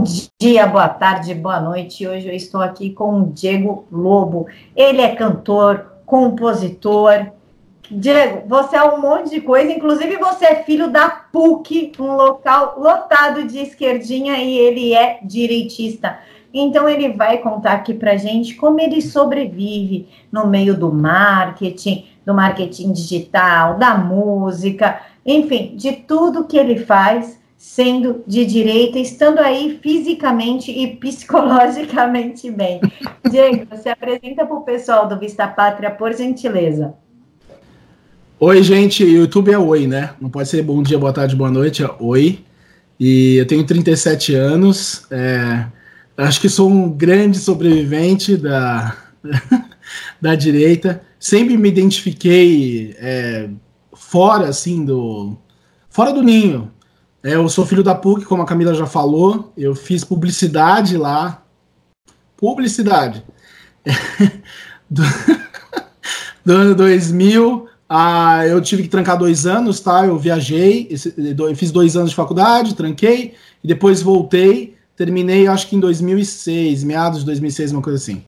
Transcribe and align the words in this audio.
Bom 0.00 0.04
dia, 0.40 0.66
boa 0.66 0.88
tarde, 0.88 1.34
boa 1.34 1.60
noite. 1.60 2.08
Hoje 2.08 2.26
eu 2.26 2.32
estou 2.32 2.62
aqui 2.62 2.88
com 2.88 3.20
o 3.20 3.26
Diego 3.26 3.84
Lobo. 3.92 4.46
Ele 4.74 5.02
é 5.02 5.14
cantor, 5.14 5.92
compositor. 6.06 7.26
Diego, 7.90 8.48
você 8.48 8.76
é 8.76 8.82
um 8.82 8.98
monte 8.98 9.28
de 9.28 9.42
coisa, 9.42 9.70
inclusive 9.70 10.16
você 10.16 10.46
é 10.46 10.62
filho 10.62 10.90
da 10.90 11.10
PUC, 11.10 11.92
um 11.98 12.14
local 12.14 12.76
lotado 12.80 13.46
de 13.46 13.58
esquerdinha, 13.58 14.38
e 14.38 14.56
ele 14.56 14.94
é 14.94 15.18
direitista. 15.22 16.18
Então 16.54 16.88
ele 16.88 17.10
vai 17.10 17.36
contar 17.36 17.72
aqui 17.72 17.92
para 17.92 18.16
gente 18.16 18.54
como 18.54 18.80
ele 18.80 19.02
sobrevive 19.02 20.08
no 20.32 20.46
meio 20.46 20.74
do 20.74 20.90
marketing, 20.90 22.06
do 22.24 22.32
marketing 22.32 22.92
digital, 22.92 23.76
da 23.76 23.98
música, 23.98 24.98
enfim, 25.26 25.74
de 25.76 25.92
tudo 25.92 26.46
que 26.46 26.56
ele 26.56 26.78
faz 26.78 27.38
sendo 27.60 28.24
de 28.26 28.46
direita, 28.46 28.98
estando 28.98 29.38
aí 29.38 29.78
fisicamente 29.82 30.70
e 30.70 30.96
psicologicamente 30.96 32.50
bem. 32.50 32.80
Diego, 33.30 33.66
você 33.68 33.90
apresenta 33.90 34.46
para 34.46 34.56
o 34.56 34.62
pessoal 34.62 35.06
do 35.06 35.18
Vista 35.18 35.46
Pátria, 35.46 35.90
por 35.90 36.10
gentileza. 36.14 36.94
Oi, 38.38 38.62
gente, 38.62 39.04
YouTube 39.04 39.52
é 39.52 39.58
oi, 39.58 39.86
né? 39.86 40.14
Não 40.18 40.30
pode 40.30 40.48
ser 40.48 40.62
bom 40.62 40.82
dia, 40.82 40.98
boa 40.98 41.12
tarde, 41.12 41.36
boa 41.36 41.50
noite, 41.50 41.84
é 41.84 41.90
oi. 42.00 42.42
E 42.98 43.36
eu 43.36 43.46
tenho 43.46 43.62
37 43.62 44.34
anos, 44.34 45.06
é, 45.10 45.66
acho 46.16 46.40
que 46.40 46.48
sou 46.48 46.66
um 46.66 46.88
grande 46.88 47.36
sobrevivente 47.36 48.38
da, 48.38 48.96
da 50.18 50.34
direita. 50.34 51.02
Sempre 51.18 51.58
me 51.58 51.68
identifiquei 51.68 52.96
é, 52.98 53.50
fora, 53.92 54.48
assim, 54.48 54.82
do... 54.82 55.36
Fora 55.90 56.10
do 56.10 56.22
ninho, 56.22 56.70
eu 57.22 57.48
sou 57.48 57.66
filho 57.66 57.82
da 57.82 57.94
PUC, 57.94 58.24
como 58.24 58.42
a 58.42 58.46
Camila 58.46 58.74
já 58.74 58.86
falou. 58.86 59.52
Eu 59.56 59.74
fiz 59.74 60.04
publicidade 60.04 60.96
lá. 60.96 61.42
Publicidade. 62.36 63.22
do, 64.88 65.02
do, 66.44 66.52
ano 66.52 66.74
2000. 66.74 67.68
Ah, 67.88 68.46
eu 68.46 68.60
tive 68.60 68.84
que 68.84 68.88
trancar 68.88 69.18
dois 69.18 69.46
anos, 69.46 69.80
tá? 69.80 70.06
Eu 70.06 70.18
viajei, 70.18 70.88
eu 71.16 71.56
fiz 71.56 71.70
dois 71.70 71.96
anos 71.96 72.10
de 72.10 72.16
faculdade, 72.16 72.74
tranquei, 72.74 73.34
e 73.62 73.68
depois 73.68 74.00
voltei. 74.00 74.76
Terminei, 74.96 75.46
acho 75.46 75.68
que 75.68 75.76
em 75.76 75.80
2006, 75.80 76.84
meados 76.84 77.20
de 77.20 77.26
2006, 77.26 77.72
uma 77.72 77.82
coisa 77.82 77.98
assim. 77.98 78.22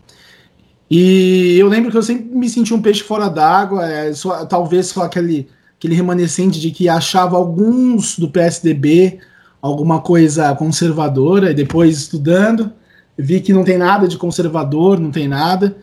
E 0.90 1.56
eu 1.58 1.68
lembro 1.68 1.90
que 1.90 1.96
eu 1.96 2.02
sempre 2.02 2.24
me 2.34 2.48
senti 2.50 2.74
um 2.74 2.82
peixe 2.82 3.02
fora 3.02 3.28
d'água, 3.28 3.86
é, 3.88 4.12
talvez 4.48 4.88
só 4.88 5.04
aquele 5.04 5.48
aquele 5.82 5.96
remanescente 5.96 6.60
de 6.60 6.70
que 6.70 6.88
achava 6.88 7.36
alguns 7.36 8.16
do 8.16 8.28
PSDB 8.28 9.18
alguma 9.60 10.00
coisa 10.00 10.54
conservadora, 10.54 11.50
e 11.50 11.54
depois 11.54 11.98
estudando, 11.98 12.72
vi 13.18 13.40
que 13.40 13.52
não 13.52 13.64
tem 13.64 13.76
nada 13.76 14.06
de 14.06 14.16
conservador, 14.16 15.00
não 15.00 15.10
tem 15.10 15.26
nada. 15.26 15.76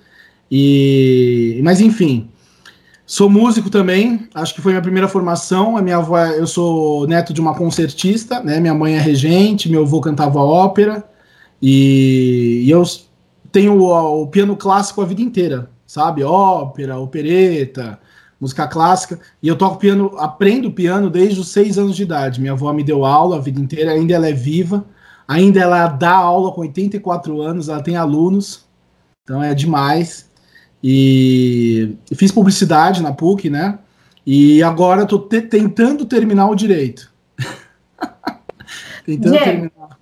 E 0.49 1.59
mas 1.65 1.81
enfim, 1.81 2.29
sou 3.05 3.29
músico 3.29 3.69
também, 3.69 4.29
acho 4.33 4.55
que 4.55 4.61
foi 4.61 4.71
minha 4.71 4.81
primeira 4.81 5.07
formação. 5.09 5.75
A 5.75 5.81
minha 5.81 5.97
avó, 5.97 6.17
eu 6.27 6.47
sou 6.47 7.05
neto 7.05 7.33
de 7.33 7.41
uma 7.41 7.53
concertista, 7.53 8.41
né? 8.41 8.57
Minha 8.61 8.73
mãe 8.73 8.95
é 8.95 8.99
regente, 8.99 9.69
meu 9.69 9.83
avô 9.83 9.99
cantava 9.99 10.39
ópera 10.39 11.03
e, 11.61 12.63
e 12.65 12.71
eu 12.71 12.83
tenho 13.51 13.81
o, 13.81 14.23
o 14.23 14.27
piano 14.27 14.55
clássico 14.55 15.01
a 15.01 15.05
vida 15.05 15.21
inteira, 15.21 15.69
sabe? 15.85 16.23
Ópera, 16.23 16.97
opereta, 16.97 17.99
música 18.39 18.67
clássica, 18.67 19.19
e 19.43 19.47
eu 19.47 19.57
toco 19.57 19.77
piano, 19.77 20.15
aprendo 20.17 20.71
piano 20.71 21.09
desde 21.09 21.39
os 21.39 21.49
seis 21.49 21.77
anos 21.77 21.95
de 21.95 22.03
idade. 22.03 22.39
Minha 22.39 22.53
avó 22.53 22.71
me 22.71 22.83
deu 22.83 23.03
aula 23.05 23.37
a 23.37 23.41
vida 23.41 23.59
inteira, 23.59 23.91
ainda 23.91 24.13
ela 24.13 24.29
é 24.29 24.33
viva, 24.33 24.85
ainda 25.27 25.59
ela 25.59 25.87
dá 25.87 26.15
aula 26.15 26.51
com 26.51 26.61
84 26.61 27.41
anos, 27.41 27.67
ela 27.67 27.83
tem 27.83 27.97
alunos, 27.97 28.65
então 29.23 29.43
é 29.43 29.53
demais. 29.53 30.29
E 30.81 31.97
fiz 32.15 32.31
publicidade 32.31 33.03
na 33.03 33.11
PUC, 33.11 33.49
né? 33.49 33.79
E 34.25 34.63
agora 34.63 35.03
estou 35.03 35.19
te 35.19 35.41
tentando 35.41 36.05
terminar 36.05 36.47
o 36.47 36.55
direito. 36.55 37.11
tentando 39.05 39.37
terminar. 39.37 39.99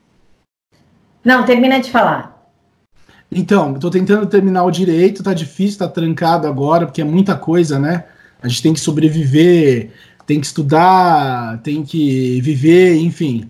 Não, 1.23 1.43
termina 1.45 1.79
de 1.79 1.89
falar. 1.89 2.37
Então, 3.31 3.73
estou 3.73 3.89
tentando 3.89 4.25
terminar 4.27 4.63
o 4.63 4.71
direito, 4.71 5.23
tá 5.23 5.33
difícil, 5.33 5.79
tá 5.79 5.87
trancado 5.87 6.47
agora, 6.47 6.85
porque 6.85 7.01
é 7.01 7.03
muita 7.03 7.35
coisa, 7.35 7.77
né? 7.77 8.05
A 8.41 8.47
gente 8.47 8.61
tem 8.61 8.73
que 8.73 8.79
sobreviver, 8.79 9.91
tem 10.25 10.39
que 10.39 10.45
estudar, 10.45 11.61
tem 11.61 11.83
que 11.83 12.39
viver, 12.41 12.97
enfim. 12.97 13.49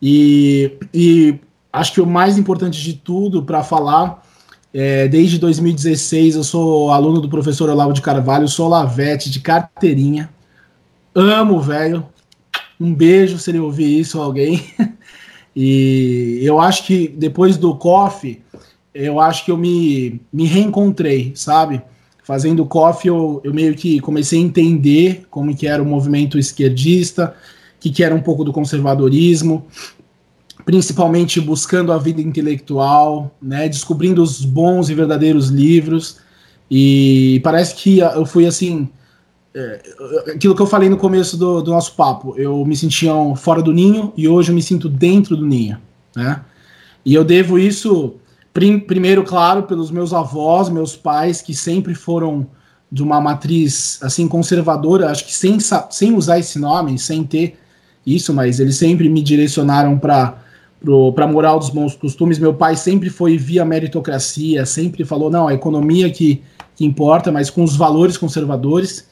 E, 0.00 0.72
e 0.92 1.38
acho 1.72 1.92
que 1.92 2.00
o 2.00 2.06
mais 2.06 2.36
importante 2.36 2.82
de 2.82 2.94
tudo 2.94 3.42
para 3.42 3.62
falar, 3.62 4.22
é, 4.74 5.08
desde 5.08 5.38
2016 5.38 6.36
eu 6.36 6.44
sou 6.44 6.90
aluno 6.90 7.20
do 7.20 7.28
professor 7.28 7.70
Olavo 7.70 7.92
de 7.92 8.02
Carvalho, 8.02 8.48
sou 8.48 8.68
Lavete 8.68 9.30
de 9.30 9.40
carteirinha. 9.40 10.28
Amo, 11.14 11.60
velho. 11.60 12.06
Um 12.78 12.92
beijo 12.92 13.38
se 13.38 13.50
ele 13.50 13.58
ouvir 13.58 14.00
isso, 14.00 14.20
alguém. 14.20 14.62
e 15.56 16.40
eu 16.42 16.60
acho 16.60 16.84
que 16.84 17.08
depois 17.08 17.56
do 17.56 17.74
coffee, 17.74 18.42
eu 18.92 19.18
acho 19.20 19.44
que 19.44 19.50
eu 19.50 19.56
me, 19.56 20.20
me 20.32 20.46
reencontrei, 20.46 21.32
sabe? 21.34 21.80
Fazendo 22.26 22.66
coffee, 22.66 23.08
eu, 23.08 23.40
eu 23.44 23.54
meio 23.54 23.72
que 23.76 24.00
comecei 24.00 24.40
a 24.40 24.42
entender 24.42 25.24
como 25.30 25.56
que 25.56 25.64
era 25.64 25.80
o 25.80 25.86
movimento 25.86 26.36
esquerdista, 26.36 27.36
que, 27.78 27.88
que 27.88 28.02
era 28.02 28.12
um 28.12 28.20
pouco 28.20 28.42
do 28.42 28.52
conservadorismo, 28.52 29.64
principalmente 30.64 31.40
buscando 31.40 31.92
a 31.92 31.98
vida 31.98 32.20
intelectual, 32.20 33.32
né, 33.40 33.68
descobrindo 33.68 34.20
os 34.20 34.44
bons 34.44 34.90
e 34.90 34.94
verdadeiros 34.94 35.50
livros. 35.50 36.18
E 36.68 37.40
parece 37.44 37.76
que 37.76 38.00
eu 38.00 38.26
fui 38.26 38.44
assim. 38.44 38.88
É, 39.54 39.80
aquilo 40.34 40.56
que 40.56 40.60
eu 40.60 40.66
falei 40.66 40.88
no 40.88 40.96
começo 40.96 41.36
do, 41.36 41.62
do 41.62 41.70
nosso 41.70 41.94
papo, 41.94 42.34
eu 42.36 42.62
me 42.66 42.76
sentia 42.76 43.12
fora 43.36 43.62
do 43.62 43.72
ninho 43.72 44.12
e 44.16 44.26
hoje 44.26 44.50
eu 44.50 44.54
me 44.54 44.62
sinto 44.62 44.88
dentro 44.88 45.36
do 45.36 45.46
ninho, 45.46 45.78
né? 46.14 46.42
E 47.04 47.14
eu 47.14 47.24
devo 47.24 47.56
isso 47.56 48.16
primeiro, 48.80 49.22
claro, 49.22 49.64
pelos 49.64 49.90
meus 49.90 50.12
avós, 50.12 50.68
meus 50.68 50.96
pais, 50.96 51.42
que 51.42 51.54
sempre 51.54 51.94
foram 51.94 52.46
de 52.90 53.02
uma 53.02 53.20
matriz 53.20 53.98
assim 54.02 54.26
conservadora, 54.28 55.10
acho 55.10 55.26
que 55.26 55.34
sem, 55.34 55.58
sem 55.90 56.14
usar 56.14 56.38
esse 56.38 56.58
nome, 56.58 56.98
sem 56.98 57.24
ter 57.24 57.58
isso, 58.06 58.32
mas 58.32 58.60
eles 58.60 58.76
sempre 58.76 59.08
me 59.08 59.22
direcionaram 59.22 59.98
para 59.98 60.42
para 61.14 61.26
moral 61.26 61.58
dos 61.58 61.70
bons 61.70 61.96
costumes. 61.96 62.38
Meu 62.38 62.54
pai 62.54 62.76
sempre 62.76 63.10
foi 63.10 63.36
via 63.36 63.64
meritocracia, 63.64 64.64
sempre 64.64 65.04
falou 65.04 65.30
não, 65.30 65.48
a 65.48 65.54
economia 65.54 66.08
que, 66.10 66.42
que 66.76 66.84
importa, 66.84 67.32
mas 67.32 67.50
com 67.50 67.64
os 67.64 67.74
valores 67.74 68.16
conservadores. 68.16 69.08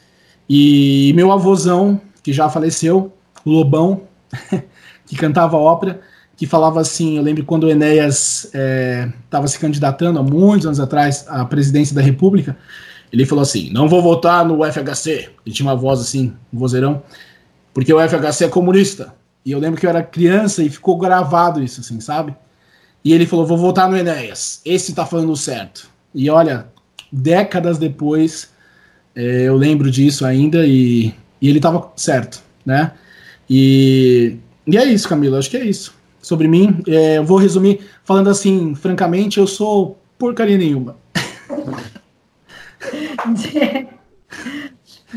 E 0.48 1.12
meu 1.16 1.32
avôzão, 1.32 2.00
que 2.22 2.32
já 2.32 2.48
faleceu, 2.48 3.12
Lobão, 3.44 4.02
que 5.06 5.16
cantava 5.16 5.56
ópera, 5.56 6.00
que 6.36 6.46
falava 6.46 6.80
assim, 6.80 7.16
eu 7.16 7.22
lembro 7.22 7.44
quando 7.44 7.64
o 7.64 7.70
Enéas 7.70 8.50
estava 9.24 9.44
é, 9.44 9.48
se 9.48 9.58
candidatando 9.58 10.18
há 10.18 10.22
muitos 10.22 10.66
anos 10.66 10.80
atrás 10.80 11.24
à 11.28 11.44
presidência 11.44 11.94
da 11.94 12.02
República, 12.02 12.56
ele 13.12 13.24
falou 13.24 13.42
assim, 13.42 13.70
não 13.70 13.88
vou 13.88 14.02
votar 14.02 14.44
no 14.44 14.64
FHC, 14.64 15.30
ele 15.46 15.54
tinha 15.54 15.66
uma 15.66 15.76
voz 15.76 16.00
assim, 16.00 16.32
um 16.52 16.58
vozeirão, 16.58 17.02
porque 17.72 17.92
o 17.92 18.00
FHC 18.00 18.44
é 18.44 18.48
comunista. 18.48 19.14
E 19.44 19.52
eu 19.52 19.58
lembro 19.58 19.78
que 19.78 19.86
eu 19.86 19.90
era 19.90 20.02
criança 20.02 20.62
e 20.62 20.70
ficou 20.70 20.96
gravado 20.96 21.62
isso, 21.62 21.80
assim, 21.80 22.00
sabe? 22.00 22.34
E 23.04 23.12
ele 23.12 23.26
falou, 23.26 23.46
vou 23.46 23.58
votar 23.58 23.88
no 23.88 23.96
Enéas, 23.96 24.60
esse 24.64 24.94
tá 24.94 25.06
falando 25.06 25.36
certo. 25.36 25.88
E 26.14 26.28
olha, 26.30 26.66
décadas 27.12 27.78
depois, 27.78 28.48
é, 29.14 29.42
eu 29.42 29.56
lembro 29.56 29.90
disso 29.90 30.24
ainda 30.24 30.66
e, 30.66 31.14
e 31.40 31.48
ele 31.48 31.60
tava 31.60 31.92
certo, 31.94 32.42
né? 32.64 32.92
E, 33.48 34.38
e 34.66 34.76
é 34.76 34.84
isso, 34.86 35.08
Camila, 35.08 35.38
acho 35.38 35.50
que 35.50 35.56
é 35.56 35.64
isso 35.64 35.94
sobre 36.24 36.48
mim. 36.48 36.82
É, 36.88 37.18
eu 37.18 37.24
vou 37.24 37.36
resumir 37.36 37.88
falando 38.02 38.30
assim, 38.30 38.74
francamente, 38.74 39.38
eu 39.38 39.46
sou 39.46 39.98
porcaria 40.18 40.58
nenhuma. 40.58 40.96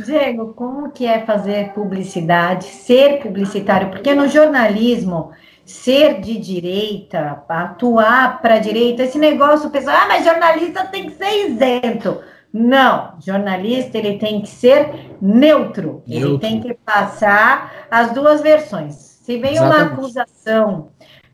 Diego, 0.05 0.53
como 0.53 0.91
que 0.91 1.05
é 1.05 1.25
fazer 1.25 1.73
publicidade, 1.73 2.65
ser 2.65 3.19
publicitário? 3.19 3.89
Porque 3.89 4.13
no 4.13 4.27
jornalismo, 4.27 5.31
ser 5.65 6.21
de 6.21 6.37
direita, 6.37 7.43
atuar 7.49 8.41
para 8.41 8.55
a 8.55 8.59
direita, 8.59 9.03
esse 9.03 9.17
negócio, 9.17 9.69
o 9.69 9.71
pessoal, 9.71 9.97
ah, 10.01 10.05
mas 10.07 10.23
jornalista 10.23 10.85
tem 10.85 11.09
que 11.09 11.15
ser 11.15 11.49
isento. 11.49 12.19
Não, 12.53 13.15
jornalista 13.19 13.97
ele 13.97 14.17
tem 14.17 14.41
que 14.41 14.49
ser 14.49 15.17
neutro, 15.21 16.03
neutro. 16.07 16.29
ele 16.29 16.39
tem 16.39 16.61
que 16.61 16.73
passar 16.73 17.87
as 17.89 18.13
duas 18.13 18.41
versões. 18.41 18.95
Se 18.95 19.37
vem 19.37 19.53
Exatamente. 19.53 19.83
uma 19.83 19.93
acusação 19.93 20.89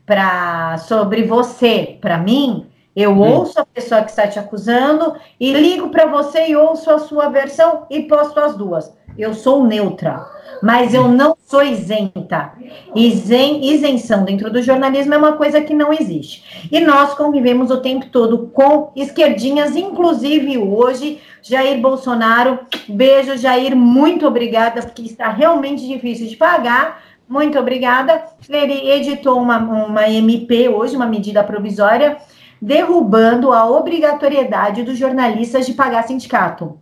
para 0.06 0.78
sobre 0.78 1.22
você, 1.24 1.96
para 2.00 2.18
mim, 2.18 2.66
eu 2.94 3.10
hum. 3.10 3.20
ouço 3.20 3.60
a 3.60 3.66
pessoa 3.66 4.02
que 4.02 4.10
está 4.10 4.26
te 4.28 4.38
acusando 4.38 5.14
e 5.38 5.52
ligo 5.52 5.88
para 5.88 6.06
você 6.06 6.48
e 6.48 6.56
ouço 6.56 6.90
a 6.90 6.98
sua 6.98 7.28
versão 7.28 7.86
e 7.90 8.02
posto 8.02 8.38
as 8.38 8.56
duas. 8.56 8.92
eu 9.16 9.32
sou 9.32 9.64
neutra, 9.64 10.26
mas 10.60 10.92
eu 10.92 11.06
não 11.06 11.36
sou 11.46 11.62
isenta. 11.62 12.52
Isen, 12.94 13.64
isenção 13.64 14.24
dentro 14.24 14.50
do 14.50 14.60
jornalismo 14.60 15.14
é 15.14 15.16
uma 15.16 15.34
coisa 15.34 15.60
que 15.60 15.72
não 15.72 15.92
existe. 15.92 16.68
E 16.70 16.80
nós 16.80 17.14
convivemos 17.14 17.70
o 17.70 17.80
tempo 17.80 18.06
todo 18.10 18.50
com 18.52 18.90
esquerdinhas, 18.96 19.76
inclusive 19.76 20.58
hoje, 20.58 21.20
Jair 21.42 21.80
Bolsonaro. 21.80 22.58
Beijo, 22.88 23.36
Jair, 23.36 23.76
muito 23.76 24.26
obrigada, 24.26 24.82
porque 24.82 25.02
está 25.02 25.28
realmente 25.28 25.86
difícil 25.86 26.26
de 26.26 26.36
pagar. 26.36 27.02
Muito 27.28 27.58
obrigada. 27.58 28.24
Ele 28.48 28.90
editou 28.90 29.40
uma, 29.40 29.58
uma 29.58 30.08
MP 30.08 30.68
hoje, 30.68 30.96
uma 30.96 31.06
medida 31.06 31.42
provisória, 31.42 32.18
derrubando 32.60 33.52
a 33.52 33.66
obrigatoriedade 33.66 34.82
dos 34.82 34.98
jornalistas 34.98 35.66
de 35.66 35.72
pagar 35.74 36.04
sindicato 36.04 36.78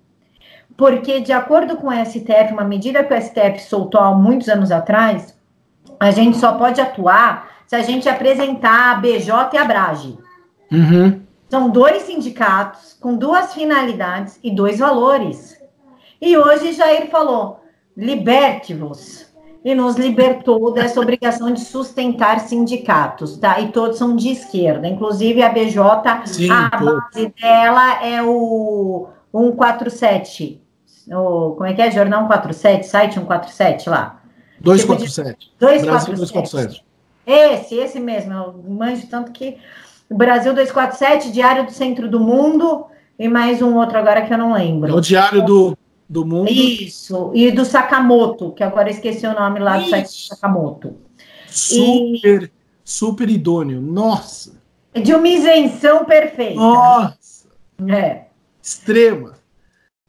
porque, 0.77 1.21
de 1.21 1.33
acordo 1.33 1.77
com 1.77 1.89
o 1.89 2.05
STF, 2.05 2.53
uma 2.53 2.65
medida 2.65 3.05
que 3.05 3.15
o 3.15 3.21
STF 3.21 3.61
soltou 3.61 4.01
há 4.01 4.15
muitos 4.15 4.49
anos 4.49 4.71
atrás, 4.71 5.37
a 6.01 6.11
gente 6.11 6.37
só 6.37 6.55
pode 6.55 6.81
atuar 6.81 7.51
se 7.67 7.77
a 7.77 7.83
gente 7.83 8.09
apresentar 8.09 8.93
a 8.93 8.95
BJ 8.97 9.51
e 9.53 9.59
a 9.59 9.65
Brage. 9.65 10.19
Uhum. 10.71 11.23
São 11.49 11.71
dois 11.71 12.03
sindicatos 12.03 12.97
com 13.01 13.15
duas 13.15 13.55
finalidades 13.55 14.39
e 14.43 14.51
dois 14.51 14.79
valores. 14.79 15.57
E 16.21 16.37
hoje 16.37 16.73
Jair 16.73 17.11
falou: 17.11 17.61
liberte-vos. 17.97 19.32
E 19.65 19.75
nos 19.75 19.97
libertou 19.97 20.73
dessa 20.73 21.01
obrigação 21.01 21.53
de 21.53 21.61
sustentar 21.61 22.41
sindicatos, 22.41 23.37
tá? 23.37 23.61
E 23.61 23.69
todos 23.69 23.97
são 23.97 24.17
de 24.17 24.31
esquerda, 24.31 24.89
inclusive 24.89 25.41
a 25.41 25.49
BJ, 25.49 26.27
Sim, 26.27 26.51
a 26.51 26.71
pô. 26.71 26.85
base 26.85 27.33
dela 27.41 28.05
é 28.05 28.21
o 28.23 29.07
147, 29.31 30.61
o, 31.09 31.53
como 31.53 31.67
é 31.67 31.75
que 31.75 31.83
é? 31.83 31.91
Jornal 31.91 32.23
147, 32.23 32.87
site 32.87 33.15
147 33.15 33.89
lá. 33.89 34.21
247. 34.61 35.53
247. 35.59 36.17
247. 36.17 36.85
Esse, 37.27 37.75
esse 37.77 38.01
mesmo. 38.01 38.33
Eu 38.33 38.65
manjo 38.69 39.07
tanto 39.09 39.33
que 39.33 39.59
o 40.09 40.15
Brasil 40.17 40.53
247, 40.53 41.33
Diário 41.33 41.65
do 41.65 41.73
Centro 41.73 42.09
do 42.09 42.21
Mundo 42.21 42.87
e 43.19 43.29
mais 43.29 43.63
um 43.63 43.77
outro 43.77 43.99
agora 43.99 44.23
que 44.23 44.33
eu 44.33 44.39
não 44.39 44.53
lembro. 44.53 44.91
É 44.91 44.95
o 44.95 45.01
Diário 45.01 45.45
do, 45.45 45.77
do 46.13 46.27
Mundo. 46.27 46.51
Isso, 46.51 47.33
e 47.35 47.51
do 47.51 47.65
Sakamoto, 47.65 48.53
que 48.53 48.63
agora 48.63 48.91
esqueci 48.91 49.27
o 49.27 49.33
nome 49.33 49.59
lá 49.59 49.79
do 49.79 49.89
site 49.89 50.05
do 50.05 50.13
Sakamoto. 50.13 50.97
Super, 51.49 52.43
e... 52.43 52.51
super 52.85 53.31
idôneo, 53.31 53.81
nossa. 53.81 54.61
De 54.95 55.15
uma 55.15 55.27
isenção 55.27 56.05
perfeita. 56.05 56.61
Nossa. 56.61 57.49
É. 57.89 58.25
Extrema. 58.63 59.41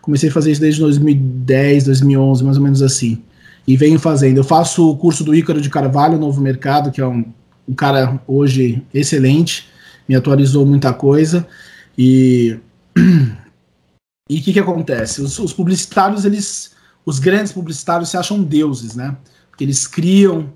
comecei 0.00 0.28
a 0.28 0.32
fazer 0.32 0.50
isso 0.50 0.60
desde 0.60 0.80
2010, 0.80 1.84
2011, 1.84 2.42
mais 2.42 2.56
ou 2.56 2.64
menos 2.64 2.82
assim. 2.82 3.22
E 3.64 3.76
venho 3.76 4.00
fazendo. 4.00 4.38
Eu 4.38 4.44
faço 4.44 4.90
o 4.90 4.96
curso 4.96 5.22
do 5.22 5.32
Ícaro 5.32 5.60
de 5.60 5.70
Carvalho, 5.70 6.18
Novo 6.18 6.40
Mercado, 6.40 6.90
que 6.90 7.00
é 7.00 7.06
um, 7.06 7.24
um 7.68 7.74
cara 7.74 8.20
hoje 8.26 8.82
excelente, 8.92 9.70
me 10.08 10.14
atualizou 10.14 10.66
muita 10.66 10.92
coisa. 10.92 11.46
E 11.96 12.58
e 14.28 14.38
o 14.38 14.42
que, 14.42 14.52
que 14.52 14.60
acontece? 14.60 15.20
Os, 15.20 15.38
os, 15.38 15.52
publicitários, 15.52 16.24
eles, 16.24 16.72
os 17.04 17.18
grandes 17.18 17.52
publicitários 17.52 18.08
se 18.08 18.16
acham 18.16 18.42
deuses, 18.42 18.94
né? 18.94 19.16
Porque 19.50 19.64
eles 19.64 19.86
criam, 19.86 20.50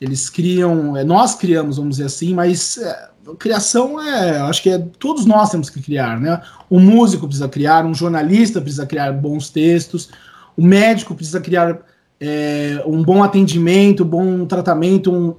eles 0.00 0.28
criam, 0.28 0.96
é, 0.96 1.04
nós 1.04 1.34
criamos, 1.34 1.76
vamos 1.76 1.96
dizer 1.96 2.06
assim, 2.06 2.34
mas 2.34 2.76
é, 2.76 3.08
criação 3.38 4.00
é, 4.00 4.38
acho 4.40 4.62
que 4.62 4.70
é 4.70 4.78
todos 4.98 5.24
nós 5.24 5.50
temos 5.50 5.70
que 5.70 5.80
criar, 5.80 6.20
né? 6.20 6.40
O 6.68 6.78
músico 6.78 7.26
precisa 7.26 7.48
criar, 7.48 7.86
um 7.86 7.94
jornalista 7.94 8.60
precisa 8.60 8.84
criar 8.84 9.12
bons 9.12 9.48
textos, 9.48 10.10
o 10.56 10.62
médico 10.62 11.14
precisa 11.14 11.40
criar 11.40 11.80
é, 12.20 12.82
um 12.86 13.02
bom 13.02 13.22
atendimento, 13.22 14.04
bom 14.04 14.46
tratamento, 14.46 15.12
um, 15.12 15.34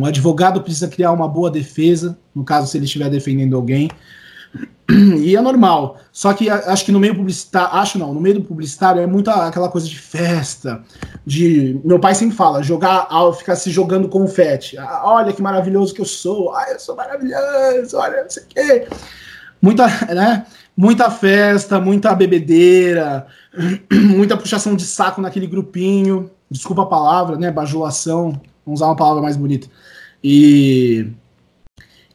um, 0.00 0.04
advogado 0.06 0.62
precisa 0.62 0.88
criar 0.88 1.12
uma 1.12 1.28
boa 1.28 1.50
defesa, 1.50 2.18
no 2.34 2.44
caso 2.44 2.68
se 2.68 2.78
ele 2.78 2.84
estiver 2.84 3.10
defendendo 3.10 3.56
alguém. 3.56 3.90
E 4.90 5.36
é 5.36 5.40
normal. 5.40 5.98
Só 6.10 6.32
que 6.32 6.50
acho 6.50 6.84
que 6.84 6.90
no 6.90 6.98
meio 6.98 7.14
publicitário, 7.14 7.76
acho 7.76 7.96
não, 7.96 8.12
no 8.12 8.20
meio 8.20 8.36
do 8.36 8.42
publicitário 8.42 9.00
é 9.00 9.06
muito 9.06 9.30
aquela 9.30 9.68
coisa 9.68 9.86
de 9.86 9.96
festa, 9.96 10.82
de. 11.24 11.80
Meu 11.84 12.00
pai 12.00 12.12
sempre 12.12 12.36
fala, 12.36 12.60
jogar, 12.60 13.08
ficar 13.38 13.54
se 13.54 13.70
jogando 13.70 14.08
confete. 14.08 14.76
Ah, 14.76 15.02
olha 15.04 15.32
que 15.32 15.40
maravilhoso 15.40 15.94
que 15.94 16.00
eu 16.00 16.04
sou. 16.04 16.52
Ah, 16.52 16.66
eu 16.72 16.80
sou 16.80 16.96
maravilhoso, 16.96 17.96
olha, 17.96 18.24
não 18.24 18.30
sei 18.30 18.42
o 18.42 18.46
quê. 18.48 18.88
Muita, 19.62 19.86
né? 20.12 20.44
Muita 20.76 21.10
festa, 21.10 21.80
muita 21.80 22.14
bebedeira, 22.14 23.26
muita 23.92 24.36
puxação 24.36 24.74
de 24.74 24.84
saco 24.84 25.20
naquele 25.20 25.46
grupinho. 25.46 26.30
Desculpa 26.50 26.82
a 26.82 26.86
palavra, 26.86 27.36
né? 27.36 27.50
Bajulação. 27.50 28.40
Vamos 28.64 28.80
usar 28.80 28.86
uma 28.86 28.96
palavra 28.96 29.22
mais 29.22 29.36
bonita. 29.36 29.68
E 30.22 31.12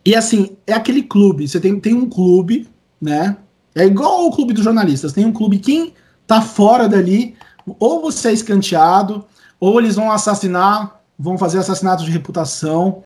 e 0.05 0.15
assim, 0.15 0.55
é 0.67 0.73
aquele 0.73 1.01
clube. 1.01 1.47
Você 1.47 1.59
tem, 1.59 1.79
tem 1.79 1.95
um 1.95 2.07
clube, 2.07 2.69
né? 3.01 3.35
É 3.73 3.85
igual 3.85 4.27
o 4.27 4.31
clube 4.31 4.53
dos 4.53 4.63
jornalistas. 4.63 5.11
Tem 5.11 5.25
um 5.25 5.31
clube, 5.31 5.57
quem 5.57 5.93
tá 6.27 6.41
fora 6.41 6.87
dali, 6.87 7.35
ou 7.79 8.01
você 8.01 8.29
é 8.29 8.33
escanteado, 8.33 9.25
ou 9.59 9.79
eles 9.79 9.95
vão 9.95 10.11
assassinar, 10.11 11.01
vão 11.17 11.37
fazer 11.37 11.57
assassinato 11.57 12.05
de 12.05 12.11
reputação. 12.11 13.03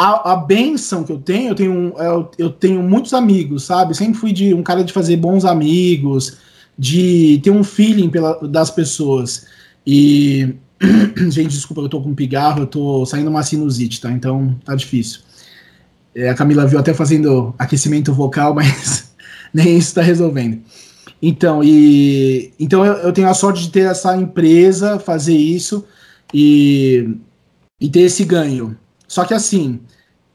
A, 0.00 0.34
a 0.34 0.36
benção 0.36 1.02
que 1.02 1.10
eu 1.10 1.18
tenho, 1.18 1.48
eu 1.48 1.54
tenho, 1.56 1.94
eu, 1.98 2.30
eu 2.38 2.50
tenho 2.50 2.80
muitos 2.84 3.12
amigos, 3.12 3.64
sabe? 3.64 3.96
Sempre 3.96 4.16
fui 4.16 4.32
de 4.32 4.54
um 4.54 4.62
cara 4.62 4.84
de 4.84 4.92
fazer 4.92 5.16
bons 5.16 5.44
amigos, 5.44 6.38
de 6.78 7.40
ter 7.42 7.50
um 7.50 7.64
feeling 7.64 8.08
pela, 8.08 8.38
das 8.48 8.70
pessoas. 8.70 9.46
E. 9.84 10.54
Gente, 11.28 11.48
desculpa, 11.48 11.82
eu 11.82 11.88
tô 11.88 12.00
com 12.00 12.14
pigarro, 12.14 12.60
eu 12.60 12.66
tô 12.68 13.04
saindo 13.04 13.28
uma 13.28 13.42
sinusite, 13.42 14.00
tá? 14.00 14.12
Então 14.12 14.56
tá 14.64 14.76
difícil. 14.76 15.22
É, 16.14 16.30
a 16.30 16.34
Camila 16.34 16.64
viu 16.64 16.78
até 16.78 16.94
fazendo 16.94 17.52
aquecimento 17.58 18.12
vocal, 18.14 18.54
mas 18.54 19.12
nem 19.52 19.76
isso 19.76 19.88
está 19.88 20.02
resolvendo. 20.02 20.60
Então, 21.20 21.64
e, 21.64 22.52
então 22.60 22.86
eu, 22.86 22.92
eu, 22.94 23.12
tenho 23.12 23.28
a 23.28 23.34
sorte 23.34 23.62
de 23.62 23.70
ter 23.70 23.90
essa 23.90 24.16
empresa, 24.16 25.00
fazer 25.00 25.36
isso 25.36 25.84
e, 26.32 27.16
e 27.80 27.88
ter 27.88 28.02
esse 28.02 28.24
ganho. 28.24 28.76
Só 29.08 29.24
que 29.24 29.34
assim, 29.34 29.80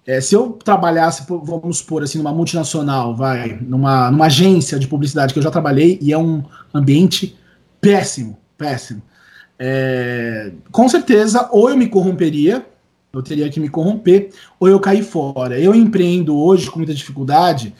é, 0.06 0.20
se 0.20 0.36
eu 0.36 0.54
trabalhasse, 0.64 1.26
vamos 1.28 1.78
supor 1.78 2.04
assim, 2.04 2.18
numa 2.18 2.34
multinacional, 2.34 3.16
vai, 3.16 3.58
numa, 3.62 4.12
numa 4.12 4.26
agência 4.26 4.78
de 4.78 4.88
publicidade 4.88 5.32
que 5.32 5.40
eu 5.40 5.44
já 5.44 5.52
trabalhei 5.52 5.98
e 6.02 6.12
é 6.12 6.18
um 6.18 6.44
ambiente 6.74 7.38
péssimo, 7.80 8.38
péssimo. 8.58 9.02
É, 9.58 10.52
com 10.72 10.90
certeza, 10.90 11.48
ou 11.52 11.70
eu 11.70 11.78
me 11.78 11.88
corromperia, 11.88 12.66
eu 13.14 13.22
teria 13.22 13.50
que 13.50 13.60
me 13.60 13.70
corromper 13.70 14.32
ou 14.60 14.68
eu 14.68 14.80
cair 14.80 15.04
fora. 15.04 15.60
Eu 15.60 15.76
empreendo 15.76 16.36
hoje 16.36 16.70
com 16.70 16.80
muita 16.80 16.94
dificuldade 16.94 17.74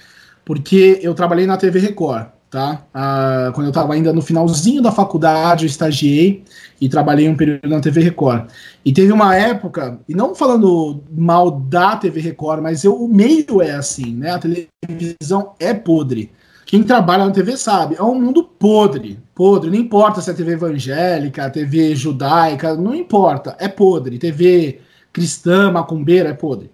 porque 0.46 1.00
eu 1.02 1.14
trabalhei 1.14 1.48
na 1.48 1.58
TV 1.58 1.80
Record, 1.80 2.28
tá? 2.54 2.86
Ah, 2.94 3.52
quando 3.56 3.66
eu 3.66 3.72
estava 3.72 3.96
ainda 3.96 4.14
no 4.14 4.22
finalzinho 4.22 4.80
da 4.80 4.92
faculdade, 4.92 5.66
eu 5.66 5.68
estagiei 5.68 6.44
e 6.80 6.88
trabalhei 6.88 7.28
um 7.28 7.36
período 7.36 7.68
na 7.68 7.80
TV 7.80 8.02
Record. 8.02 8.48
E 8.86 8.94
teve 8.94 9.12
uma 9.12 9.36
época, 9.36 10.00
e 10.08 10.14
não 10.14 10.36
falando 10.36 11.04
mal 11.12 11.50
da 11.50 11.98
TV 11.98 12.22
Record, 12.22 12.62
mas 12.62 12.84
eu, 12.84 12.96
o 12.96 13.08
meio 13.08 13.60
é 13.60 13.72
assim, 13.72 14.14
né? 14.14 14.32
A 14.34 14.40
televisão 14.40 15.56
é 15.60 15.74
podre. 15.74 16.32
Quem 16.68 16.84
trabalha 16.84 17.26
na 17.26 17.32
TV 17.32 17.58
sabe, 17.58 17.96
é 17.98 18.04
um 18.04 18.22
mundo 18.22 18.44
podre, 18.44 19.20
podre. 19.34 19.72
Não 19.72 19.78
importa 19.78 20.22
se 20.22 20.30
é 20.30 20.34
TV 20.34 20.52
evangélica, 20.52 21.50
TV 21.50 21.96
judaica, 21.96 22.76
não 22.76 22.94
importa, 22.94 23.56
é 23.60 23.68
podre. 23.68 24.20
TV 24.20 24.80
cristã, 25.12 25.72
macumbeira, 25.72 26.30
é 26.30 26.34
podre. 26.34 26.70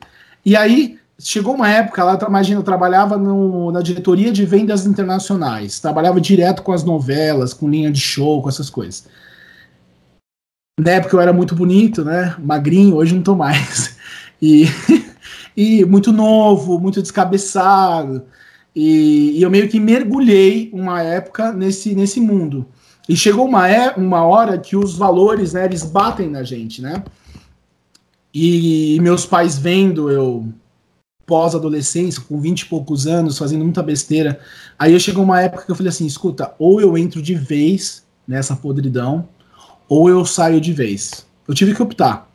E 0.46 0.58
aí 0.58 0.99
chegou 1.20 1.54
uma 1.54 1.70
época, 1.70 2.04
lá, 2.04 2.18
imagina, 2.28 2.60
eu 2.60 2.64
trabalhava 2.64 3.18
no, 3.18 3.72
na 3.72 3.82
diretoria 3.82 4.32
de 4.32 4.46
vendas 4.46 4.86
internacionais, 4.86 5.80
trabalhava 5.80 6.20
direto 6.22 6.64
com 6.64 6.72
as 6.72 6.84
novelas, 6.84 7.54
com 7.54 7.70
linha 7.70 7.92
de 7.92 8.00
show, 8.00 8.42
com 8.42 8.50
essas 8.50 8.70
coisas. 8.70 9.06
Na 10.80 10.92
época 10.92 11.16
eu 11.16 11.20
era 11.20 11.34
muito 11.34 11.54
bonito, 11.54 12.06
né? 12.06 12.36
Magrinho, 12.40 12.96
hoje 12.96 13.14
não 13.14 13.22
tô 13.22 13.36
mais. 13.36 13.98
E, 14.42 14.68
e 15.58 15.84
muito 15.84 16.14
novo, 16.14 16.80
muito 16.80 17.02
descabeçado. 17.02 18.24
E, 18.74 19.38
e, 19.38 19.42
eu 19.42 19.50
meio 19.50 19.68
que 19.68 19.78
mergulhei 19.78 20.70
uma 20.72 21.02
época 21.02 21.52
nesse, 21.52 21.94
nesse 21.94 22.22
mundo. 22.22 22.66
E 23.10 23.18
chegou 23.18 23.46
uma, 23.46 23.70
é, 23.70 23.94
uma 23.98 24.24
hora 24.24 24.58
que 24.58 24.78
os 24.78 24.96
valores, 24.96 25.52
né, 25.52 25.66
eles 25.66 25.84
batem 25.84 26.30
na 26.30 26.42
gente, 26.42 26.82
né? 26.82 27.04
E, 28.34 28.96
e 28.96 29.00
meus 29.02 29.26
pais 29.26 29.58
vendo 29.58 30.10
eu 30.10 30.48
pós-adolescência, 31.30 32.24
com 32.28 32.42
20 32.42 32.62
e 32.62 32.66
poucos 32.66 33.06
anos, 33.06 33.38
fazendo 33.38 33.64
muita 33.64 33.84
besteira. 33.84 34.40
Aí 34.80 34.94
eu 34.94 35.00
chegou 35.00 35.24
uma 35.24 35.40
época 35.40 35.64
que 35.64 35.72
eu 35.72 35.76
falei 35.76 35.90
assim: 35.90 36.08
escuta, 36.08 36.56
ou 36.58 36.82
eu 36.82 36.98
entro 36.98 37.22
de 37.22 37.36
vez 37.36 38.04
nessa 38.28 38.56
podridão, 38.56 39.30
ou 39.88 40.10
eu 40.10 40.26
saio 40.26 40.60
de 40.60 40.74
vez. 40.74 41.28
Eu 41.48 41.54
tive 41.54 41.76
que 41.76 41.84
optar. 41.84 42.28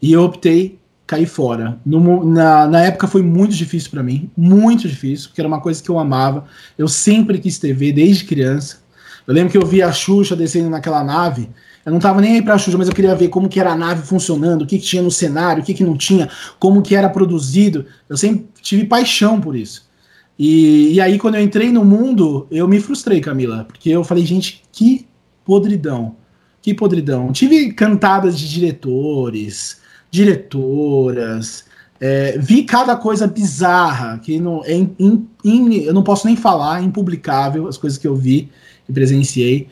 E 0.00 0.14
eu 0.14 0.22
optei 0.22 0.78
cair 1.06 1.26
fora. 1.26 1.78
No, 1.84 2.24
na, 2.24 2.66
na 2.66 2.80
época 2.80 3.06
foi 3.06 3.20
muito 3.20 3.54
difícil 3.54 3.90
para 3.90 4.02
mim, 4.02 4.30
muito 4.34 4.88
difícil, 4.88 5.28
porque 5.28 5.42
era 5.42 5.48
uma 5.48 5.60
coisa 5.60 5.82
que 5.82 5.90
eu 5.90 5.98
amava. 5.98 6.46
Eu 6.78 6.88
sempre 6.88 7.38
quis 7.38 7.58
TV, 7.58 7.92
desde 7.92 8.24
criança. 8.24 8.78
Eu 9.26 9.34
lembro 9.34 9.52
que 9.52 9.58
eu 9.58 9.66
via 9.66 9.86
a 9.86 9.92
Xuxa 9.92 10.34
descendo 10.34 10.70
naquela 10.70 11.04
nave. 11.04 11.50
Eu 11.84 11.92
não 11.92 11.98
tava 11.98 12.20
nem 12.20 12.34
aí 12.34 12.42
pra 12.42 12.58
Xuxa, 12.58 12.78
mas 12.78 12.88
eu 12.88 12.94
queria 12.94 13.14
ver 13.14 13.28
como 13.28 13.48
que 13.48 13.58
era 13.58 13.72
a 13.72 13.76
nave 13.76 14.06
funcionando, 14.06 14.62
o 14.62 14.66
que, 14.66 14.78
que 14.78 14.84
tinha 14.84 15.02
no 15.02 15.10
cenário, 15.10 15.62
o 15.62 15.66
que, 15.66 15.74
que 15.74 15.84
não 15.84 15.96
tinha, 15.96 16.28
como 16.58 16.82
que 16.82 16.94
era 16.94 17.08
produzido. 17.08 17.86
Eu 18.08 18.16
sempre 18.16 18.46
tive 18.60 18.84
paixão 18.84 19.40
por 19.40 19.56
isso. 19.56 19.90
E, 20.38 20.94
e 20.94 21.00
aí, 21.00 21.18
quando 21.18 21.34
eu 21.34 21.42
entrei 21.42 21.70
no 21.72 21.84
mundo, 21.84 22.46
eu 22.50 22.66
me 22.66 22.80
frustrei, 22.80 23.20
Camila, 23.20 23.64
porque 23.64 23.90
eu 23.90 24.04
falei, 24.04 24.24
gente, 24.24 24.62
que 24.72 25.06
podridão. 25.44 26.16
Que 26.60 26.72
podridão. 26.72 27.32
Tive 27.32 27.72
cantadas 27.72 28.38
de 28.38 28.48
diretores, 28.48 29.80
diretoras, 30.10 31.64
é, 32.04 32.36
vi 32.36 32.64
cada 32.64 32.96
coisa 32.96 33.28
bizarra 33.28 34.18
que 34.18 34.40
não, 34.40 34.60
é 34.64 34.74
in, 34.74 35.24
in, 35.44 35.74
eu 35.84 35.94
não 35.94 36.02
posso 36.02 36.26
nem 36.26 36.34
falar, 36.34 36.80
é 36.80 36.84
impublicável 36.84 37.68
as 37.68 37.76
coisas 37.76 37.96
que 37.96 38.08
eu 38.08 38.16
vi 38.16 38.50
e 38.88 38.92
presenciei. 38.92 39.68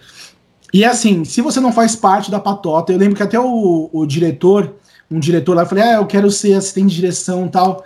E 0.73 0.85
assim, 0.85 1.25
se 1.25 1.41
você 1.41 1.59
não 1.61 1.73
faz 1.73 1.97
parte 1.97 2.31
da 2.31 2.39
patota, 2.39 2.93
eu 2.93 2.99
lembro 2.99 3.17
que 3.17 3.23
até 3.23 3.39
o, 3.39 3.91
o 3.93 4.07
diretor, 4.07 4.75
um 5.11 5.19
diretor 5.19 5.55
lá, 5.55 5.63
eu 5.63 5.67
falei, 5.67 5.85
ah, 5.85 5.95
eu 5.95 6.07
quero 6.07 6.31
ser 6.31 6.55
assistente 6.55 6.91
de 6.91 6.97
direção 6.97 7.49
tal. 7.49 7.85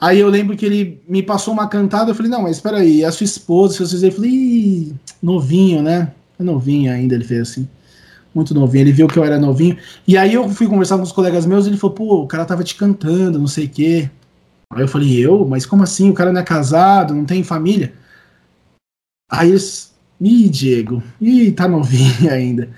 Aí 0.00 0.20
eu 0.20 0.28
lembro 0.28 0.56
que 0.56 0.66
ele 0.66 1.02
me 1.08 1.22
passou 1.22 1.54
uma 1.54 1.66
cantada, 1.68 2.10
eu 2.10 2.14
falei, 2.14 2.30
não, 2.30 2.42
mas 2.42 2.56
espera 2.56 2.78
aí, 2.78 3.04
a 3.04 3.10
sua 3.10 3.24
esposa, 3.24 3.74
seus 3.74 3.90
filhos, 3.90 4.02
eu 4.04 4.12
falei, 4.12 4.92
novinho, 5.22 5.82
né? 5.82 6.12
É 6.38 6.42
novinho 6.42 6.92
ainda, 6.92 7.14
ele 7.14 7.24
fez 7.24 7.40
assim. 7.40 7.68
Muito 8.34 8.52
novinho, 8.52 8.82
ele 8.82 8.92
viu 8.92 9.06
que 9.06 9.16
eu 9.16 9.24
era 9.24 9.38
novinho. 9.38 9.78
E 10.06 10.16
aí 10.16 10.34
eu 10.34 10.48
fui 10.48 10.66
conversar 10.66 10.96
com 10.96 11.04
os 11.04 11.12
colegas 11.12 11.46
meus, 11.46 11.66
ele 11.66 11.76
falou, 11.76 11.94
pô, 11.94 12.22
o 12.22 12.26
cara 12.26 12.44
tava 12.44 12.64
te 12.64 12.74
cantando, 12.74 13.38
não 13.38 13.46
sei 13.46 13.66
o 13.66 13.68
quê. 13.68 14.10
Aí 14.70 14.82
eu 14.82 14.88
falei, 14.88 15.24
eu? 15.24 15.46
Mas 15.46 15.64
como 15.64 15.82
assim? 15.84 16.10
O 16.10 16.14
cara 16.14 16.32
não 16.32 16.40
é 16.40 16.44
casado, 16.44 17.14
não 17.14 17.24
tem 17.24 17.44
família? 17.44 17.94
Aí 19.30 19.50
eles, 19.50 19.93
Ih, 20.20 20.48
Diego, 20.48 21.02
ih, 21.20 21.52
tá 21.52 21.68
novinho 21.68 22.30
ainda. 22.32 22.68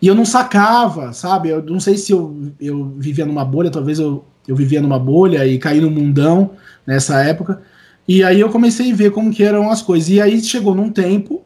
E 0.00 0.06
eu 0.06 0.14
não 0.14 0.24
sacava, 0.24 1.12
sabe? 1.12 1.48
Eu 1.48 1.62
não 1.62 1.80
sei 1.80 1.96
se 1.96 2.12
eu, 2.12 2.52
eu 2.60 2.94
vivia 2.98 3.26
numa 3.26 3.44
bolha, 3.44 3.70
talvez 3.70 3.98
eu, 3.98 4.24
eu 4.46 4.54
vivia 4.54 4.80
numa 4.80 4.98
bolha 4.98 5.46
e 5.46 5.58
caí 5.58 5.80
no 5.80 5.90
mundão 5.90 6.52
nessa 6.86 7.22
época. 7.22 7.62
E 8.06 8.22
aí 8.22 8.38
eu 8.40 8.50
comecei 8.50 8.92
a 8.92 8.94
ver 8.94 9.10
como 9.10 9.32
que 9.32 9.42
eram 9.42 9.70
as 9.70 9.82
coisas. 9.82 10.08
E 10.10 10.20
aí 10.20 10.40
chegou 10.42 10.74
num 10.74 10.90
tempo 10.90 11.44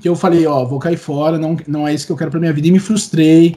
que 0.00 0.08
eu 0.08 0.14
falei, 0.14 0.46
ó, 0.46 0.64
vou 0.64 0.78
cair 0.78 0.96
fora, 0.98 1.38
não, 1.38 1.56
não 1.66 1.88
é 1.88 1.94
isso 1.94 2.06
que 2.06 2.12
eu 2.12 2.16
quero 2.16 2.30
pra 2.30 2.40
minha 2.40 2.52
vida. 2.52 2.68
E 2.68 2.70
me 2.70 2.78
frustrei, 2.78 3.56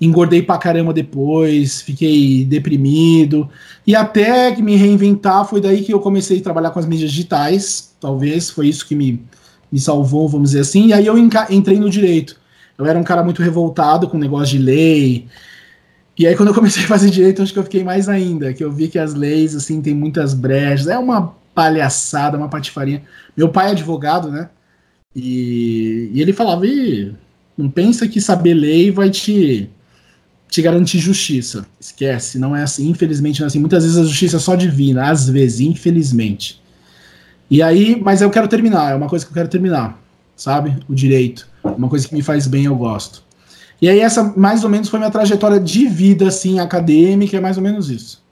engordei 0.00 0.42
pra 0.42 0.58
caramba 0.58 0.92
depois, 0.92 1.80
fiquei 1.82 2.44
deprimido. 2.44 3.48
E 3.86 3.94
até 3.94 4.52
que 4.52 4.62
me 4.62 4.76
reinventar, 4.76 5.48
foi 5.48 5.60
daí 5.60 5.82
que 5.84 5.92
eu 5.92 6.00
comecei 6.00 6.38
a 6.38 6.42
trabalhar 6.42 6.70
com 6.70 6.78
as 6.78 6.86
mídias 6.86 7.10
digitais. 7.10 7.94
Talvez 8.00 8.50
foi 8.50 8.68
isso 8.68 8.86
que 8.86 8.94
me, 8.94 9.22
me 9.70 9.80
salvou, 9.80 10.28
vamos 10.28 10.50
dizer 10.50 10.60
assim, 10.60 10.88
e 10.88 10.92
aí 10.92 11.06
eu 11.06 11.16
entrei 11.18 11.78
no 11.78 11.90
direito. 11.90 12.36
Eu 12.78 12.84
era 12.86 12.98
um 12.98 13.04
cara 13.04 13.22
muito 13.22 13.42
revoltado 13.42 14.08
com 14.08 14.18
negócio 14.18 14.58
de 14.58 14.62
lei. 14.62 15.26
E 16.18 16.26
aí, 16.26 16.34
quando 16.36 16.50
eu 16.50 16.54
comecei 16.54 16.84
a 16.84 16.86
fazer 16.86 17.10
direito, 17.10 17.42
acho 17.42 17.52
que 17.52 17.58
eu 17.58 17.64
fiquei 17.64 17.84
mais 17.84 18.08
ainda, 18.08 18.52
que 18.52 18.62
eu 18.62 18.70
vi 18.70 18.88
que 18.88 18.98
as 18.98 19.14
leis, 19.14 19.54
assim, 19.54 19.80
tem 19.80 19.94
muitas 19.94 20.34
brechas. 20.34 20.86
É 20.86 20.98
uma 20.98 21.34
palhaçada, 21.54 22.36
uma 22.36 22.48
patifaria. 22.48 23.02
Meu 23.36 23.48
pai 23.48 23.68
é 23.68 23.70
advogado, 23.70 24.30
né? 24.30 24.50
E, 25.14 26.10
e 26.12 26.20
ele 26.20 26.32
falava, 26.32 26.64
não 27.56 27.70
pensa 27.70 28.06
que 28.06 28.20
saber 28.20 28.52
lei 28.52 28.90
vai 28.90 29.08
te, 29.08 29.70
te 30.48 30.60
garantir 30.60 30.98
justiça. 30.98 31.66
Esquece, 31.80 32.38
não 32.38 32.54
é 32.54 32.62
assim. 32.62 32.90
Infelizmente, 32.90 33.40
não 33.40 33.46
é 33.46 33.48
assim. 33.48 33.58
Muitas 33.58 33.84
vezes 33.84 33.98
a 33.98 34.04
justiça 34.04 34.36
é 34.36 34.40
só 34.40 34.54
divina, 34.54 35.10
às 35.10 35.28
vezes, 35.28 35.60
infelizmente. 35.60 36.60
E 37.50 37.62
aí, 37.62 38.00
mas 38.02 38.20
eu 38.20 38.30
quero 38.30 38.48
terminar, 38.48 38.92
é 38.92 38.94
uma 38.94 39.08
coisa 39.08 39.24
que 39.24 39.30
eu 39.30 39.34
quero 39.34 39.48
terminar, 39.48 39.98
sabe? 40.34 40.76
O 40.88 40.94
direito. 40.94 41.48
Uma 41.62 41.88
coisa 41.88 42.08
que 42.08 42.14
me 42.14 42.22
faz 42.22 42.46
bem, 42.46 42.64
eu 42.64 42.76
gosto. 42.76 43.22
E 43.80 43.88
aí, 43.88 44.00
essa 44.00 44.32
mais 44.36 44.64
ou 44.64 44.70
menos 44.70 44.88
foi 44.88 44.98
minha 44.98 45.10
trajetória 45.10 45.60
de 45.60 45.86
vida, 45.86 46.28
assim, 46.28 46.58
acadêmica, 46.58 47.36
é 47.36 47.40
mais 47.40 47.56
ou 47.56 47.62
menos 47.62 47.90
isso. 47.90 48.24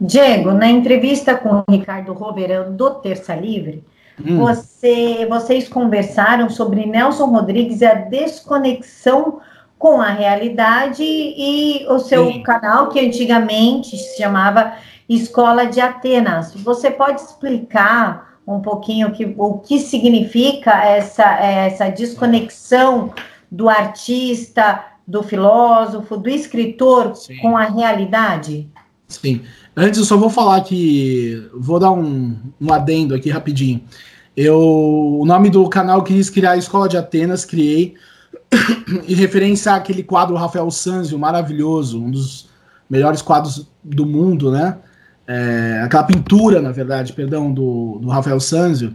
Diego, 0.00 0.52
na 0.52 0.68
entrevista 0.68 1.34
com 1.34 1.62
o 1.62 1.64
Ricardo 1.70 2.12
Roverão 2.12 2.74
do 2.76 2.90
Terça 2.90 3.34
Livre, 3.34 3.82
hum. 4.22 4.38
você, 4.38 5.26
vocês 5.26 5.68
conversaram 5.68 6.50
sobre 6.50 6.84
Nelson 6.84 7.26
Rodrigues 7.26 7.80
e 7.80 7.86
a 7.86 7.94
desconexão 7.94 9.40
com 9.78 10.00
a 10.00 10.10
realidade 10.10 11.02
e 11.02 11.86
o 11.88 11.98
seu 11.98 12.26
Sim. 12.26 12.42
canal, 12.42 12.88
que 12.88 13.00
antigamente 13.00 13.96
se 13.96 14.18
chamava 14.18 14.74
Escola 15.08 15.66
de 15.66 15.80
Atenas. 15.80 16.52
Você 16.54 16.90
pode 16.90 17.20
explicar 17.20 18.38
um 18.46 18.60
pouquinho 18.60 19.12
que, 19.12 19.34
o 19.36 19.58
que 19.58 19.78
significa 19.80 20.70
essa, 20.84 21.24
essa 21.24 21.88
desconexão 21.88 23.12
do 23.50 23.68
artista, 23.68 24.84
do 25.06 25.22
filósofo, 25.22 26.16
do 26.16 26.28
escritor 26.28 27.14
Sim. 27.16 27.36
com 27.38 27.56
a 27.56 27.64
realidade? 27.64 28.68
Sim. 29.08 29.42
Antes 29.76 29.98
eu 29.98 30.04
só 30.04 30.16
vou 30.16 30.30
falar 30.30 30.60
que 30.62 31.48
vou 31.54 31.78
dar 31.78 31.92
um, 31.92 32.36
um 32.60 32.72
adendo 32.72 33.14
aqui 33.14 33.30
rapidinho. 33.30 33.82
Eu, 34.36 34.58
o 34.58 35.24
nome 35.24 35.48
do 35.48 35.68
canal 35.68 36.02
que 36.02 36.14
quis 36.14 36.28
criar 36.28 36.52
a 36.52 36.56
Escola 36.56 36.88
de 36.88 36.96
Atenas, 36.96 37.44
criei 37.44 37.94
em 39.08 39.14
referência 39.14 39.72
àquele 39.72 40.02
quadro 40.02 40.36
Rafael 40.36 40.70
Sanzio, 40.70 41.18
maravilhoso, 41.18 42.02
um 42.02 42.10
dos 42.10 42.48
melhores 42.88 43.22
quadros 43.22 43.68
do 43.82 44.04
mundo, 44.04 44.50
né? 44.50 44.78
É, 45.26 45.80
aquela 45.84 46.04
pintura, 46.04 46.60
na 46.60 46.72
verdade, 46.72 47.12
perdão, 47.12 47.52
do, 47.52 47.98
do 48.00 48.08
Rafael 48.08 48.38
Sanzio, 48.40 48.94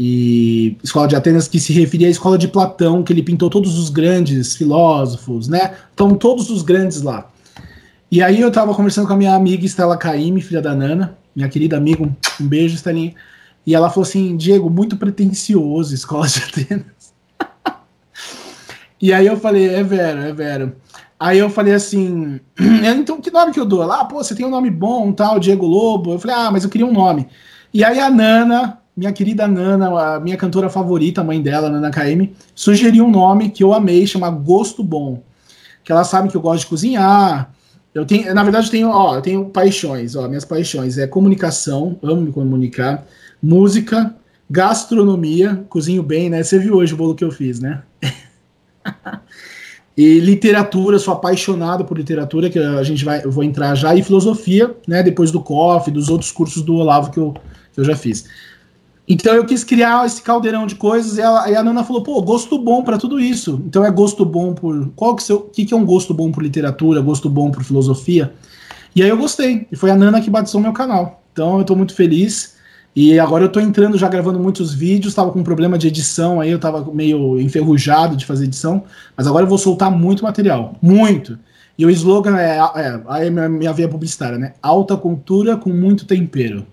e 0.00 0.76
Escola 0.82 1.08
de 1.08 1.16
Atenas, 1.16 1.48
que 1.48 1.58
se 1.58 1.72
referia 1.72 2.06
à 2.06 2.10
escola 2.10 2.38
de 2.38 2.46
Platão, 2.46 3.02
que 3.02 3.12
ele 3.12 3.22
pintou 3.22 3.50
todos 3.50 3.76
os 3.76 3.90
grandes 3.90 4.54
filósofos, 4.54 5.48
né? 5.48 5.74
Estão 5.90 6.14
todos 6.14 6.50
os 6.50 6.62
grandes 6.62 7.02
lá. 7.02 7.28
E 8.10 8.22
aí 8.22 8.40
eu 8.40 8.46
estava 8.48 8.72
conversando 8.74 9.08
com 9.08 9.14
a 9.14 9.16
minha 9.16 9.34
amiga 9.34 9.66
Estela 9.66 9.96
Caime, 9.96 10.40
filha 10.40 10.62
da 10.62 10.72
Nana, 10.72 11.18
minha 11.34 11.48
querida 11.48 11.76
amiga, 11.76 12.04
um, 12.04 12.14
um 12.40 12.46
beijo, 12.46 12.76
Estelinha. 12.76 13.12
E 13.66 13.74
ela 13.74 13.90
falou 13.90 14.08
assim: 14.08 14.36
Diego, 14.36 14.70
muito 14.70 14.96
pretencioso, 14.96 15.92
Escola 15.92 16.28
de 16.28 16.44
Atenas. 16.44 17.12
e 19.02 19.12
aí 19.12 19.26
eu 19.26 19.36
falei: 19.36 19.68
é 19.68 19.82
vero, 19.82 20.20
é 20.20 20.32
vero. 20.32 20.76
Aí 21.20 21.38
eu 21.38 21.50
falei 21.50 21.74
assim, 21.74 22.40
então 22.96 23.20
que 23.20 23.30
nome 23.30 23.52
que 23.52 23.58
eu 23.58 23.66
dou? 23.66 23.84
Lá, 23.84 24.00
ah, 24.00 24.04
pô, 24.04 24.22
você 24.22 24.34
tem 24.34 24.46
um 24.46 24.50
nome 24.50 24.70
bom, 24.70 25.12
tal, 25.12 25.40
Diego 25.40 25.66
Lobo. 25.66 26.12
Eu 26.12 26.18
falei, 26.18 26.36
ah, 26.36 26.50
mas 26.50 26.64
eu 26.64 26.70
queria 26.70 26.86
um 26.86 26.92
nome. 26.92 27.26
E 27.74 27.82
aí 27.82 27.98
a 27.98 28.08
Nana, 28.08 28.78
minha 28.96 29.12
querida 29.12 29.48
Nana, 29.48 30.14
a 30.14 30.20
minha 30.20 30.36
cantora 30.36 30.68
favorita, 30.70 31.20
a 31.20 31.24
mãe 31.24 31.42
dela, 31.42 31.68
Nana 31.68 31.90
KM, 31.90 32.32
sugeriu 32.54 33.04
um 33.04 33.10
nome 33.10 33.50
que 33.50 33.64
eu 33.64 33.74
amei, 33.74 34.06
chama 34.06 34.30
Gosto 34.30 34.84
Bom. 34.84 35.22
Que 35.82 35.90
ela 35.90 36.04
sabe 36.04 36.28
que 36.28 36.36
eu 36.36 36.40
gosto 36.40 36.60
de 36.60 36.66
cozinhar. 36.66 37.52
Eu 37.94 38.06
tenho, 38.06 38.32
na 38.32 38.44
verdade, 38.44 38.66
eu 38.66 38.70
tenho, 38.70 38.90
ó, 38.90 39.16
eu 39.16 39.22
tenho 39.22 39.46
paixões, 39.46 40.14
ó, 40.14 40.28
minhas 40.28 40.44
paixões 40.44 40.98
é 40.98 41.06
comunicação, 41.06 41.98
amo 42.02 42.20
me 42.20 42.30
comunicar, 42.30 43.04
música, 43.42 44.14
gastronomia, 44.48 45.64
cozinho 45.68 46.02
bem, 46.02 46.30
né? 46.30 46.42
Você 46.42 46.58
viu 46.58 46.74
hoje 46.76 46.94
o 46.94 46.96
bolo 46.96 47.14
que 47.14 47.24
eu 47.24 47.30
fiz, 47.32 47.58
né? 47.58 47.82
E 49.98 50.20
literatura, 50.20 50.96
sou 50.96 51.12
apaixonado 51.12 51.84
por 51.84 51.98
literatura, 51.98 52.48
que 52.48 52.56
a 52.56 52.84
gente 52.84 53.04
vai, 53.04 53.24
eu 53.24 53.32
vou 53.32 53.42
entrar 53.42 53.74
já, 53.74 53.96
e 53.96 54.00
filosofia, 54.00 54.76
né? 54.86 55.02
Depois 55.02 55.32
do 55.32 55.40
COF, 55.40 55.90
dos 55.90 56.08
outros 56.08 56.30
cursos 56.30 56.62
do 56.62 56.76
Olavo 56.76 57.10
que 57.10 57.18
eu, 57.18 57.34
que 57.74 57.80
eu 57.80 57.84
já 57.84 57.96
fiz. 57.96 58.24
Então 59.08 59.34
eu 59.34 59.44
quis 59.44 59.64
criar 59.64 60.06
esse 60.06 60.22
caldeirão 60.22 60.68
de 60.68 60.76
coisas 60.76 61.18
e, 61.18 61.20
ela, 61.20 61.50
e 61.50 61.56
a 61.56 61.64
Nana 61.64 61.82
falou, 61.82 62.04
pô, 62.04 62.22
gosto 62.22 62.56
bom 62.60 62.84
para 62.84 62.96
tudo 62.96 63.18
isso. 63.18 63.60
Então 63.66 63.84
é 63.84 63.90
gosto 63.90 64.24
bom 64.24 64.54
por. 64.54 64.88
Qual 64.94 65.16
que, 65.16 65.22
seu, 65.24 65.40
que, 65.40 65.64
que 65.64 65.74
é 65.74 65.76
um 65.76 65.84
gosto 65.84 66.14
bom 66.14 66.30
por 66.30 66.44
literatura, 66.44 67.00
gosto 67.00 67.28
bom 67.28 67.50
por 67.50 67.64
filosofia? 67.64 68.32
E 68.94 69.02
aí 69.02 69.08
eu 69.08 69.16
gostei. 69.16 69.66
E 69.72 69.74
foi 69.74 69.90
a 69.90 69.96
Nana 69.96 70.20
que 70.20 70.30
batizou 70.30 70.60
meu 70.60 70.72
canal. 70.72 71.24
Então 71.32 71.58
eu 71.58 71.64
tô 71.64 71.74
muito 71.74 71.92
feliz. 71.92 72.54
E 72.94 73.18
agora 73.18 73.44
eu 73.44 73.48
tô 73.48 73.60
entrando 73.60 73.96
já 73.96 74.08
gravando 74.08 74.40
muitos 74.40 74.74
vídeos, 74.74 75.14
tava 75.14 75.30
com 75.30 75.38
um 75.38 75.44
problema 75.44 75.78
de 75.78 75.86
edição 75.86 76.40
aí, 76.40 76.50
eu 76.50 76.58
tava 76.58 76.84
meio 76.92 77.40
enferrujado 77.40 78.16
de 78.16 78.26
fazer 78.26 78.44
edição, 78.44 78.84
mas 79.16 79.26
agora 79.26 79.44
eu 79.44 79.48
vou 79.48 79.58
soltar 79.58 79.90
muito 79.90 80.24
material, 80.24 80.74
muito. 80.82 81.38
E 81.78 81.86
o 81.86 81.90
slogan 81.90 82.36
é, 82.36 82.58
é 82.58 83.02
aí 83.06 83.28
é 83.28 83.30
minha, 83.30 83.48
minha 83.48 83.72
via 83.72 83.88
publicitária, 83.88 84.36
né? 84.36 84.54
Alta 84.60 84.96
cultura 84.96 85.56
com 85.56 85.70
muito 85.70 86.06
tempero. 86.06 86.66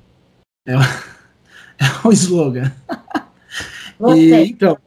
É, 0.67 0.73
é 1.77 2.07
o 2.07 2.11
slogan. 2.11 2.71
Gostei. 3.99 4.45
E, 4.45 4.49
então, 4.49 4.77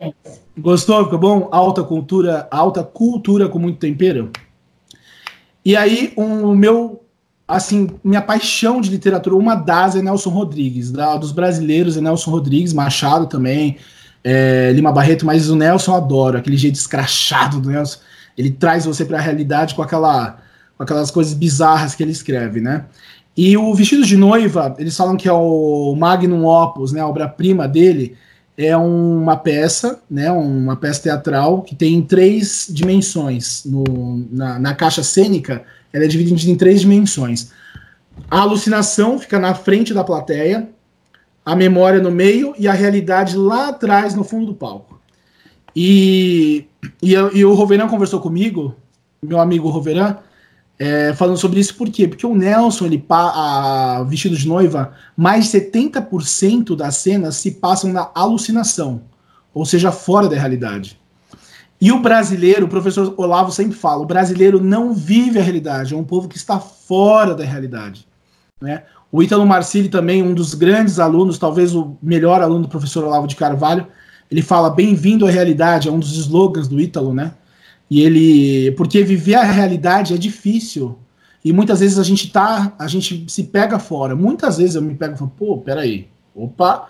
gostou? 0.57 1.05
Ficou 1.05 1.19
bom? 1.19 1.49
Alta 1.51 1.83
cultura, 1.83 2.49
alta 2.51 2.83
cultura 2.83 3.49
com 3.49 3.59
muito 3.59 3.79
tempero. 3.79 4.31
E 5.65 5.77
aí, 5.77 6.13
o 6.17 6.23
um, 6.23 6.55
meu 6.55 7.03
assim, 7.49 7.89
minha 8.05 8.21
paixão 8.21 8.79
de 8.79 8.91
literatura, 8.91 9.35
uma 9.35 9.55
das 9.55 9.97
é 9.97 10.03
Nelson 10.03 10.29
Rodrigues, 10.29 10.93
da, 10.93 11.17
dos 11.17 11.33
brasileiros 11.33 11.97
é 11.97 12.01
Nelson 12.01 12.31
Rodrigues, 12.31 12.75
Machado 12.75 13.27
também, 13.27 13.79
é, 14.23 14.71
Lima 14.75 14.93
Barreto, 14.93 15.25
mas 15.25 15.49
o 15.49 15.57
Nelson 15.57 15.93
eu 15.93 15.97
adoro, 15.97 16.37
aquele 16.37 16.59
jeito 16.59 16.75
escrachado 16.75 17.59
do 17.59 17.71
Nelson, 17.71 18.01
ele 18.37 18.51
traz 18.51 18.85
você 18.85 19.05
para 19.05 19.17
a 19.17 19.21
realidade 19.21 19.75
com, 19.75 19.83
aquela, 19.83 20.39
com 20.77 20.83
aquelas 20.83 21.11
coisas 21.11 21.33
bizarras 21.33 21.95
que 21.95 22.03
ele 22.03 22.13
escreve, 22.13 22.61
né? 22.61 22.85
E 23.35 23.57
o 23.57 23.73
Vestido 23.73 24.05
de 24.05 24.17
Noiva, 24.17 24.75
eles 24.79 24.97
falam 24.97 25.17
que 25.17 25.29
é 25.29 25.33
o 25.33 25.95
Magnum 25.97 26.45
Opus, 26.45 26.93
né, 26.93 27.01
a 27.01 27.07
obra-prima 27.07 27.67
dele, 27.67 28.17
é 28.57 28.77
uma 28.77 29.37
peça, 29.37 30.01
né, 30.11 30.31
uma 30.33 30.75
peça 30.75 31.05
teatral 31.05 31.63
que 31.63 31.77
tem 31.77 32.03
três 32.03 32.67
dimensões 32.69 33.63
no, 33.65 34.27
na, 34.33 34.59
na 34.59 34.75
caixa 34.75 35.05
cênica, 35.05 35.65
ela 35.93 36.05
é 36.05 36.09
dividida 36.09 36.51
em 36.51 36.57
três 36.57 36.81
dimensões. 36.81 37.51
A 38.31 38.41
alucinação 38.41 39.19
fica 39.19 39.39
na 39.39 39.55
frente 39.55 39.95
da 39.95 40.05
plateia, 40.05 40.69
a 41.45 41.57
memória 41.57 42.01
no 42.01 42.11
meio 42.11 42.55
e 42.59 42.69
a 42.69 42.73
realidade 42.73 43.37
lá 43.37 43.69
atrás, 43.69 44.15
no 44.15 44.25
fundo 44.25 44.47
do 44.47 44.55
palco. 44.55 45.01
E, 45.75 46.67
e, 47.03 47.13
e 47.13 47.45
o 47.45 47.55
Roveran 47.55 47.89
conversou 47.89 48.21
comigo, 48.21 48.75
meu 49.23 49.41
amigo 49.41 49.69
Roveran, 49.69 50.19
é, 50.79 51.13
falando 51.15 51.37
sobre 51.37 51.59
isso, 51.59 51.75
por 51.75 51.89
quê? 51.91 52.07
Porque 52.07 52.27
o 52.27 52.35
Nelson, 52.35 52.87
ele 52.87 53.05
a, 53.09 54.05
vestido 54.09 54.37
de 54.37 54.47
noiva, 54.47 54.93
mais 55.17 55.51
de 55.51 55.59
70% 55.59 56.77
das 56.77 56.97
cenas 56.97 57.37
se 57.37 57.53
passam 57.53 57.93
na 57.93 58.11
alucinação, 58.15 59.03
ou 59.53 59.67
seja, 59.67 59.91
fora 59.91 60.29
da 60.29 60.37
realidade. 60.37 61.01
E 61.81 61.93
o 61.93 62.01
brasileiro, 62.01 62.67
o 62.67 62.69
professor 62.69 63.15
Olavo 63.17 63.53
sempre 63.53 63.77
fala, 63.77 64.03
o 64.03 64.07
brasileiro 64.07 64.61
não 64.61 64.93
vive 64.93 65.39
a 65.39 65.43
realidade, 65.43 65.95
é 65.95 65.97
um 65.97 66.05
povo 66.05 66.29
que 66.29 66.37
está 66.37 66.59
fora 66.59 67.35
da 67.35 67.45
realidade. 67.45 68.07
Né? 68.61 68.83
O 69.13 69.23
Ítalo 69.23 69.47
Marcilli 69.47 69.89
também, 69.89 70.23
um 70.23 70.35
dos 70.35 70.55
grandes 70.55 70.99
alunos, 70.99 71.39
talvez 71.39 71.75
o 71.75 71.97
melhor 72.03 72.43
aluno 72.43 72.63
do 72.63 72.69
professor 72.69 73.05
Olavo 73.05 73.29
de 73.29 73.37
Carvalho, 73.37 73.87
ele 74.31 74.43
fala 74.43 74.69
bem-vindo 74.71 75.27
à 75.27 75.31
realidade, 75.31 75.89
é 75.89 75.93
um 75.93 75.99
dos 75.99 76.17
slogans 76.19 76.69
do 76.69 76.81
Ítalo, 76.81 77.15
né? 77.15 77.33
E 77.91 78.03
ele, 78.03 78.73
porque 78.73 79.03
viver 79.03 79.37
a 79.37 79.45
realidade 79.45 80.13
é 80.13 80.19
difícil. 80.19 80.99
E 81.43 81.53
muitas 81.53 81.81
vezes 81.81 81.99
a 81.99 82.03
gente 82.03 82.31
tá, 82.31 82.75
a 82.79 82.87
gente 82.87 83.25
se 83.29 83.45
pega 83.45 83.79
fora. 83.79 84.15
Muitas 84.15 84.59
vezes 84.59 84.75
eu 84.75 84.83
me 84.83 84.95
pego 84.95 85.15
e 85.15 85.19
falo, 85.19 85.33
pô, 85.35 85.59
peraí, 85.59 86.09
opa, 86.35 86.89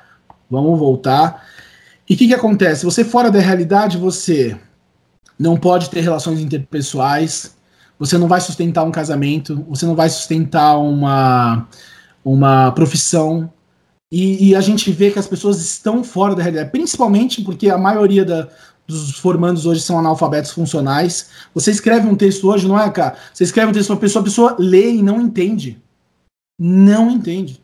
vamos 0.51 0.77
voltar. 0.77 1.47
E 2.09 2.15
o 2.15 2.17
que, 2.17 2.27
que 2.27 2.35
acontece? 2.35 2.85
Você 2.85 3.05
fora 3.05 3.31
da 3.31 3.39
realidade, 3.39 3.99
você 3.99 4.59
não 5.39 5.57
pode 5.57 5.89
ter 5.91 6.01
relações 6.01 6.41
interpessoais, 6.41 7.57
você 7.99 8.17
não 8.17 8.29
vai 8.29 8.41
sustentar 8.41 8.85
um 8.85 8.91
casamento, 8.91 9.65
você 9.69 9.85
não 9.87 9.95
vai 9.95 10.09
sustentar 10.09 10.79
uma, 10.79 11.67
uma 12.25 12.73
profissão. 12.73 13.53
E, 14.11 14.49
e, 14.49 14.55
a 14.57 14.61
gente 14.61 14.91
vê 14.91 15.11
que 15.11 15.19
as 15.19 15.27
pessoas 15.27 15.61
estão 15.61 16.03
fora 16.03 16.35
da 16.35 16.43
realidade, 16.43 16.71
principalmente 16.71 17.43
porque 17.43 17.69
a 17.69 17.77
maioria 17.77 18.25
da, 18.25 18.49
dos 18.87 19.19
formandos 19.19 19.67
hoje 19.67 19.83
são 19.83 19.99
analfabetos 19.99 20.51
funcionais. 20.51 21.29
Você 21.55 21.71
escreve 21.71 22.09
um 22.09 22.17
texto 22.17 22.49
hoje, 22.49 22.67
não 22.67 22.81
é, 22.81 22.91
cara? 22.91 23.17
Você 23.33 23.45
escreve 23.45 23.71
um 23.71 23.75
texto 23.75 23.89
para 23.89 23.95
uma 23.97 24.01
pessoa, 24.01 24.23
a 24.23 24.25
pessoa 24.25 24.57
lê 24.59 24.93
e 24.95 25.03
não 25.03 25.21
entende. 25.21 25.81
Não 26.59 27.11
entende. 27.11 27.61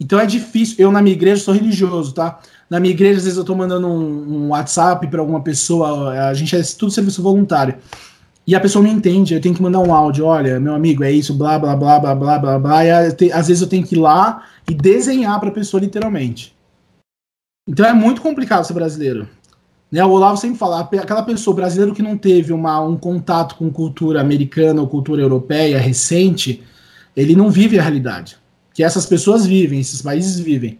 Então 0.00 0.18
é 0.20 0.26
difícil. 0.26 0.76
Eu, 0.78 0.92
na 0.92 1.02
minha 1.02 1.14
igreja, 1.14 1.42
sou 1.42 1.54
religioso, 1.54 2.12
tá? 2.12 2.38
Na 2.70 2.78
minha 2.78 2.92
igreja, 2.92 3.18
às 3.18 3.24
vezes 3.24 3.38
eu 3.38 3.44
tô 3.44 3.54
mandando 3.54 3.86
um, 3.88 4.44
um 4.44 4.48
WhatsApp 4.50 5.06
para 5.08 5.20
alguma 5.20 5.42
pessoa, 5.42 6.10
a 6.28 6.34
gente 6.34 6.54
é 6.54 6.62
tudo 6.78 6.92
serviço 6.92 7.22
voluntário. 7.22 7.74
E 8.46 8.54
a 8.54 8.60
pessoa 8.60 8.82
não 8.82 8.90
entende, 8.90 9.34
eu 9.34 9.40
tenho 9.40 9.54
que 9.54 9.62
mandar 9.62 9.80
um 9.80 9.92
áudio, 9.92 10.24
olha, 10.24 10.58
meu 10.58 10.74
amigo, 10.74 11.04
é 11.04 11.12
isso, 11.12 11.34
blá, 11.34 11.58
blá, 11.58 11.76
blá, 11.76 11.98
blá, 11.98 12.14
blá, 12.14 12.38
blá, 12.38 12.58
blá. 12.58 12.84
E 12.84 12.90
às 13.30 13.48
vezes 13.48 13.60
eu 13.60 13.68
tenho 13.68 13.86
que 13.86 13.94
ir 13.94 13.98
lá 13.98 14.44
e 14.70 14.74
desenhar 14.74 15.38
para 15.38 15.50
a 15.50 15.52
pessoa 15.52 15.80
literalmente. 15.80 16.56
Então 17.68 17.84
é 17.84 17.92
muito 17.92 18.22
complicado 18.22 18.64
ser 18.64 18.72
brasileiro. 18.72 19.28
Né, 19.90 20.04
o 20.04 20.10
Olavo 20.10 20.36
sempre 20.36 20.58
fala, 20.58 20.80
aquela 20.80 21.22
pessoa 21.22 21.56
brasileiro 21.56 21.94
que 21.94 22.02
não 22.02 22.16
teve 22.16 22.52
uma, 22.52 22.80
um 22.80 22.96
contato 22.96 23.54
com 23.54 23.70
cultura 23.70 24.20
americana 24.20 24.80
ou 24.80 24.88
cultura 24.88 25.20
europeia 25.20 25.78
recente, 25.78 26.62
ele 27.16 27.34
não 27.34 27.50
vive 27.50 27.78
a 27.78 27.82
realidade. 27.82 28.38
Que 28.78 28.84
essas 28.84 29.06
pessoas 29.06 29.44
vivem, 29.44 29.80
esses 29.80 30.00
países 30.00 30.38
vivem. 30.38 30.78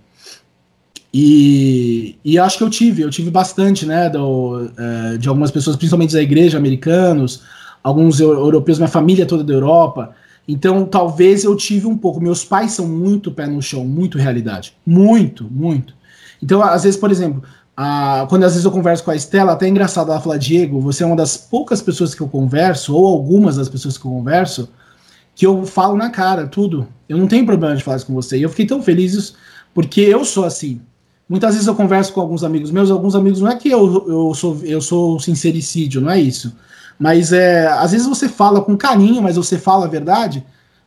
E, 1.13 2.17
e 2.25 2.39
acho 2.39 2.57
que 2.57 2.63
eu 2.63 2.71
tive, 2.71 3.03
eu 3.03 3.11
tive 3.11 3.29
bastante, 3.29 3.85
né, 3.85 4.09
do, 4.09 4.67
uh, 4.67 5.19
de 5.19 5.29
algumas 5.29 5.51
pessoas, 5.51 5.75
principalmente 5.75 6.13
da 6.13 6.23
igreja, 6.23 6.59
americanos, 6.59 7.43
alguns 7.83 8.21
europeus, 8.21 8.79
minha 8.79 8.87
família 8.87 9.27
toda 9.27 9.43
da 9.43 9.53
Europa. 9.53 10.15
Então, 10.47 10.85
talvez 10.85 11.43
eu 11.43 11.57
tive 11.57 11.89
um 11.89 11.99
pouco. 11.99 12.21
Meus 12.21 12.45
pais 12.45 12.71
são 12.71 12.87
muito 12.87 13.33
pé 13.33 13.49
no 13.49 13.61
chão, 13.61 13.85
muito 13.85 14.17
realidade. 14.17 14.77
Muito, 14.87 15.49
muito. 15.51 15.93
Então, 16.41 16.63
às 16.63 16.85
vezes, 16.85 17.01
por 17.01 17.11
exemplo, 17.11 17.43
a, 17.77 18.27
quando 18.29 18.45
às 18.45 18.53
vezes 18.53 18.65
eu 18.65 18.71
converso 18.71 19.03
com 19.03 19.11
a 19.11 19.17
Estela, 19.17 19.55
até 19.55 19.67
é 19.67 19.71
engraçado, 19.71 20.13
ela 20.13 20.21
fala, 20.21 20.39
Diego, 20.39 20.81
você 20.81 21.03
é 21.03 21.07
uma 21.07 21.17
das 21.17 21.37
poucas 21.37 21.83
pessoas 21.83 22.15
que 22.15 22.21
eu 22.21 22.29
converso, 22.29 22.95
ou 22.95 23.09
algumas 23.09 23.57
das 23.57 23.69
pessoas 23.69 23.99
que 23.99 24.07
eu 24.07 24.11
converso, 24.13 24.69
que 25.39 25.47
eu 25.47 25.65
falo 25.65 25.97
na 25.97 26.11
cara 26.11 26.49
tudo. 26.49 26.89
Eu 27.09 27.17
não 27.17 27.29
tenho 27.29 27.47
problema 27.47 27.77
de 27.77 27.85
falar 27.85 27.97
isso 27.97 28.07
com 28.07 28.13
você. 28.13 28.37
E 28.37 28.43
eu 28.43 28.51
fiquei 28.51 28.67
tão 28.67 28.83
feliz 28.83 29.35
porque 29.73 30.01
eu 30.01 30.25
sou 30.25 30.45
assim. 30.45 30.81
Muitas 31.29 31.53
vezes 31.53 31.69
eu 31.69 31.77
converso 31.77 32.13
com 32.13 32.21
alguns 32.21 32.43
amigos 32.43 32.73
meus, 32.73 32.91
alguns 32.91 33.15
amigos 33.15 33.41
não 33.41 33.49
é 33.49 33.55
que 33.55 33.71
eu, 33.71 34.05
eu 34.09 34.35
sou 34.35 34.59
eu 34.65 34.81
sou 34.81 35.21
sincericídio, 35.21 36.01
não 36.01 36.11
é 36.11 36.21
isso. 36.21 36.57
Mas 36.99 37.33
é, 37.33 37.69
às 37.69 37.93
vezes 37.93 38.09
você 38.09 38.29
fala 38.29 38.61
com 38.61 38.77
carinho, 38.77 39.23
mas 39.23 39.37
você 39.37 39.57
fala 39.57 39.87
a 39.87 39.89
verdade. 39.89 40.45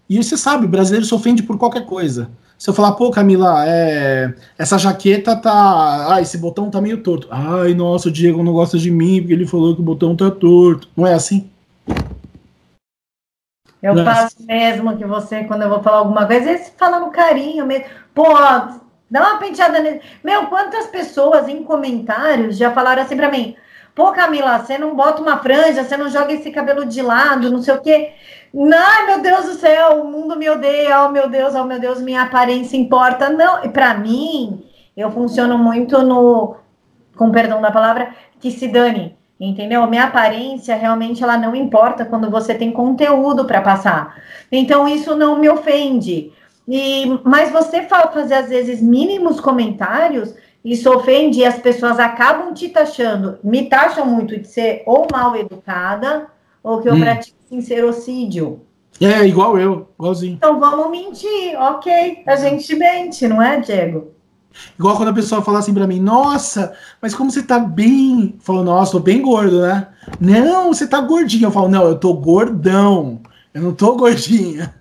E 0.10 0.22
você 0.22 0.36
sabe, 0.36 0.68
brasileiro 0.68 1.06
se 1.06 1.16
ofende 1.16 1.44
por 1.44 1.58
qualquer 1.58 1.86
coisa. 1.86 2.30
Se 2.58 2.70
eu 2.70 2.74
falar, 2.74 2.92
pô, 2.92 3.10
Camila, 3.10 3.64
é, 3.66 4.34
essa 4.58 4.78
jaqueta 4.78 5.34
tá. 5.34 6.14
Ah, 6.14 6.22
esse 6.22 6.38
botão 6.38 6.70
tá 6.70 6.82
meio 6.82 6.98
torto. 6.98 7.30
Ai, 7.32 7.74
nossa, 7.74 8.10
o 8.10 8.12
Diego 8.12 8.44
não 8.44 8.52
gosta 8.52 8.78
de 8.78 8.92
mim 8.92 9.22
porque 9.22 9.34
ele 9.34 9.48
falou 9.48 9.74
que 9.74 9.82
o 9.82 9.86
botão 9.86 10.14
tá 10.14 10.30
torto. 10.30 10.90
Não 10.98 11.08
é 11.08 11.14
assim? 11.14 11.50
Eu 13.82 13.94
assim. 14.08 14.46
mesmo 14.46 14.96
que 14.96 15.06
você, 15.06 15.44
quando 15.44 15.64
eu 15.64 15.70
vou 15.70 15.82
falar 15.82 15.98
alguma 15.98 16.26
coisa, 16.26 16.58
você 16.58 16.72
fala 16.78 17.00
no 17.00 17.10
carinho 17.10 17.66
mesmo. 17.66 17.86
Pô, 18.14 18.26
Dá 19.12 19.20
uma 19.20 19.40
penteada 19.40 19.78
nele. 19.82 20.02
Meu, 20.24 20.48
quantas 20.48 20.88
pessoas 20.88 21.50
em 21.50 21.64
comentários 21.64 22.56
já 22.58 22.72
falaram 22.72 23.02
assim 23.02 23.18
para 23.18 23.30
mim: 23.30 23.58
pô, 23.94 24.10
Camila, 24.14 24.58
você 24.58 24.78
não 24.78 24.96
bota 24.96 25.22
uma 25.22 25.38
franja, 25.40 25.84
você 25.84 25.98
não 25.98 26.10
joga 26.10 26.32
esse 26.32 26.50
cabelo 26.50 26.86
de 26.86 27.02
lado, 27.02 27.52
não 27.52 27.62
sei 27.62 27.74
o 27.74 27.82
quê. 27.82 28.14
Ai, 28.56 29.06
meu 29.06 29.22
Deus 29.22 29.46
do 29.46 29.54
céu, 29.56 30.02
o 30.02 30.08
mundo 30.10 30.38
me 30.38 30.50
odeia, 30.50 31.04
oh 31.04 31.10
meu 31.10 31.30
Deus, 31.30 31.54
oh 31.56 31.66
meu 31.66 31.78
Deus, 31.78 32.00
minha 32.02 32.22
aparência 32.22 32.78
importa. 32.78 33.30
Não, 33.30 33.66
e 33.66 33.70
para 33.70 33.94
mim, 33.96 34.64
eu 34.96 35.12
funciono 35.12 35.58
muito 35.58 36.02
no, 36.02 36.56
com 37.18 37.32
perdão 37.32 37.62
da 37.62 37.72
palavra, 37.72 38.16
que 38.40 38.50
se 38.50 38.70
dane, 38.70 39.18
entendeu? 39.50 39.86
Minha 39.88 40.06
aparência 40.06 40.76
realmente 40.76 41.24
ela 41.24 41.38
não 41.38 41.56
importa 41.56 42.06
quando 42.06 42.30
você 42.30 42.54
tem 42.54 42.72
conteúdo 42.72 43.46
para 43.46 43.62
passar. 43.62 44.22
Então 44.52 44.88
isso 44.88 45.16
não 45.16 45.40
me 45.40 45.50
ofende. 45.50 46.32
E, 46.68 47.20
mas 47.24 47.52
você 47.52 47.82
fala, 47.82 48.12
fazer, 48.12 48.36
às 48.36 48.50
vezes, 48.50 48.82
mínimos 48.82 49.40
comentários, 49.40 50.34
isso 50.64 50.90
ofende 50.94 51.40
e 51.40 51.46
as 51.46 51.58
pessoas 51.58 52.00
acabam 52.00 52.54
te 52.54 52.70
taxando, 52.70 53.40
me 53.44 53.68
taxam 53.68 54.06
muito 54.06 54.38
de 54.38 54.48
ser 54.48 54.84
ou 54.86 55.08
mal 55.12 55.36
educada, 55.36 56.28
ou 56.64 56.80
que 56.80 56.88
eu 56.88 56.94
hum. 56.94 57.00
pratico 57.00 57.38
sincerocídio. 57.50 58.62
É, 59.02 59.26
igual 59.26 59.58
eu, 59.58 59.90
igualzinho. 60.00 60.36
Então 60.36 60.60
vamos 60.60 60.92
mentir, 60.92 61.60
ok. 61.60 62.22
A 62.28 62.36
gente 62.36 62.76
mente, 62.76 63.28
não 63.28 63.42
é, 63.42 63.60
Diego? 63.60 64.12
Igual 64.78 64.98
quando 64.98 65.10
a 65.10 65.14
pessoa 65.14 65.42
fala 65.42 65.60
assim 65.60 65.74
pra 65.74 65.88
mim, 65.88 66.00
nossa, 66.00 66.74
mas 67.02 67.14
como 67.14 67.32
você 67.32 67.44
tá 67.44 67.60
bem? 67.60 68.36
Falou, 68.40 68.64
nossa, 68.64 68.94
tô 68.94 69.00
bem 69.00 69.22
gordo, 69.22 69.62
né? 69.62 69.88
Não, 70.20 70.74
você 70.74 70.88
tá 70.88 71.00
gordinho. 71.00 71.46
Eu 71.46 71.52
falo, 71.52 71.70
não, 71.70 71.84
eu 71.84 71.96
tô 71.96 72.14
gordão. 72.14 73.22
Eu 73.54 73.62
não 73.62 73.74
tô 73.74 73.96
gordinha. 73.98 74.74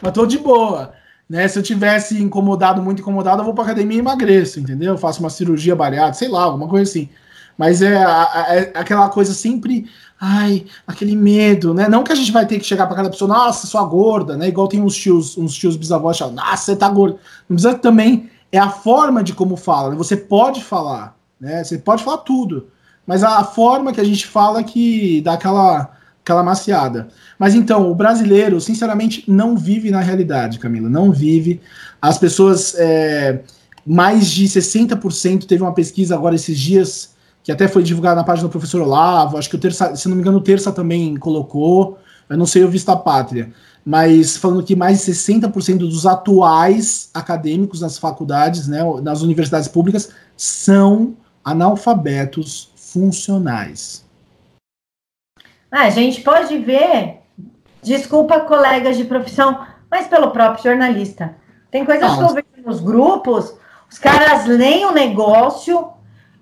mas 0.00 0.12
tô 0.12 0.26
de 0.26 0.38
boa. 0.38 0.92
Né? 1.28 1.48
Se 1.48 1.58
eu 1.58 1.62
tivesse 1.62 2.20
incomodado, 2.22 2.82
muito 2.82 3.00
incomodado, 3.00 3.40
eu 3.40 3.44
vou 3.44 3.54
pra 3.54 3.64
academia 3.64 3.96
e 3.96 4.00
emagreço, 4.00 4.60
entendeu? 4.60 4.92
Eu 4.92 4.98
faço 4.98 5.20
uma 5.20 5.30
cirurgia 5.30 5.74
bariátrica, 5.74 6.18
sei 6.18 6.28
lá, 6.28 6.44
alguma 6.44 6.68
coisa 6.68 6.90
assim. 6.90 7.08
Mas 7.56 7.82
é, 7.82 7.94
é, 7.94 8.72
aquela 8.74 9.08
coisa 9.08 9.32
sempre, 9.32 9.86
ai, 10.20 10.66
aquele 10.86 11.14
medo, 11.14 11.74
né? 11.74 11.88
Não 11.88 12.02
que 12.02 12.12
a 12.12 12.14
gente 12.14 12.32
vai 12.32 12.46
ter 12.46 12.58
que 12.58 12.64
chegar 12.64 12.86
para 12.86 12.96
cada 12.96 13.10
pessoa, 13.10 13.28
nossa, 13.28 13.66
sua 13.66 13.84
gorda, 13.84 14.36
né? 14.36 14.48
Igual 14.48 14.68
tem 14.68 14.80
uns 14.80 14.96
tios, 14.96 15.36
uns 15.36 15.54
tios 15.54 15.76
bisavós 15.76 16.18
falam, 16.18 16.34
nossa, 16.34 16.64
você 16.64 16.76
tá 16.76 16.88
gorda. 16.88 17.18
Não 17.48 17.56
precisa 17.56 17.74
também, 17.78 18.30
é 18.52 18.58
a 18.58 18.68
forma 18.68 19.24
de 19.24 19.32
como 19.32 19.56
fala, 19.56 19.90
né? 19.90 19.96
Você 19.96 20.14
pode 20.14 20.62
falar, 20.62 21.16
né? 21.40 21.64
Você 21.64 21.78
pode 21.78 22.04
falar 22.04 22.18
tudo, 22.18 22.68
mas 23.06 23.24
a 23.24 23.42
forma 23.42 23.92
que 23.92 24.00
a 24.00 24.04
gente 24.04 24.26
fala 24.26 24.62
que 24.62 25.22
dá 25.22 25.32
aquela, 25.32 25.90
aquela 26.22 26.42
maciada. 26.42 27.08
Mas 27.38 27.54
então, 27.54 27.90
o 27.90 27.94
brasileiro, 27.94 28.60
sinceramente, 28.60 29.24
não 29.26 29.56
vive 29.56 29.90
na 29.90 30.00
realidade, 30.00 30.58
Camila, 30.58 30.88
não 30.88 31.10
vive. 31.10 31.62
As 32.00 32.18
pessoas, 32.18 32.74
é, 32.76 33.40
mais 33.86 34.30
de 34.30 34.44
60%, 34.44 35.46
teve 35.46 35.62
uma 35.62 35.74
pesquisa 35.74 36.14
agora 36.14 36.34
esses 36.34 36.58
dias 36.58 37.12
que 37.42 37.50
até 37.50 37.66
foi 37.66 37.82
divulgado 37.82 38.16
na 38.16 38.24
página 38.24 38.46
do 38.46 38.52
professor 38.52 38.82
Olavo, 38.82 39.36
acho 39.36 39.50
que 39.50 39.56
o 39.56 39.58
Terça, 39.58 39.96
se 39.96 40.08
não 40.08 40.14
me 40.14 40.22
engano, 40.22 40.38
o 40.38 40.42
Terça 40.42 40.70
também 40.70 41.16
colocou, 41.16 41.98
eu 42.28 42.36
não 42.36 42.46
sei 42.46 42.62
o 42.62 42.70
Vista 42.70 42.96
Pátria, 42.96 43.52
mas 43.84 44.36
falando 44.36 44.62
que 44.62 44.76
mais 44.76 45.04
de 45.04 45.12
60% 45.12 45.78
dos 45.78 46.06
atuais 46.06 47.10
acadêmicos 47.12 47.80
nas 47.80 47.98
faculdades, 47.98 48.68
né, 48.68 48.80
nas 49.02 49.22
universidades 49.22 49.68
públicas, 49.68 50.12
são 50.36 51.16
analfabetos 51.44 52.70
funcionais. 52.76 54.04
Ah, 55.70 55.84
a 55.84 55.90
gente 55.90 56.20
pode 56.20 56.58
ver, 56.58 57.20
desculpa 57.82 58.40
colegas 58.40 58.96
de 58.96 59.04
profissão, 59.04 59.66
mas 59.90 60.06
pelo 60.06 60.30
próprio 60.30 60.62
jornalista. 60.62 61.34
Tem 61.70 61.84
coisas 61.84 62.12
ah, 62.12 62.16
que 62.16 62.22
eu 62.22 62.28
vejo 62.28 62.66
nos 62.66 62.80
grupos, 62.80 63.54
os 63.90 63.98
caras 63.98 64.46
leem 64.46 64.84
o 64.84 64.92
negócio, 64.92 65.88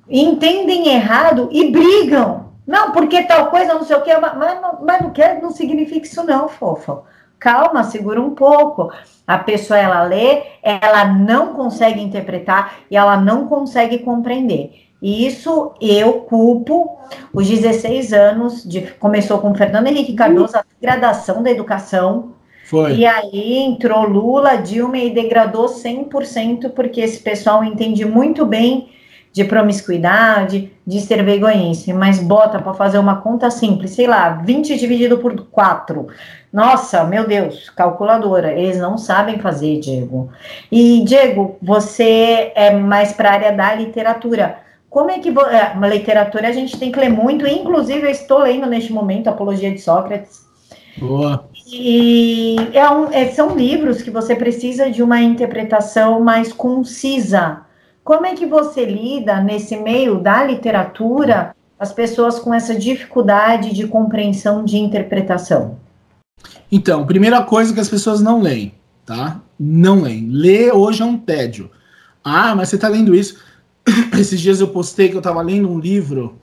entendem 0.08 0.88
errado 0.88 1.48
e 1.52 1.70
brigam. 1.70 2.50
Não, 2.66 2.92
porque 2.92 3.22
tal 3.22 3.50
coisa, 3.50 3.74
não 3.74 3.84
sei 3.84 3.96
o 3.96 4.02
quê, 4.02 4.16
mas, 4.18 4.60
mas 4.82 5.00
não 5.00 5.10
quer, 5.10 5.40
não 5.40 5.50
significa 5.50 6.06
isso 6.06 6.22
não, 6.24 6.48
fofo. 6.48 7.02
Calma, 7.40 7.82
segura 7.82 8.20
um 8.20 8.34
pouco. 8.34 8.92
A 9.26 9.38
pessoa, 9.38 9.78
ela 9.78 10.04
lê, 10.04 10.42
ela 10.62 11.06
não 11.06 11.54
consegue 11.54 12.00
interpretar 12.00 12.80
e 12.90 12.96
ela 12.96 13.16
não 13.16 13.46
consegue 13.46 14.00
compreender. 14.00 14.90
E 15.00 15.26
isso 15.26 15.72
eu 15.80 16.20
culpo 16.20 16.98
os 17.32 17.48
16 17.48 18.12
anos, 18.12 18.62
de, 18.62 18.82
começou 18.98 19.38
com 19.38 19.54
Fernando 19.54 19.86
Henrique 19.86 20.12
Cardoso, 20.12 20.58
a 20.58 20.64
degradação 20.78 21.42
da 21.42 21.50
educação. 21.50 22.34
Foi. 22.64 22.96
E 22.96 23.06
aí 23.06 23.58
entrou 23.58 24.02
Lula, 24.02 24.56
Dilma 24.56 24.98
e 24.98 25.10
degradou 25.10 25.66
100%, 25.66 26.70
porque 26.70 27.00
esse 27.00 27.20
pessoal 27.20 27.64
entende 27.64 28.04
muito 28.04 28.44
bem 28.44 28.90
de 29.32 29.44
promiscuidade, 29.44 30.72
de 30.84 31.00
ser 31.00 31.22
vergonhice, 31.24 31.92
mas 31.92 32.20
bota 32.20 32.58
para 32.58 32.74
fazer 32.74 32.98
uma 32.98 33.20
conta 33.20 33.50
simples, 33.50 33.92
sei 33.92 34.06
lá, 34.06 34.30
20 34.30 34.76
dividido 34.76 35.18
por 35.18 35.46
4. 35.46 36.08
Nossa, 36.52 37.04
meu 37.04 37.26
Deus, 37.26 37.70
calculadora, 37.70 38.52
eles 38.52 38.78
não 38.78 38.98
sabem 38.98 39.38
fazer, 39.38 39.78
Diego. 39.78 40.30
E, 40.70 41.02
Diego, 41.04 41.56
você 41.62 42.52
é 42.54 42.72
mais 42.72 43.12
para 43.12 43.30
a 43.30 43.32
área 43.32 43.52
da 43.52 43.74
literatura. 43.74 44.58
Como 44.88 45.10
é 45.10 45.20
que 45.20 45.28
é, 45.28 45.72
uma 45.74 45.86
literatura 45.86 46.48
a 46.48 46.52
gente 46.52 46.76
tem 46.76 46.90
que 46.90 46.98
ler 46.98 47.10
muito, 47.10 47.46
inclusive 47.46 48.02
eu 48.02 48.10
estou 48.10 48.38
lendo 48.38 48.66
neste 48.66 48.92
momento 48.92 49.28
Apologia 49.28 49.70
de 49.70 49.78
Sócrates. 49.78 50.40
Boa. 50.98 51.48
E 51.72 52.56
é 52.72 52.90
um, 52.90 53.12
é, 53.12 53.28
são 53.28 53.56
livros 53.56 54.02
que 54.02 54.10
você 54.10 54.34
precisa 54.34 54.90
de 54.90 55.02
uma 55.02 55.20
interpretação 55.20 56.20
mais 56.20 56.52
concisa 56.52 57.64
como 58.10 58.26
é 58.26 58.34
que 58.34 58.44
você 58.44 58.84
lida 58.84 59.40
nesse 59.40 59.76
meio 59.76 60.18
da 60.18 60.42
literatura 60.42 61.54
as 61.78 61.92
pessoas 61.92 62.38
com 62.38 62.52
essa 62.52 62.74
dificuldade 62.74 63.72
de 63.72 63.86
compreensão 63.86 64.64
de 64.64 64.78
interpretação? 64.78 65.78
Então, 66.70 67.06
primeira 67.06 67.42
coisa 67.42 67.72
que 67.72 67.80
as 67.80 67.88
pessoas 67.88 68.20
não 68.20 68.40
leem, 68.40 68.74
tá? 69.04 69.40
Não 69.58 70.02
leem. 70.02 70.28
Ler 70.30 70.72
hoje 70.72 71.02
é 71.02 71.04
um 71.04 71.18
tédio. 71.18 71.70
Ah, 72.22 72.54
mas 72.54 72.68
você 72.68 72.76
está 72.76 72.88
lendo 72.88 73.14
isso. 73.14 73.38
Esses 74.18 74.40
dias 74.40 74.60
eu 74.60 74.68
postei 74.68 75.08
que 75.08 75.14
eu 75.14 75.20
estava 75.20 75.42
lendo 75.42 75.70
um 75.70 75.78
livro, 75.78 76.38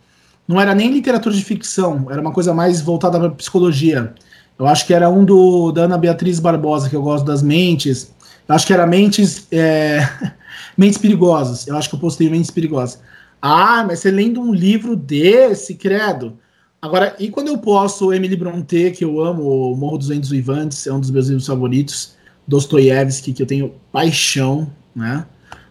não 0.47 0.59
era 0.59 0.73
nem 0.73 0.91
literatura 0.91 1.35
de 1.35 1.43
ficção, 1.43 2.07
era 2.09 2.21
uma 2.21 2.31
coisa 2.31 2.53
mais 2.53 2.81
voltada 2.81 3.19
para 3.19 3.29
psicologia. 3.31 4.13
Eu 4.57 4.65
acho 4.65 4.85
que 4.87 4.93
era 4.93 5.09
um 5.09 5.23
do 5.23 5.71
da 5.71 5.83
Ana 5.83 5.97
Beatriz 5.97 6.39
Barbosa, 6.39 6.89
que 6.89 6.95
eu 6.95 7.01
gosto 7.01 7.25
das 7.25 7.43
mentes. 7.43 8.11
Eu 8.47 8.55
acho 8.55 8.65
que 8.65 8.73
era 8.73 8.87
Mentes. 8.87 9.45
É... 9.51 9.99
Mentes 10.77 10.97
Perigosas. 10.97 11.67
Eu 11.67 11.75
acho 11.75 11.89
que 11.89 11.95
eu 11.95 11.99
postei 11.99 12.29
Mentes 12.29 12.49
Perigosas. 12.49 12.99
Ah, 13.41 13.83
mas 13.85 13.99
você 13.99 14.09
lendo 14.09 14.41
um 14.41 14.53
livro 14.53 14.95
desse, 14.95 15.75
credo. 15.75 16.37
Agora, 16.81 17.15
e 17.19 17.29
quando 17.29 17.47
eu 17.47 17.57
posto 17.57 18.13
Emily 18.13 18.35
Brontë, 18.35 18.91
que 18.91 19.03
eu 19.03 19.19
amo, 19.21 19.75
Morro 19.75 19.97
dos 19.97 20.09
Ventos 20.09 20.29
Vivantes, 20.29 20.85
é 20.85 20.93
um 20.93 20.99
dos 20.99 21.09
meus 21.09 21.27
livros 21.27 21.47
favoritos, 21.47 22.15
Dostoiévski, 22.47 23.33
que 23.33 23.41
eu 23.41 23.47
tenho 23.47 23.73
paixão, 23.91 24.71
né? 24.95 25.25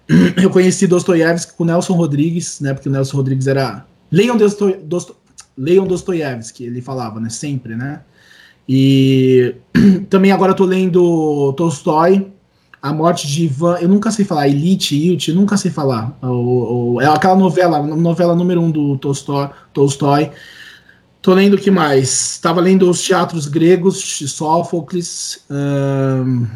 Eu 0.40 0.51
conheci 0.51 0.87
Dostoiévski 0.87 1.55
com 1.55 1.64
Nelson 1.64 1.95
Rodrigues, 1.95 2.61
né? 2.61 2.73
Porque 2.73 2.88
o 2.88 2.92
Nelson 2.92 3.16
Rodrigues 3.16 3.49
era... 3.49 3.85
Leiam. 4.12 4.37
Dosto... 4.37 5.16
Leiam 5.59 5.85
Dostoiévski, 5.85 6.64
ele 6.64 6.81
falava, 6.81 7.19
né? 7.19 7.29
Sempre, 7.29 7.75
né? 7.75 8.03
E 8.69 9.55
também 10.11 10.31
agora 10.31 10.53
eu 10.53 10.57
tô 10.57 10.64
lendo 10.64 11.53
Tolstói, 11.55 12.31
a 12.81 12.92
Morte 12.92 13.27
de 13.27 13.45
Ivan, 13.45 13.79
eu 13.81 13.88
nunca 13.88 14.11
sei 14.11 14.25
falar, 14.25 14.49
Elite, 14.49 14.95
Ilt, 14.95 15.29
nunca 15.29 15.57
sei 15.57 15.71
falar. 15.71 16.16
O, 16.23 16.95
o, 16.95 17.01
é 17.01 17.07
aquela 17.07 17.35
novela, 17.35 17.83
novela 17.83 18.35
número 18.35 18.61
um 18.61 18.71
do 18.71 18.97
Tolstói. 18.99 19.51
Tolstói. 19.73 20.31
Tô 21.27 21.35
lendo 21.35 21.55
o 21.55 21.59
que 21.59 21.73
mais? 21.73 22.35
Estava 22.35 22.61
lendo 22.61 22.89
os 22.89 23.03
teatros 23.03 23.49
gregos, 23.49 24.23
Sófocles. 24.29 25.41
Hum, 25.51 26.47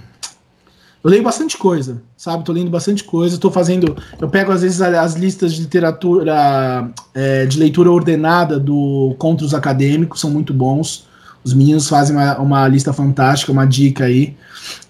eu 1.03 1.11
leio 1.11 1.25
bastante 1.25 1.59
coisa, 1.59 2.01
sabe? 2.17 2.45
Tô 2.45 2.53
lendo 2.53 2.71
bastante 2.71 3.03
coisa. 3.03 3.37
Tô 3.37 3.51
fazendo. 3.51 3.97
Eu 4.21 4.29
pego 4.29 4.53
às 4.53 4.63
vezes 4.63 4.81
as 4.81 5.15
listas 5.15 5.55
de 5.55 5.63
literatura, 5.63 6.89
é, 7.13 7.47
de 7.47 7.59
leitura 7.59 7.91
ordenada 7.91 8.61
do 8.61 9.17
Contos 9.19 9.55
Acadêmicos, 9.55 10.21
são 10.21 10.31
muito 10.31 10.55
bons. 10.55 11.05
Os 11.43 11.53
meninos 11.53 11.89
fazem 11.89 12.15
uma, 12.15 12.39
uma 12.39 12.69
lista 12.69 12.93
fantástica, 12.93 13.51
uma 13.51 13.67
dica 13.67 14.05
aí. 14.05 14.37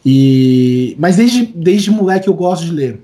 E 0.05 0.95
mas 0.99 1.17
desde, 1.17 1.47
desde 1.47 1.91
moleque 1.91 2.29
eu 2.29 2.35
gosto 2.35 2.67
de 2.67 2.73
ler. 2.73 3.03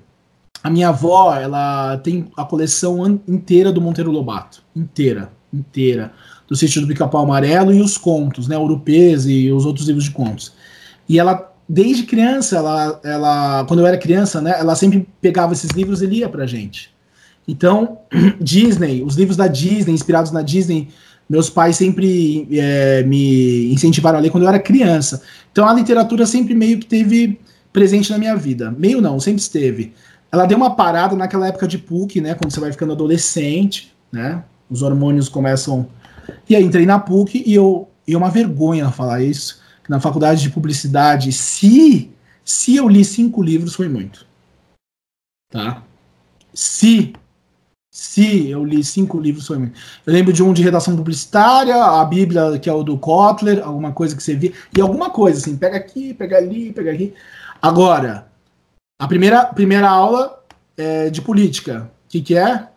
A 0.62 0.68
minha 0.68 0.90
avó, 0.90 1.34
ela 1.34 1.96
tem 1.96 2.26
a 2.36 2.44
coleção 2.44 3.18
inteira 3.26 3.72
do 3.72 3.80
Monteiro 3.80 4.10
Lobato, 4.10 4.62
inteira, 4.74 5.30
inteira, 5.50 6.12
do 6.48 6.56
sítio 6.56 6.80
do 6.80 6.86
Pica-Pau 6.86 7.22
Amarelo 7.22 7.72
e 7.72 7.80
os 7.80 7.98
contos, 7.98 8.48
né, 8.48 8.56
Urupês 8.56 9.26
e 9.26 9.50
os 9.50 9.64
outros 9.64 9.86
livros 9.86 10.04
de 10.04 10.10
contos. 10.10 10.52
E 11.08 11.18
ela 11.18 11.52
desde 11.68 12.04
criança, 12.04 12.56
ela, 12.56 13.00
ela 13.02 13.64
quando 13.64 13.80
eu 13.80 13.86
era 13.86 13.98
criança, 13.98 14.40
né, 14.40 14.54
ela 14.58 14.74
sempre 14.76 15.06
pegava 15.20 15.52
esses 15.52 15.70
livros 15.70 16.02
e 16.02 16.06
lia 16.06 16.28
pra 16.28 16.46
gente. 16.46 16.94
Então, 17.48 17.98
Disney, 18.40 19.02
os 19.02 19.16
livros 19.16 19.36
da 19.36 19.46
Disney, 19.46 19.92
inspirados 19.92 20.30
na 20.30 20.42
Disney, 20.42 20.88
meus 21.28 21.50
pais 21.50 21.76
sempre 21.76 22.46
é, 22.52 23.02
me 23.02 23.72
incentivaram 23.72 24.18
a 24.18 24.20
ler 24.20 24.30
quando 24.30 24.44
eu 24.44 24.48
era 24.48 24.58
criança. 24.58 25.22
Então 25.50 25.66
a 25.66 25.72
literatura 25.72 26.24
sempre 26.24 26.54
meio 26.54 26.78
que 26.78 26.86
teve 26.86 27.40
presente 27.72 28.10
na 28.10 28.18
minha 28.18 28.36
vida. 28.36 28.70
Meio 28.70 29.00
não, 29.00 29.18
sempre 29.18 29.40
esteve. 29.40 29.92
Ela 30.30 30.46
deu 30.46 30.56
uma 30.56 30.74
parada 30.74 31.16
naquela 31.16 31.48
época 31.48 31.66
de 31.66 31.78
PUC, 31.78 32.20
né? 32.20 32.34
Quando 32.34 32.52
você 32.52 32.60
vai 32.60 32.70
ficando 32.70 32.92
adolescente, 32.92 33.92
né? 34.10 34.42
Os 34.70 34.82
hormônios 34.82 35.28
começam. 35.28 35.88
E 36.48 36.56
aí 36.56 36.64
entrei 36.64 36.86
na 36.86 36.98
PUC 36.98 37.42
e 37.46 37.54
eu. 37.54 37.88
E 38.06 38.14
é 38.14 38.18
uma 38.18 38.30
vergonha 38.30 38.90
falar 38.90 39.22
isso. 39.22 39.60
Na 39.88 40.00
faculdade 40.00 40.42
de 40.42 40.50
publicidade, 40.50 41.32
se, 41.32 42.10
se 42.44 42.76
eu 42.76 42.88
li 42.88 43.04
cinco 43.04 43.42
livros, 43.42 43.74
foi 43.74 43.88
muito. 43.88 44.26
Tá? 45.50 45.82
Se 46.52 47.12
se 47.96 48.50
eu 48.50 48.62
li 48.62 48.84
cinco 48.84 49.18
livros 49.18 49.46
foi 49.46 49.56
muito. 49.56 49.80
Eu 50.04 50.12
lembro 50.12 50.30
de 50.30 50.42
um 50.42 50.52
de 50.52 50.62
redação 50.62 50.94
publicitária, 50.94 51.74
a 51.82 52.04
Bíblia, 52.04 52.58
que 52.58 52.68
é 52.68 52.72
o 52.72 52.82
do 52.82 52.98
Kotler, 52.98 53.66
alguma 53.66 53.90
coisa 53.90 54.14
que 54.14 54.22
você 54.22 54.36
via, 54.36 54.52
e 54.76 54.82
alguma 54.82 55.08
coisa 55.08 55.38
assim, 55.38 55.56
pega 55.56 55.78
aqui, 55.78 56.12
pega 56.12 56.36
ali, 56.36 56.74
pega 56.74 56.92
aqui. 56.92 57.14
Agora, 57.60 58.28
a 59.00 59.08
primeira, 59.08 59.46
primeira 59.46 59.88
aula 59.88 60.44
é 60.76 61.08
de 61.08 61.22
política. 61.22 61.90
O 62.04 62.08
que, 62.10 62.20
que 62.20 62.36
é? 62.36 62.68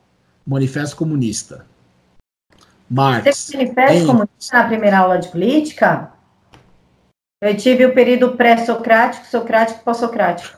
Manifesto 0.48 0.96
Comunista. 0.96 1.66
Marx. 2.90 3.38
Você 3.38 3.58
manifesto 3.58 4.06
comunista 4.08 4.58
na 4.58 4.64
primeira 4.68 4.98
aula 5.00 5.20
de 5.20 5.28
política? 5.30 6.12
Eu 7.42 7.56
tive 7.56 7.86
o 7.86 7.94
período 7.94 8.36
pré-socrático, 8.36 9.26
socrático 9.28 9.80
e 9.82 9.84
pós-socrático. 9.84 10.58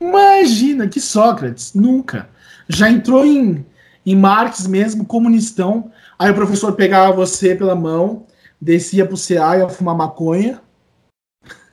Imagina, 0.00 0.88
que 0.88 1.00
Sócrates, 1.00 1.74
nunca. 1.74 2.28
Já 2.68 2.90
entrou 2.90 3.24
em 3.24 3.64
em 4.06 4.14
Marx 4.14 4.68
mesmo, 4.68 5.04
comunistão. 5.04 5.90
Aí 6.16 6.30
o 6.30 6.34
professor 6.34 6.72
pegava 6.74 7.12
você 7.12 7.56
pela 7.56 7.74
mão, 7.74 8.24
descia 8.60 9.04
pro 9.04 9.16
CA, 9.16 9.58
ia 9.58 9.68
fumar 9.68 9.96
maconha. 9.96 10.62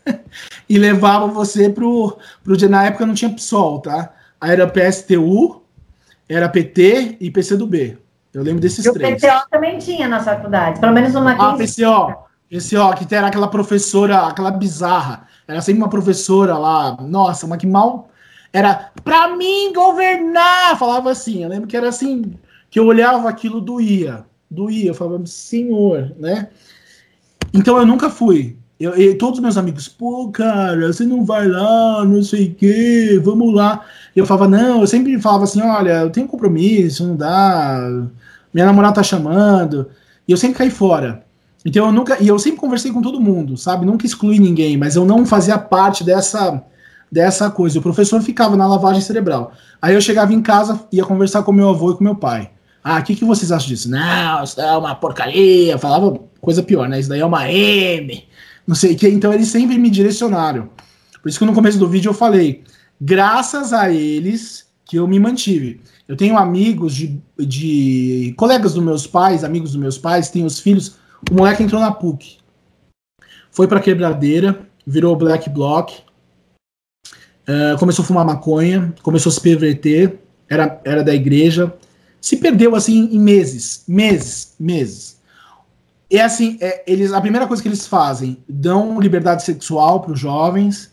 e 0.67 0.79
levavam 0.79 1.31
você 1.31 1.69
pro, 1.69 2.17
pro 2.43 2.57
dia. 2.57 2.67
Na 2.67 2.85
época 2.85 3.05
não 3.05 3.13
tinha 3.13 3.31
PSOL, 3.31 3.79
tá? 3.79 4.11
Aí 4.41 4.51
era 4.51 4.67
PSTU, 4.67 5.61
era 6.27 6.49
PT 6.49 7.17
e 7.19 7.29
PCdoB. 7.29 7.99
Eu 8.33 8.43
lembro 8.43 8.61
desses 8.61 8.85
e 8.85 8.93
três. 8.93 9.21
O 9.21 9.25
PCO 9.25 9.49
também 9.51 9.77
tinha 9.77 10.07
na 10.07 10.19
faculdade, 10.19 10.79
pelo 10.79 10.93
menos 10.93 11.13
uma 11.13 11.33
Ah, 11.33 11.55
PCO. 11.55 12.23
PCO, 12.49 12.95
que 13.07 13.15
era 13.15 13.27
aquela 13.27 13.47
professora, 13.47 14.27
aquela 14.27 14.51
bizarra. 14.51 15.27
Era 15.47 15.61
sempre 15.61 15.81
uma 15.81 15.89
professora 15.89 16.57
lá, 16.57 16.97
nossa, 17.01 17.45
uma 17.45 17.57
que 17.57 17.67
mal. 17.67 18.09
Era 18.51 18.91
pra 19.03 19.35
mim 19.35 19.73
governar! 19.73 20.77
Falava 20.77 21.11
assim. 21.11 21.43
Eu 21.43 21.49
lembro 21.49 21.67
que 21.67 21.75
era 21.75 21.89
assim, 21.89 22.33
que 22.69 22.79
eu 22.79 22.85
olhava 22.85 23.27
aquilo, 23.29 23.59
doía. 23.59 24.25
Doía. 24.49 24.89
Eu 24.89 24.93
falava, 24.93 25.25
senhor, 25.25 26.13
né? 26.17 26.49
Então 27.53 27.77
eu 27.77 27.85
nunca 27.85 28.09
fui. 28.09 28.57
Eu, 28.79 28.97
e 28.97 29.15
todos 29.15 29.39
meus 29.39 29.57
amigos, 29.57 29.87
pô, 29.87 30.29
cara, 30.29 30.91
você 30.91 31.05
não 31.05 31.23
vai 31.23 31.47
lá, 31.47 32.03
não 32.03 32.21
sei 32.21 32.47
o 32.47 32.55
quê, 32.55 33.21
vamos 33.23 33.53
lá. 33.53 33.85
E 34.15 34.19
eu 34.19 34.25
falava, 34.25 34.47
não, 34.47 34.81
eu 34.81 34.87
sempre 34.87 35.19
falava 35.21 35.43
assim, 35.45 35.61
olha, 35.61 36.01
eu 36.01 36.09
tenho 36.09 36.27
compromisso, 36.27 37.07
não 37.07 37.15
dá, 37.15 37.79
minha 38.53 38.65
namorada 38.65 38.95
tá 38.95 39.03
chamando, 39.03 39.89
e 40.27 40.31
eu 40.31 40.37
sempre 40.37 40.57
caí 40.57 40.69
fora. 40.69 41.25
Então 41.65 41.85
eu 41.85 41.91
nunca, 41.91 42.21
e 42.21 42.27
eu 42.27 42.37
sempre 42.37 42.59
conversei 42.59 42.91
com 42.91 43.01
todo 43.01 43.19
mundo, 43.19 43.55
sabe? 43.55 43.85
Nunca 43.85 44.05
excluí 44.05 44.39
ninguém, 44.39 44.77
mas 44.77 44.95
eu 44.95 45.05
não 45.05 45.25
fazia 45.25 45.57
parte 45.57 46.03
dessa 46.03 46.61
dessa 47.13 47.49
coisa. 47.51 47.77
O 47.77 47.81
professor 47.81 48.19
ficava 48.23 48.57
na 48.57 48.67
lavagem 48.67 48.99
cerebral. 49.01 49.53
Aí 49.79 49.93
eu 49.93 50.01
chegava 50.01 50.33
em 50.33 50.41
casa, 50.41 50.79
ia 50.91 51.05
conversar 51.05 51.43
com 51.43 51.51
meu 51.51 51.69
avô 51.69 51.91
e 51.91 51.95
com 51.95 52.03
meu 52.03 52.15
pai. 52.15 52.49
Ah, 52.83 52.99
o 52.99 53.03
que, 53.03 53.15
que 53.15 53.23
vocês 53.23 53.51
acham 53.51 53.67
disso? 53.67 53.89
Não, 53.89 54.43
isso 54.43 54.59
é 54.59 54.75
uma 54.75 54.95
porcaria. 54.95 55.77
Falava 55.77 56.19
coisa 56.41 56.63
pior, 56.63 56.89
né? 56.89 56.99
Isso 56.99 57.07
daí 57.07 57.19
é 57.19 57.25
uma 57.25 57.49
M. 57.49 58.27
Não 58.65 58.75
sei 58.75 58.93
o 58.93 58.97
que. 58.97 59.07
Então 59.07 59.31
eles 59.31 59.47
sempre 59.49 59.77
me 59.77 59.91
direcionaram. 59.91 60.69
Por 61.21 61.29
isso 61.29 61.37
que 61.37 61.45
no 61.45 61.53
começo 61.53 61.77
do 61.77 61.87
vídeo 61.87 62.09
eu 62.09 62.13
falei, 62.13 62.63
graças 62.99 63.71
a 63.71 63.91
eles 63.91 64.65
que 64.83 64.97
eu 64.97 65.07
me 65.07 65.19
mantive. 65.19 65.81
Eu 66.07 66.17
tenho 66.17 66.37
amigos 66.37 66.93
de, 66.93 67.21
de 67.37 68.33
colegas 68.37 68.73
dos 68.73 68.83
meus 68.83 69.07
pais, 69.07 69.43
amigos 69.43 69.71
dos 69.71 69.79
meus 69.79 69.97
pais, 69.97 70.29
tem 70.29 70.45
os 70.45 70.59
filhos. 70.59 70.97
O 71.31 71.33
moleque 71.33 71.63
entrou 71.63 71.79
na 71.79 71.91
PUC, 71.91 72.37
foi 73.51 73.67
para 73.67 73.79
quebradeira, 73.79 74.67
virou 74.85 75.15
black 75.15 75.49
bloc, 75.49 75.91
uh, 77.47 77.77
começou 77.79 78.03
a 78.03 78.05
fumar 78.05 78.25
maconha, 78.25 78.93
começou 79.01 79.29
a 79.29 79.33
se 79.33 79.39
perverter, 79.39 80.19
era, 80.49 80.81
era 80.83 81.03
da 81.03 81.15
igreja, 81.15 81.73
se 82.19 82.37
perdeu 82.37 82.75
assim 82.75 83.09
em 83.11 83.19
meses, 83.19 83.83
meses, 83.87 84.55
meses. 84.59 85.21
E 86.09 86.19
assim, 86.19 86.57
é, 86.61 86.83
eles, 86.85 87.11
a 87.11 87.21
primeira 87.21 87.47
coisa 87.47 87.61
que 87.61 87.67
eles 87.67 87.87
fazem, 87.87 88.37
dão 88.47 88.99
liberdade 88.99 89.43
sexual 89.43 90.01
para 90.01 90.11
os 90.11 90.19
jovens, 90.19 90.92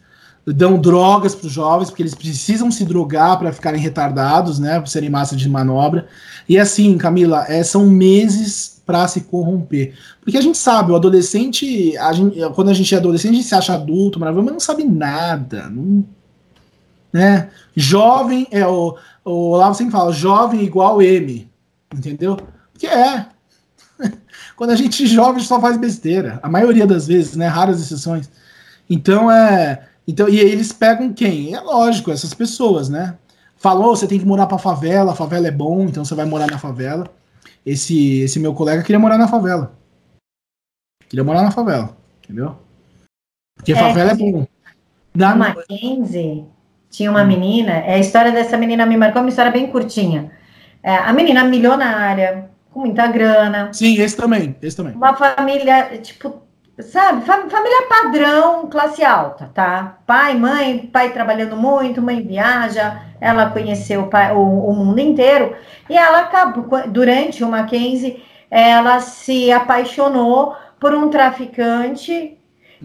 dão 0.52 0.78
drogas 0.78 1.34
para 1.34 1.46
os 1.46 1.52
jovens, 1.52 1.90
porque 1.90 2.02
eles 2.02 2.14
precisam 2.14 2.70
se 2.70 2.84
drogar 2.84 3.38
para 3.38 3.52
ficarem 3.52 3.80
retardados, 3.80 4.58
né, 4.58 4.78
para 4.78 4.86
serem 4.86 5.10
massa 5.10 5.36
de 5.36 5.48
manobra. 5.48 6.06
E 6.48 6.58
assim, 6.58 6.96
Camila, 6.98 7.44
é, 7.48 7.62
são 7.62 7.86
meses 7.86 8.80
para 8.84 9.06
se 9.06 9.22
corromper. 9.22 9.94
Porque 10.20 10.36
a 10.36 10.40
gente 10.40 10.58
sabe, 10.58 10.92
o 10.92 10.96
adolescente, 10.96 11.96
a 11.96 12.12
gente, 12.12 12.38
quando 12.54 12.70
a 12.70 12.74
gente 12.74 12.94
é 12.94 12.98
adolescente, 12.98 13.32
a 13.32 13.36
gente 13.36 13.46
se 13.46 13.54
acha 13.54 13.74
adulto, 13.74 14.18
maravilhoso, 14.18 14.46
mas 14.46 14.52
não 14.54 14.60
sabe 14.60 14.84
nada. 14.84 15.68
Não, 15.70 16.04
né? 17.12 17.48
Jovem 17.74 18.46
é 18.50 18.66
o, 18.66 18.96
o 19.24 19.50
Olavo 19.50 19.74
sempre 19.74 19.92
fala, 19.92 20.12
jovem 20.12 20.62
igual 20.62 21.02
M, 21.02 21.48
entendeu? 21.94 22.38
Porque 22.72 22.86
é. 22.86 23.26
Quando 24.56 24.70
a 24.70 24.76
gente 24.76 25.06
jovem, 25.06 25.36
a 25.36 25.38
gente 25.38 25.48
só 25.48 25.60
faz 25.60 25.76
besteira. 25.76 26.38
A 26.42 26.48
maioria 26.48 26.86
das 26.86 27.06
vezes, 27.06 27.36
né? 27.36 27.46
Raras 27.46 27.80
exceções. 27.80 28.28
Então 28.88 29.30
é 29.30 29.86
então, 30.10 30.28
e 30.28 30.38
eles 30.38 30.72
pegam 30.72 31.12
quem? 31.12 31.54
É 31.54 31.60
lógico, 31.60 32.10
essas 32.10 32.34
pessoas, 32.34 32.88
né? 32.88 33.16
Falou, 33.56 33.94
você 33.94 34.06
tem 34.06 34.18
que 34.18 34.26
morar 34.26 34.46
pra 34.46 34.58
favela, 34.58 35.12
a 35.12 35.14
favela 35.14 35.46
é 35.46 35.50
bom, 35.50 35.82
então 35.82 36.04
você 36.04 36.14
vai 36.14 36.24
morar 36.24 36.50
na 36.50 36.58
favela. 36.58 37.06
Esse, 37.64 38.20
esse 38.20 38.40
meu 38.40 38.54
colega 38.54 38.82
queria 38.82 38.98
morar 38.98 39.18
na 39.18 39.28
favela. 39.28 39.78
Queria 41.08 41.22
morar 41.22 41.42
na 41.42 41.50
favela, 41.50 41.96
entendeu? 42.24 42.56
Porque 43.54 43.72
é, 43.72 43.76
favela 43.76 44.12
é 44.12 44.14
bom. 44.14 44.46
Na 45.14 45.36
Mackenzie 45.36 46.44
tinha 46.88 47.10
uma 47.10 47.22
menina, 47.22 47.72
é, 47.72 47.94
a 47.94 47.98
história 47.98 48.32
dessa 48.32 48.56
menina 48.56 48.84
me 48.86 48.96
marcou, 48.96 49.22
uma 49.22 49.28
história 49.28 49.52
bem 49.52 49.70
curtinha. 49.70 50.32
É, 50.82 50.96
a 50.96 51.12
menina 51.12 51.44
milionária, 51.44 52.50
com 52.72 52.80
muita 52.80 53.06
grana. 53.06 53.72
Sim, 53.72 54.00
esse 54.00 54.16
também, 54.16 54.56
esse 54.60 54.76
também. 54.76 54.94
Uma 54.94 55.14
família, 55.14 55.98
tipo, 55.98 56.42
sabe, 56.82 57.24
família 57.24 57.88
padrão, 57.88 58.68
classe 58.68 59.04
alta, 59.04 59.50
tá? 59.54 59.98
Pai, 60.06 60.34
mãe, 60.34 60.90
pai 60.92 61.12
trabalhando 61.12 61.56
muito, 61.56 62.02
mãe 62.02 62.22
viaja, 62.22 63.02
ela 63.20 63.50
conheceu 63.50 64.02
o, 64.02 64.08
pai, 64.08 64.32
o, 64.32 64.40
o 64.40 64.74
mundo 64.74 64.98
inteiro, 64.98 65.56
e 65.88 65.96
ela 65.96 66.20
acabou, 66.20 66.88
durante 66.88 67.44
o 67.44 67.48
Mackenzie, 67.48 68.22
ela 68.50 69.00
se 69.00 69.52
apaixonou 69.52 70.56
por 70.78 70.94
um 70.94 71.08
traficante 71.08 72.36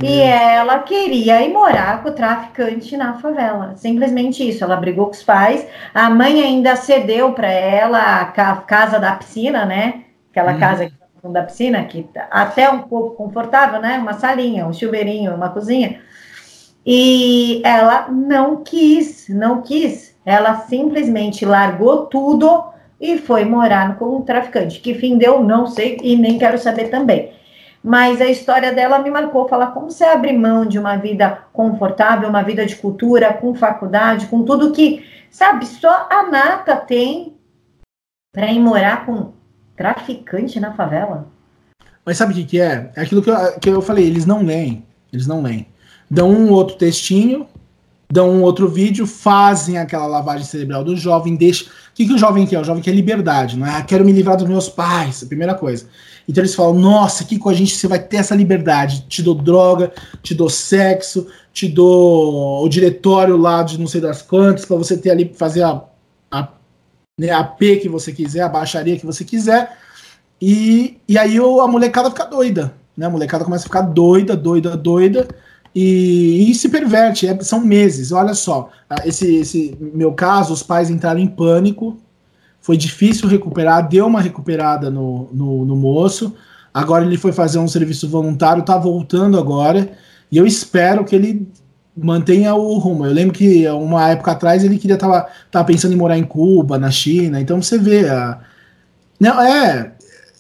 e 0.01 0.19
hum. 0.19 0.27
ela 0.27 0.79
queria 0.79 1.41
ir 1.41 1.53
morar 1.53 2.03
com 2.03 2.10
o 2.10 2.13
traficante 2.13 2.97
na 2.97 3.13
favela. 3.13 3.75
Simplesmente 3.77 4.47
isso. 4.47 4.63
Ela 4.63 4.75
brigou 4.75 5.05
com 5.05 5.13
os 5.13 5.23
pais. 5.23 5.65
A 5.93 6.10
mãe 6.10 6.41
ainda 6.41 6.75
cedeu 6.75 7.31
para 7.31 7.47
ela 7.47 8.21
a 8.21 8.25
casa 8.58 8.99
da 8.99 9.13
piscina, 9.13 9.65
né? 9.65 10.03
Aquela 10.31 10.51
hum. 10.51 10.60
casa 10.60 10.86
que 10.88 11.04
da 11.31 11.43
piscina, 11.43 11.83
que 11.85 12.03
tá 12.03 12.27
até 12.31 12.69
um 12.69 12.83
pouco 12.83 13.15
confortável, 13.15 13.79
né? 13.79 13.97
Uma 13.97 14.13
salinha, 14.13 14.67
um 14.67 14.73
chuveirinho, 14.73 15.35
uma 15.35 15.49
cozinha. 15.49 16.01
E 16.85 17.61
ela 17.63 18.07
não 18.09 18.63
quis, 18.63 19.27
não 19.29 19.61
quis. 19.61 20.15
Ela 20.25 20.55
simplesmente 20.61 21.45
largou 21.45 22.05
tudo 22.05 22.63
e 22.99 23.17
foi 23.17 23.43
morar 23.45 23.97
com 23.97 24.17
um 24.17 24.21
traficante. 24.21 24.79
Que 24.79 24.93
fim 24.93 25.17
deu, 25.17 25.43
não 25.43 25.67
sei 25.67 25.97
e 26.01 26.15
nem 26.15 26.38
quero 26.38 26.57
saber 26.57 26.89
também. 26.89 27.33
Mas 27.83 28.19
a 28.19 28.25
história 28.25 28.73
dela 28.73 28.97
me 28.99 29.11
marcou, 29.11 29.47
falar 29.47 29.67
como 29.67 29.91
você 29.91 30.03
abre 30.03 30.33
mão 30.33 30.65
de 30.65 30.79
uma 30.79 30.97
vida 30.97 31.39
confortável, 31.53 32.27
uma 32.27 32.41
vida 32.41 32.65
de 32.65 32.75
cultura, 32.75 33.33
com 33.33 33.53
faculdade, 33.53 34.25
com 34.25 34.43
tudo 34.43 34.71
que, 34.71 35.05
sabe, 35.29 35.67
só 35.67 36.07
a 36.09 36.23
nata 36.23 36.75
tem 36.75 37.35
para 38.33 38.51
ir 38.51 38.59
morar 38.59 39.05
com 39.05 39.33
Traficante 39.75 40.59
na 40.59 40.73
favela? 40.73 41.27
Mas 42.05 42.17
sabe 42.17 42.33
o 42.33 42.35
que, 42.35 42.45
que 42.45 42.61
é? 42.61 42.91
É 42.95 43.01
aquilo 43.01 43.21
que 43.21 43.29
eu, 43.29 43.59
que 43.59 43.69
eu 43.69 43.81
falei, 43.81 44.05
eles 44.05 44.25
não 44.25 44.43
leem. 44.43 44.85
Eles 45.11 45.27
não 45.27 45.41
leem. 45.41 45.67
Dão 46.09 46.29
um 46.29 46.51
outro 46.51 46.77
textinho, 46.77 47.47
dão 48.11 48.29
um 48.29 48.41
outro 48.43 48.69
vídeo, 48.69 49.07
fazem 49.07 49.77
aquela 49.77 50.05
lavagem 50.05 50.45
cerebral 50.45 50.83
do 50.83 50.95
jovem, 50.95 51.35
deixa. 51.35 51.65
O 51.65 51.67
que, 51.95 52.05
que 52.05 52.13
o 52.13 52.17
jovem 52.17 52.45
quer? 52.45 52.59
O 52.59 52.63
jovem 52.63 52.83
quer 52.83 52.93
liberdade, 52.93 53.57
não 53.57 53.65
é? 53.65 53.77
Ah, 53.77 53.81
quero 53.81 54.05
me 54.05 54.11
livrar 54.11 54.38
dos 54.38 54.47
meus 54.47 54.69
pais, 54.69 55.23
a 55.23 55.25
primeira 55.25 55.55
coisa. 55.55 55.88
Então 56.27 56.41
eles 56.41 56.53
falam: 56.53 56.73
nossa, 56.75 57.23
aqui 57.23 57.38
com 57.38 57.49
a 57.49 57.53
gente 57.53 57.75
você 57.75 57.88
vai 57.88 57.99
ter 57.99 58.17
essa 58.17 58.35
liberdade. 58.35 59.05
Te 59.07 59.23
dou 59.23 59.35
droga, 59.35 59.91
te 60.21 60.35
dou 60.35 60.49
sexo, 60.49 61.27
te 61.51 61.67
dou 61.67 62.63
o 62.63 62.69
diretório 62.69 63.38
lá 63.38 63.63
de 63.63 63.79
não 63.79 63.88
sei 63.88 64.01
das 64.01 64.21
quantas, 64.21 64.65
para 64.65 64.77
você 64.77 64.97
ter 64.97 65.11
ali, 65.11 65.33
fazer 65.35 65.63
a, 65.63 65.81
a 66.31 66.47
né, 67.17 67.32
a 67.32 67.43
P 67.43 67.78
que 67.78 67.89
você 67.89 68.12
quiser, 68.12 68.41
a 68.41 68.49
baixaria 68.49 68.97
que 68.97 69.06
você 69.06 69.23
quiser. 69.23 69.78
E, 70.41 70.97
e 71.08 71.17
aí 71.17 71.38
a 71.38 71.67
molecada 71.67 72.10
fica 72.10 72.25
doida. 72.25 72.73
Né? 72.95 73.06
A 73.06 73.10
molecada 73.10 73.45
começa 73.45 73.63
a 73.63 73.67
ficar 73.67 73.82
doida, 73.82 74.36
doida, 74.36 74.75
doida. 74.75 75.28
E, 75.73 76.49
e 76.49 76.56
se 76.56 76.69
perverte. 76.69 77.28
É, 77.28 77.39
são 77.41 77.62
meses. 77.62 78.12
Olha 78.12 78.34
só, 78.34 78.69
esse, 79.06 79.36
esse 79.36 79.78
meu 79.80 80.13
caso, 80.13 80.54
os 80.54 80.63
pais 80.63 80.89
entraram 80.89 81.19
em 81.19 81.28
pânico. 81.28 81.97
Foi 82.60 82.75
difícil 82.75 83.30
recuperar, 83.30 83.88
deu 83.88 84.08
uma 84.08 84.21
recuperada 84.21 84.89
no, 84.89 85.30
no, 85.32 85.65
no 85.65 85.75
moço. 85.75 86.36
Agora 86.73 87.06
ele 87.06 87.17
foi 87.17 87.32
fazer 87.32 87.60
um 87.60 87.67
serviço 87.67 88.10
voluntário, 88.10 88.63
tá 88.63 88.78
voltando 88.78 89.38
agora. 89.39 89.93
E 90.32 90.38
eu 90.38 90.45
espero 90.45 91.06
que 91.06 91.15
ele 91.15 91.47
mantenha 91.95 92.55
o 92.55 92.77
rumo. 92.77 93.05
Eu 93.05 93.13
lembro 93.13 93.34
que 93.34 93.67
uma 93.69 94.10
época 94.10 94.31
atrás 94.31 94.63
ele 94.63 94.77
queria 94.77 94.97
tava, 94.97 95.27
tava 95.51 95.65
pensando 95.65 95.93
em 95.93 95.97
morar 95.97 96.17
em 96.17 96.23
Cuba, 96.23 96.77
na 96.77 96.91
China. 96.91 97.39
Então 97.39 97.62
você 97.62 97.77
vê 97.77 98.10
a 98.10 98.39
não 99.19 99.41
é, 99.41 99.93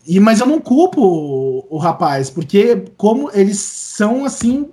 e 0.05 0.19
mas 0.19 0.39
eu 0.39 0.45
não 0.45 0.59
culpo 0.59 1.01
o, 1.01 1.67
o 1.69 1.77
rapaz, 1.77 2.29
porque 2.29 2.85
como 2.97 3.31
eles 3.33 3.57
são 3.57 4.25
assim 4.25 4.69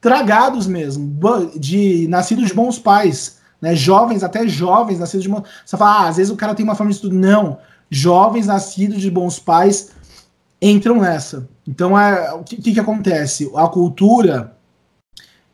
tragados 0.00 0.66
mesmo, 0.66 1.18
de 1.56 2.06
nascidos 2.08 2.48
de 2.48 2.54
bons 2.54 2.78
pais, 2.78 3.38
né? 3.60 3.74
Jovens, 3.74 4.22
até 4.22 4.46
jovens 4.48 4.98
nascidos 4.98 5.24
de 5.24 5.28
bons. 5.28 5.42
Você 5.64 5.76
fala, 5.76 6.04
ah, 6.04 6.08
às 6.08 6.16
vezes 6.16 6.32
o 6.32 6.36
cara 6.36 6.54
tem 6.54 6.64
uma 6.64 6.74
família 6.74 6.92
de 6.92 7.04
estudo. 7.04 7.14
Não, 7.14 7.58
jovens 7.90 8.46
nascidos 8.46 9.00
de 9.00 9.10
bons 9.10 9.38
pais 9.38 9.90
entram 10.62 11.00
nessa. 11.00 11.48
Então 11.66 11.98
é 11.98 12.32
o 12.32 12.42
que, 12.42 12.56
que 12.56 12.80
acontece? 12.80 13.50
A 13.54 13.68
cultura 13.68 14.56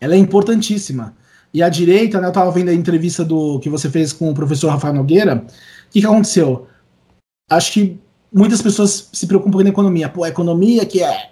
ela 0.05 0.14
é 0.14 0.19
importantíssima. 0.19 1.14
E 1.53 1.62
a 1.62 1.69
direita, 1.69 2.21
né, 2.21 2.27
eu 2.27 2.29
estava 2.29 2.51
vendo 2.51 2.69
a 2.69 2.75
entrevista 2.75 3.25
do 3.25 3.59
que 3.61 3.71
você 3.71 3.88
fez 3.88 4.12
com 4.12 4.31
o 4.31 4.35
professor 4.35 4.69
Rafael 4.69 4.93
Nogueira, 4.93 5.37
o 5.37 5.90
que, 5.90 6.01
que 6.01 6.07
aconteceu? 6.07 6.67
Acho 7.51 7.73
que 7.73 7.99
muitas 8.33 8.61
pessoas 8.61 9.09
se 9.12 9.27
preocupam 9.27 9.59
com 9.59 9.67
a 9.67 9.71
economia. 9.71 10.09
Pô, 10.09 10.25
a 10.25 10.29
economia 10.29 10.85
que 10.85 11.03
é. 11.03 11.31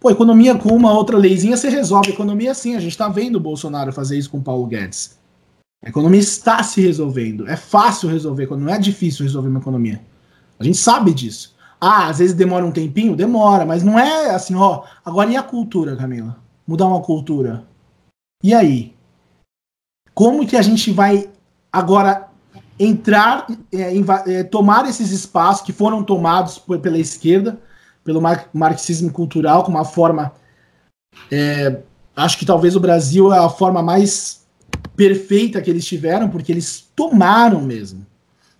Pô, 0.00 0.10
economia 0.10 0.54
com 0.54 0.74
uma 0.74 0.92
outra 0.92 1.18
leizinha 1.18 1.56
você 1.56 1.68
resolve. 1.68 2.10
Economia 2.10 2.54
sim, 2.54 2.74
a 2.74 2.80
gente 2.80 2.92
está 2.92 3.08
vendo 3.08 3.36
o 3.36 3.40
Bolsonaro 3.40 3.92
fazer 3.92 4.16
isso 4.16 4.30
com 4.30 4.38
o 4.38 4.42
Paulo 4.42 4.66
Guedes. 4.66 5.18
A 5.84 5.90
economia 5.90 6.20
está 6.20 6.62
se 6.62 6.80
resolvendo. 6.80 7.46
É 7.46 7.56
fácil 7.56 8.08
resolver, 8.08 8.48
não 8.56 8.72
é 8.72 8.78
difícil 8.78 9.24
resolver 9.24 9.48
uma 9.48 9.60
economia. 9.60 10.00
A 10.58 10.64
gente 10.64 10.78
sabe 10.78 11.12
disso. 11.12 11.54
Ah, 11.78 12.06
às 12.06 12.18
vezes 12.18 12.34
demora 12.34 12.64
um 12.64 12.70
tempinho? 12.70 13.14
Demora, 13.14 13.66
mas 13.66 13.82
não 13.82 13.98
é 13.98 14.30
assim, 14.30 14.54
ó. 14.54 14.84
Agora 15.04 15.30
e 15.30 15.36
a 15.36 15.42
cultura, 15.42 15.96
Camila? 15.96 16.38
Mudar 16.66 16.86
uma 16.86 17.00
cultura. 17.00 17.64
E 18.44 18.52
aí? 18.52 18.94
Como 20.12 20.46
que 20.46 20.54
a 20.54 20.60
gente 20.60 20.92
vai 20.92 21.30
agora 21.72 22.28
entrar, 22.78 23.46
é, 23.72 23.96
é, 24.30 24.44
tomar 24.44 24.86
esses 24.86 25.10
espaços 25.10 25.64
que 25.64 25.72
foram 25.72 26.04
tomados 26.04 26.58
por, 26.58 26.78
pela 26.78 26.98
esquerda, 26.98 27.58
pelo 28.04 28.20
mar 28.20 28.50
marxismo 28.52 29.10
cultural, 29.10 29.64
como 29.64 29.78
uma 29.78 29.84
forma. 29.86 30.30
É, 31.32 31.78
acho 32.14 32.38
que 32.38 32.44
talvez 32.44 32.76
o 32.76 32.80
Brasil 32.80 33.32
é 33.32 33.38
a 33.38 33.48
forma 33.48 33.82
mais 33.82 34.44
perfeita 34.94 35.62
que 35.62 35.70
eles 35.70 35.86
tiveram, 35.86 36.28
porque 36.28 36.52
eles 36.52 36.86
tomaram 36.94 37.62
mesmo. 37.62 38.04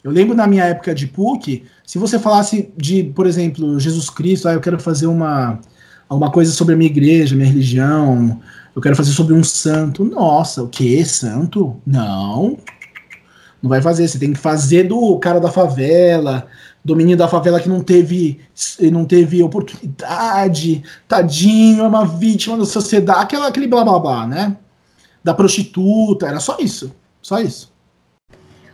Eu 0.02 0.10
lembro 0.10 0.34
na 0.34 0.46
minha 0.46 0.64
época 0.64 0.94
de 0.94 1.08
PUC, 1.08 1.66
se 1.84 1.98
você 1.98 2.18
falasse 2.18 2.72
de, 2.74 3.04
por 3.04 3.26
exemplo, 3.26 3.78
Jesus 3.78 4.08
Cristo, 4.08 4.48
ah, 4.48 4.54
eu 4.54 4.60
quero 4.62 4.80
fazer 4.80 5.08
uma, 5.08 5.60
alguma 6.08 6.30
coisa 6.30 6.52
sobre 6.52 6.72
a 6.72 6.76
minha 6.76 6.90
igreja, 6.90 7.36
minha 7.36 7.48
religião, 7.48 8.40
eu 8.74 8.82
quero 8.82 8.96
fazer 8.96 9.12
sobre 9.12 9.34
um 9.34 9.44
santo. 9.44 10.04
Nossa, 10.04 10.62
o 10.62 10.68
que? 10.68 11.04
Santo? 11.04 11.76
Não. 11.86 12.58
Não 13.62 13.70
vai 13.70 13.80
fazer. 13.80 14.08
Você 14.08 14.18
tem 14.18 14.32
que 14.32 14.38
fazer 14.38 14.84
do 14.84 15.18
cara 15.18 15.40
da 15.40 15.50
favela, 15.50 16.46
do 16.84 16.94
menino 16.94 17.16
da 17.16 17.28
favela 17.28 17.60
que 17.60 17.68
não 17.68 17.80
teve, 17.80 18.40
não 18.92 19.04
teve 19.04 19.42
oportunidade, 19.42 20.82
tadinho, 21.08 21.84
é 21.84 21.88
uma 21.88 22.04
vítima 22.04 22.58
da 22.58 22.66
sociedade, 22.66 23.22
aquela, 23.22 23.48
aquele 23.48 23.66
blá 23.66 23.82
blá 23.84 23.98
blá, 23.98 24.26
né? 24.26 24.56
Da 25.22 25.32
prostituta, 25.32 26.26
era 26.26 26.40
só 26.40 26.58
isso. 26.58 26.94
Só 27.22 27.40
isso. 27.40 27.72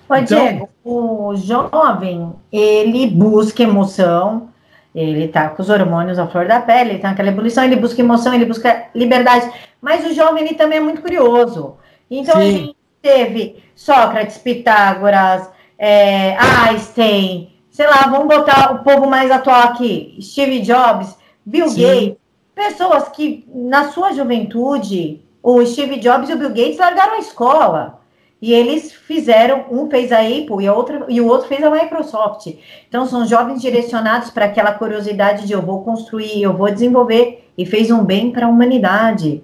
Ô, 0.08 0.16
então, 0.16 0.44
Diego, 0.44 0.68
o 0.84 1.36
jovem, 1.36 2.32
ele 2.50 3.06
busca 3.06 3.62
emoção, 3.62 4.48
ele 4.94 5.28
tá 5.28 5.48
com 5.48 5.62
os 5.62 5.70
hormônios 5.70 6.18
à 6.18 6.26
flor 6.26 6.46
da 6.46 6.60
pele, 6.60 6.90
ele 6.90 6.98
tá 6.98 7.08
naquela 7.08 7.28
ebulição, 7.28 7.64
ele 7.64 7.76
busca 7.76 8.00
emoção, 8.00 8.34
ele 8.34 8.44
busca 8.44 8.86
liberdade. 8.94 9.50
Mas 9.80 10.04
o 10.04 10.14
jovem, 10.14 10.44
ele 10.44 10.54
também 10.54 10.78
é 10.78 10.82
muito 10.82 11.00
curioso. 11.00 11.76
Então, 12.10 12.36
Sim. 12.36 12.40
a 12.40 12.50
gente 12.50 12.76
teve 13.00 13.62
Sócrates, 13.74 14.38
Pitágoras, 14.38 15.48
é, 15.78 16.36
Einstein, 16.68 17.52
sei 17.70 17.86
lá, 17.86 18.08
vamos 18.10 18.28
botar 18.28 18.72
o 18.72 18.84
povo 18.84 19.08
mais 19.08 19.30
atual 19.30 19.62
aqui, 19.62 20.18
Steve 20.20 20.60
Jobs, 20.60 21.16
Bill 21.46 21.68
Sim. 21.68 21.82
Gates, 21.82 22.16
pessoas 22.54 23.08
que 23.08 23.48
na 23.48 23.90
sua 23.90 24.12
juventude, 24.12 25.22
o 25.42 25.64
Steve 25.64 25.96
Jobs 25.96 26.28
e 26.28 26.34
o 26.34 26.36
Bill 26.36 26.50
Gates 26.50 26.78
largaram 26.78 27.14
a 27.14 27.18
escola. 27.18 27.99
E 28.40 28.54
eles 28.54 28.92
fizeram, 28.92 29.66
um 29.70 29.90
fez 29.90 30.10
a 30.10 30.20
Apple 30.20 30.62
e, 30.62 30.66
a 30.66 30.74
outra, 30.74 31.04
e 31.08 31.20
o 31.20 31.26
outro 31.26 31.46
fez 31.46 31.62
a 31.62 31.70
Microsoft. 31.70 32.54
Então, 32.88 33.04
são 33.06 33.26
jovens 33.26 33.60
direcionados 33.60 34.30
para 34.30 34.46
aquela 34.46 34.72
curiosidade 34.72 35.46
de 35.46 35.52
eu 35.52 35.60
vou 35.60 35.84
construir, 35.84 36.42
eu 36.42 36.56
vou 36.56 36.70
desenvolver, 36.70 37.50
e 37.56 37.66
fez 37.66 37.90
um 37.90 38.02
bem 38.02 38.30
para 38.30 38.46
a 38.46 38.48
humanidade. 38.48 39.42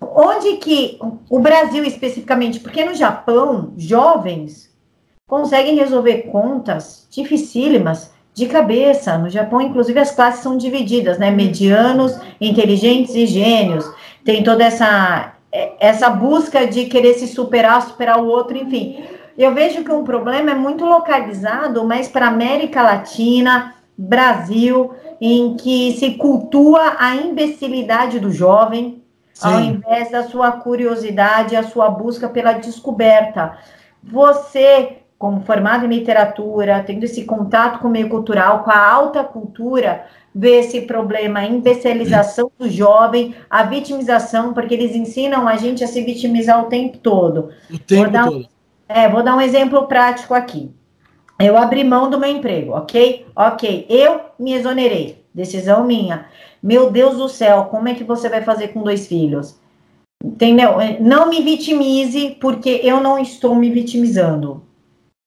Onde 0.00 0.56
que 0.56 0.98
o 1.30 1.38
Brasil 1.38 1.84
especificamente, 1.84 2.58
porque 2.58 2.84
no 2.84 2.94
Japão, 2.94 3.72
jovens 3.76 4.68
conseguem 5.28 5.76
resolver 5.76 6.22
contas 6.22 7.06
dificílimas 7.10 8.12
de 8.34 8.46
cabeça. 8.46 9.16
No 9.16 9.30
Japão, 9.30 9.60
inclusive, 9.60 9.98
as 10.00 10.10
classes 10.10 10.42
são 10.42 10.56
divididas, 10.56 11.18
né? 11.18 11.30
Medianos, 11.30 12.18
inteligentes 12.40 13.14
e 13.14 13.26
gênios. 13.26 13.88
Tem 14.24 14.42
toda 14.42 14.64
essa 14.64 15.34
essa 15.78 16.08
busca 16.08 16.66
de 16.66 16.86
querer 16.86 17.14
se 17.14 17.28
superar, 17.28 17.82
superar 17.82 18.18
o 18.18 18.26
outro, 18.26 18.56
enfim. 18.56 19.04
Eu 19.36 19.54
vejo 19.54 19.84
que 19.84 19.92
um 19.92 20.04
problema 20.04 20.50
é 20.50 20.54
muito 20.54 20.84
localizado, 20.84 21.84
mas 21.84 22.08
para 22.08 22.28
América 22.28 22.82
Latina, 22.82 23.74
Brasil, 23.96 24.94
em 25.20 25.54
que 25.56 25.92
se 25.92 26.12
cultua 26.12 26.96
a 26.98 27.14
imbecilidade 27.14 28.18
do 28.18 28.30
jovem, 28.30 29.02
Sim. 29.32 29.48
ao 29.48 29.60
invés 29.60 30.10
da 30.10 30.24
sua 30.24 30.52
curiosidade, 30.52 31.56
a 31.56 31.62
sua 31.62 31.88
busca 31.88 32.28
pela 32.28 32.52
descoberta. 32.52 33.56
Você, 34.02 34.98
como 35.18 35.42
formado 35.42 35.84
em 35.84 35.88
literatura, 35.88 36.82
tendo 36.84 37.04
esse 37.04 37.24
contato 37.24 37.78
com 37.78 37.88
o 37.88 37.90
meio 37.90 38.08
cultural, 38.08 38.64
com 38.64 38.70
a 38.70 38.90
alta 38.90 39.22
cultura, 39.22 40.06
ver 40.34 40.60
esse 40.60 40.82
problema, 40.82 41.40
a 41.40 41.46
imbecilização 41.46 42.50
do 42.58 42.70
jovem, 42.70 43.34
a 43.50 43.62
vitimização, 43.64 44.54
porque 44.54 44.74
eles 44.74 44.94
ensinam 44.94 45.46
a 45.46 45.56
gente 45.56 45.84
a 45.84 45.86
se 45.86 46.02
vitimizar 46.02 46.64
o 46.64 46.68
tempo 46.68 46.98
todo. 46.98 47.50
O 47.70 47.78
tempo 47.78 48.10
vou 48.10 48.24
todo. 48.24 48.36
Um, 48.38 48.44
é, 48.88 49.08
vou 49.08 49.22
dar 49.22 49.36
um 49.36 49.40
exemplo 49.40 49.86
prático 49.86 50.34
aqui. 50.34 50.70
Eu 51.38 51.56
abri 51.56 51.84
mão 51.84 52.08
do 52.08 52.18
meu 52.18 52.30
emprego, 52.30 52.72
ok? 52.72 53.26
Ok, 53.34 53.86
eu 53.88 54.20
me 54.38 54.54
exonerei. 54.54 55.22
Decisão 55.34 55.84
minha. 55.84 56.26
Meu 56.62 56.90
Deus 56.90 57.16
do 57.16 57.28
céu, 57.28 57.64
como 57.70 57.88
é 57.88 57.94
que 57.94 58.04
você 58.04 58.28
vai 58.28 58.42
fazer 58.42 58.68
com 58.68 58.82
dois 58.82 59.06
filhos? 59.06 59.58
Entendeu? 60.22 60.74
Não 61.00 61.28
me 61.28 61.42
vitimize, 61.42 62.36
porque 62.40 62.80
eu 62.84 63.00
não 63.00 63.18
estou 63.18 63.54
me 63.54 63.70
vitimizando 63.70 64.62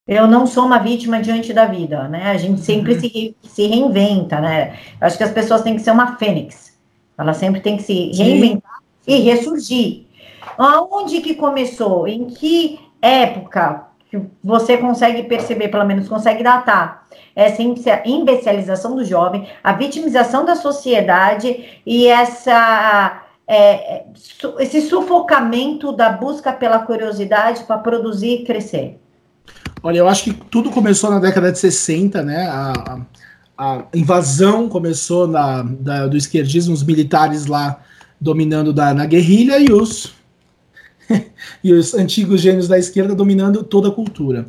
eu 0.08 0.28
não 0.28 0.46
sou 0.46 0.65
uma 0.65 0.78
vítima 0.78 1.20
diante 1.20 1.52
da 1.52 1.65
vida, 1.65 2.08
né? 2.08 2.30
A 2.30 2.38
gente 2.38 2.62
sempre 2.62 2.94
uhum. 2.94 3.00
se, 3.00 3.36
se 3.41 3.68
reinventa, 3.68 4.39
né? 4.39 4.78
Acho 5.02 5.18
que 5.18 5.24
as 5.24 5.32
pessoas 5.32 5.63
têm 5.63 5.76
que 5.76 5.82
ser 5.82 5.91
uma 5.91 6.15
fênix. 6.18 6.78
Ela 7.18 7.34
sempre 7.34 7.60
tem 7.60 7.78
que 7.78 7.84
se 7.84 8.12
reinventar 8.12 8.80
Sim. 9.02 9.12
e 9.12 9.20
ressurgir. 9.22 10.06
Aonde 10.58 11.22
que 11.22 11.34
começou? 11.34 12.08
Em 12.08 12.28
que 12.28 12.80
época 13.02 13.88
que 14.12 14.22
você 14.44 14.78
consegue 14.78 15.24
perceber, 15.24 15.70
pelo 15.70 15.86
menos 15.86 16.08
consegue 16.08 16.44
datar 16.44 17.08
essa 17.36 17.63
imbecilização 18.06 18.96
do 18.96 19.04
jovem, 19.04 19.48
a 19.63 19.74
vitimização 19.74 20.46
da 20.46 20.56
sociedade 20.56 21.82
e 21.86 22.08
essa 22.08 23.24
é, 23.48 24.06
esse 24.60 24.82
sufocamento 24.82 25.91
da 25.91 26.10
busca 26.10 26.54
pela 26.54 26.80
curiosidade 26.80 27.63
para 27.63 27.80
produzir 27.80 28.41
e 28.41 28.46
crescer? 28.46 29.00
Olha, 29.81 29.99
eu 29.99 30.08
acho 30.08 30.23
que 30.23 30.34
tudo 30.34 30.71
começou 30.71 31.10
na 31.10 31.19
década 31.19 31.51
de 31.51 31.60
60, 31.60 32.23
né? 32.23 32.47
A, 32.47 33.01
a 33.58 33.84
invasão 33.93 34.67
começou 34.67 35.27
na, 35.27 35.62
da, 35.63 36.08
do 36.08 36.17
esquerdismo, 36.17 36.73
os 36.73 36.84
militares 36.84 37.45
lá 37.45 37.81
dominando 38.19 38.73
da, 38.73 38.93
na 38.93 39.05
guerrilha 39.05 39.60
e 39.60 39.71
os, 39.71 40.13
e 41.63 41.71
os 41.71 41.93
antigos 41.93 42.41
gênios 42.41 42.67
da 42.67 42.77
esquerda 42.77 43.13
dominando 43.15 43.63
toda 43.63 43.89
a 43.89 43.91
cultura. 43.91 44.47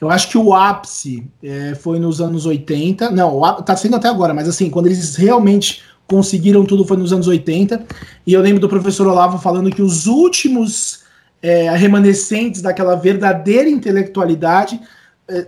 Eu 0.00 0.10
acho 0.10 0.28
que 0.28 0.36
o 0.36 0.52
ápice 0.52 1.26
é, 1.42 1.74
foi 1.74 1.98
nos 1.98 2.20
anos 2.20 2.44
80. 2.44 3.10
Não, 3.10 3.40
tá 3.62 3.74
sendo 3.74 3.96
até 3.96 4.08
agora, 4.08 4.34
mas 4.34 4.46
assim, 4.46 4.68
quando 4.68 4.86
eles 4.86 5.16
realmente 5.16 5.82
conseguiram 6.06 6.64
tudo 6.64 6.84
foi 6.84 6.96
nos 6.96 7.12
anos 7.12 7.26
80. 7.26 7.84
E 8.26 8.32
eu 8.32 8.40
lembro 8.40 8.60
do 8.60 8.68
professor 8.68 9.06
Olavo 9.06 9.38
falando 9.38 9.70
que 9.70 9.82
os 9.82 10.06
últimos 10.06 11.05
é, 11.42 11.70
remanescentes 11.76 12.62
daquela 12.62 12.96
verdadeira 12.96 13.68
intelectualidade 13.68 14.80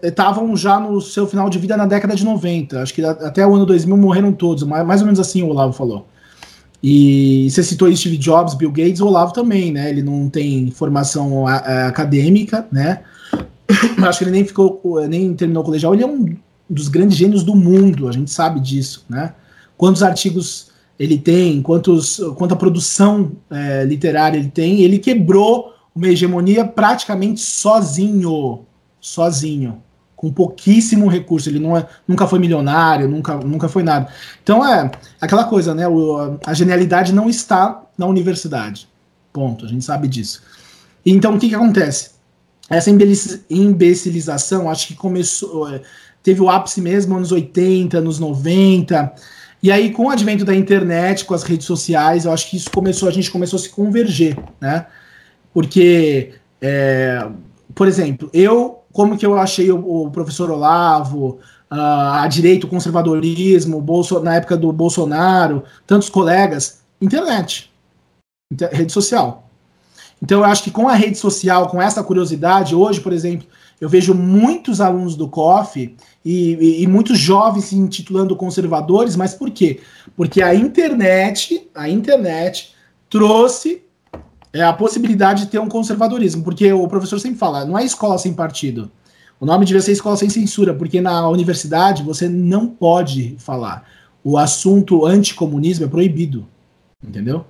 estavam 0.03 0.51
é, 0.51 0.53
é 0.53 0.57
já 0.57 0.81
no 0.81 1.01
seu 1.01 1.27
final 1.27 1.48
de 1.48 1.59
vida 1.59 1.77
na 1.77 1.87
década 1.87 2.14
de 2.14 2.24
90. 2.24 2.83
Acho 2.83 2.94
que 2.94 3.05
até 3.05 3.46
o 3.46 3.55
ano 3.55 3.66
2000 3.66 3.96
morreram 3.96 4.33
todos, 4.33 4.64
mais 4.64 5.01
ou 5.01 5.07
menos 5.07 5.20
assim 5.20 5.42
o 5.42 5.48
Olavo 5.48 5.72
falou. 5.72 6.07
E 6.83 7.48
você 7.51 7.62
citou 7.62 7.94
Steve 7.94 8.16
Jobs, 8.16 8.55
Bill 8.55 8.70
Gates, 8.70 9.01
o 9.01 9.07
Olavo 9.07 9.33
também, 9.33 9.72
né? 9.72 9.90
Ele 9.90 10.03
não 10.03 10.29
tem 10.29 10.70
formação 10.70 11.46
acadêmica, 11.46 12.66
né? 12.70 13.01
Acho 14.07 14.18
que 14.18 14.24
ele 14.24 14.31
nem 14.31 14.44
ficou, 14.44 14.81
nem 15.09 15.35
terminou 15.35 15.62
o 15.62 15.66
colegial. 15.66 15.94
Ele 15.94 16.05
é 16.05 16.07
um 16.07 16.37
dos 16.70 16.88
grandes 16.88 17.16
gênios 17.16 17.42
do 17.42 17.57
mundo, 17.57 18.09
a 18.09 18.12
gente 18.12 18.31
sabe 18.31 18.61
disso, 18.61 19.05
né? 19.09 19.33
Quantos 19.77 20.03
artigos 20.03 20.68
ele 20.98 21.16
tem, 21.16 21.62
quantos, 21.62 22.20
quanta 22.37 22.57
produção 22.57 23.33
é, 23.51 23.85
literária 23.85 24.38
ele 24.38 24.51
tem, 24.51 24.81
ele 24.81 24.98
quebrou 24.98 25.72
uma 25.99 26.09
hegemonia 26.09 26.65
praticamente 26.65 27.41
sozinho, 27.41 28.65
sozinho, 29.01 29.83
com 30.15 30.33
pouquíssimo 30.33 31.09
recurso. 31.09 31.49
Ele 31.49 31.59
é, 31.77 31.87
nunca 32.07 32.27
foi 32.27 32.39
milionário, 32.39 33.09
nunca, 33.09 33.37
nunca 33.37 33.69
foi 33.69 33.83
nada. 33.83 34.09
Então 34.43 34.64
é 34.64 34.91
aquela 35.20 35.45
coisa, 35.45 35.75
né? 35.75 35.89
O, 35.89 36.39
a 36.47 36.55
genialidade 36.55 37.12
não 37.12 37.29
está 37.29 37.83
na 37.97 38.07
universidade. 38.07 38.89
Ponto. 39.33 39.64
A 39.64 39.68
gente 39.68 39.85
sabe 39.85 40.07
disso. 40.07 40.43
Então 41.05 41.35
o 41.35 41.39
que, 41.39 41.49
que 41.49 41.55
acontece? 41.55 42.11
Essa 42.70 42.91
imbecilização, 43.51 44.70
acho 44.70 44.89
que 44.89 44.95
começou, 44.95 45.68
é, 45.68 45.81
teve 46.22 46.41
o 46.41 46.49
ápice 46.49 46.81
mesmo 46.81 47.18
nos 47.18 47.33
80, 47.33 48.01
nos 48.01 48.20
90. 48.20 49.14
E 49.61 49.72
aí, 49.72 49.91
com 49.91 50.05
o 50.05 50.11
advento 50.11 50.45
da 50.45 50.55
internet, 50.55 51.25
com 51.25 51.35
as 51.35 51.43
redes 51.43 51.66
sociais, 51.66 52.25
eu 52.25 52.33
acho 52.33 52.49
que 52.49 52.57
isso 52.57 52.70
começou, 52.70 53.09
a 53.09 53.12
gente 53.12 53.31
começou 53.31 53.57
a 53.57 53.61
se 53.61 53.70
converger, 53.70 54.39
né? 54.61 54.87
Porque, 55.59 56.35
é, 56.61 57.29
por 57.75 57.89
exemplo, 57.89 58.31
eu, 58.33 58.79
como 58.93 59.19
que 59.19 59.27
eu 59.27 59.37
achei 59.37 59.73
o, 59.73 60.05
o 60.05 60.09
professor 60.09 60.53
Olavo, 60.53 61.41
uh, 61.69 62.13
a 62.13 62.29
direita, 62.29 62.65
o 62.65 62.71
conservadorismo, 62.71 63.81
Bolso, 63.81 64.21
na 64.21 64.37
época 64.37 64.57
do 64.57 64.71
Bolsonaro, 64.73 65.65
tantos 65.85 66.09
colegas? 66.09 66.83
Internet, 67.03 67.73
rede 68.71 68.93
social. 68.93 69.51
Então 70.23 70.39
eu 70.39 70.45
acho 70.45 70.63
que 70.63 70.71
com 70.71 70.89
a 70.89 70.95
rede 70.95 71.19
social, 71.19 71.67
com 71.67 71.83
essa 71.83 72.05
curiosidade, 72.05 72.73
hoje, 72.73 73.01
por 73.01 73.13
exemplo, 73.13 73.49
eu 73.81 73.89
vejo 73.89 74.15
muitos 74.15 74.81
alunos 74.81 75.17
do 75.17 75.27
COF 75.27 75.97
e, 76.25 76.55
e, 76.55 76.83
e, 76.85 76.87
muitos 76.87 77.19
jovens 77.19 77.65
se 77.65 77.77
intitulando 77.77 78.37
conservadores, 78.37 79.17
mas 79.17 79.35
por 79.35 79.51
quê? 79.51 79.81
Porque 80.17 80.41
a 80.41 80.55
internet, 80.55 81.69
a 81.75 81.89
internet 81.89 82.77
trouxe 83.11 83.88
é, 84.59 84.65
a 84.65 84.73
possibilidade 84.73 85.45
de 85.45 85.51
ter 85.51 85.61
um 85.61 85.69
conservadorismo, 85.69 86.43
porque 86.43 86.73
o 86.73 86.89
professor 86.89 87.21
sempre 87.21 87.39
fala, 87.39 87.65
não 87.65 87.79
é 87.79 87.85
escola 87.85 88.19
sem 88.19 88.35
partido. 88.35 88.91
O 89.39 89.47
nome 89.47 89.65
devia 89.65 89.81
ser 89.81 89.93
escola 89.93 90.17
sem 90.17 90.29
censura, 90.29 90.75
porque 90.75 91.01
na 91.01 91.29
universidade 91.29 92.03
você 92.03 92.29
não 92.29 92.67
pode 92.67 93.37
falar. 93.39 93.85
O 94.25 94.37
assunto 94.37 95.07
anticomunismo 95.07 95.85
é 95.85 95.89
proibido, 95.89 96.45
entendeu? 97.07 97.45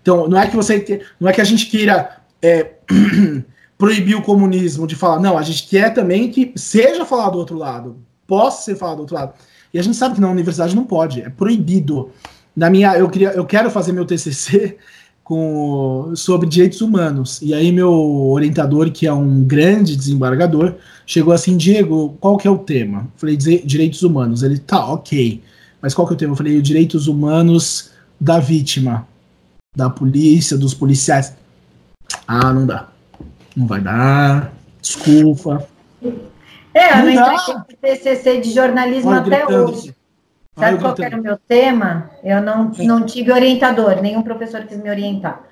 Então 0.00 0.26
não 0.26 0.38
é 0.38 0.46
que 0.46 0.56
você, 0.56 1.02
não 1.20 1.28
é 1.28 1.34
que 1.34 1.40
a 1.42 1.44
gente 1.44 1.66
queira 1.66 2.16
é, 2.40 2.72
proibir 3.76 4.14
o 4.14 4.22
comunismo 4.22 4.86
de 4.86 4.96
falar, 4.96 5.20
não, 5.20 5.36
a 5.36 5.42
gente 5.42 5.68
quer 5.68 5.92
também 5.92 6.30
que 6.30 6.50
seja 6.56 7.04
falado 7.04 7.32
do 7.32 7.40
outro 7.40 7.58
lado, 7.58 7.98
possa 8.26 8.62
ser 8.62 8.76
falado 8.76 8.96
do 8.96 9.00
outro 9.00 9.16
lado. 9.16 9.34
E 9.72 9.78
a 9.78 9.82
gente 9.82 9.98
sabe 9.98 10.14
que 10.14 10.20
na 10.20 10.30
universidade 10.30 10.74
não 10.74 10.84
pode, 10.84 11.20
é 11.20 11.28
proibido. 11.28 12.10
Na 12.56 12.70
minha, 12.70 12.96
eu 12.96 13.10
queria, 13.10 13.32
eu 13.32 13.44
quero 13.44 13.70
fazer 13.70 13.92
meu 13.92 14.06
TCC 14.06 14.78
com 15.24 16.12
sobre 16.14 16.46
direitos 16.46 16.82
humanos. 16.82 17.40
E 17.40 17.54
aí 17.54 17.72
meu 17.72 17.90
orientador, 17.90 18.90
que 18.92 19.06
é 19.06 19.12
um 19.12 19.42
grande 19.42 19.96
desembargador, 19.96 20.74
chegou 21.06 21.32
assim, 21.32 21.56
Diego, 21.56 22.16
qual 22.20 22.36
que 22.36 22.46
é 22.46 22.50
o 22.50 22.58
tema? 22.58 23.08
Eu 23.14 23.18
falei, 23.18 23.36
direitos 23.36 24.02
humanos. 24.02 24.42
Ele, 24.42 24.58
tá, 24.58 24.86
ok. 24.92 25.42
Mas 25.80 25.94
qual 25.94 26.06
que 26.06 26.12
é 26.12 26.16
o 26.16 26.18
tema? 26.18 26.32
Eu 26.32 26.36
falei, 26.36 26.60
direitos 26.60 27.08
humanos 27.08 27.90
da 28.20 28.38
vítima, 28.38 29.08
da 29.74 29.88
polícia, 29.88 30.58
dos 30.58 30.74
policiais. 30.74 31.34
Ah, 32.28 32.52
não 32.52 32.66
dá. 32.66 32.88
Não 33.56 33.66
vai 33.66 33.80
dar. 33.80 34.52
Desculpa. 34.80 35.66
É, 36.74 37.00
eu 37.00 37.04
não 37.04 37.10
entreguei 37.10 37.96
TCC 37.96 38.40
de 38.40 38.52
jornalismo 38.52 39.10
Olha, 39.10 39.20
até 39.20 39.46
hoje. 39.46 39.94
Sabe 40.56 40.78
qual 40.78 40.94
era 40.98 41.18
o 41.18 41.22
meu 41.22 41.36
tema? 41.36 42.10
Eu 42.22 42.40
não, 42.40 42.70
não 42.78 43.04
tive 43.04 43.32
orientador, 43.32 44.00
nenhum 44.00 44.22
professor 44.22 44.62
quis 44.62 44.78
me 44.78 44.88
orientar. 44.88 45.42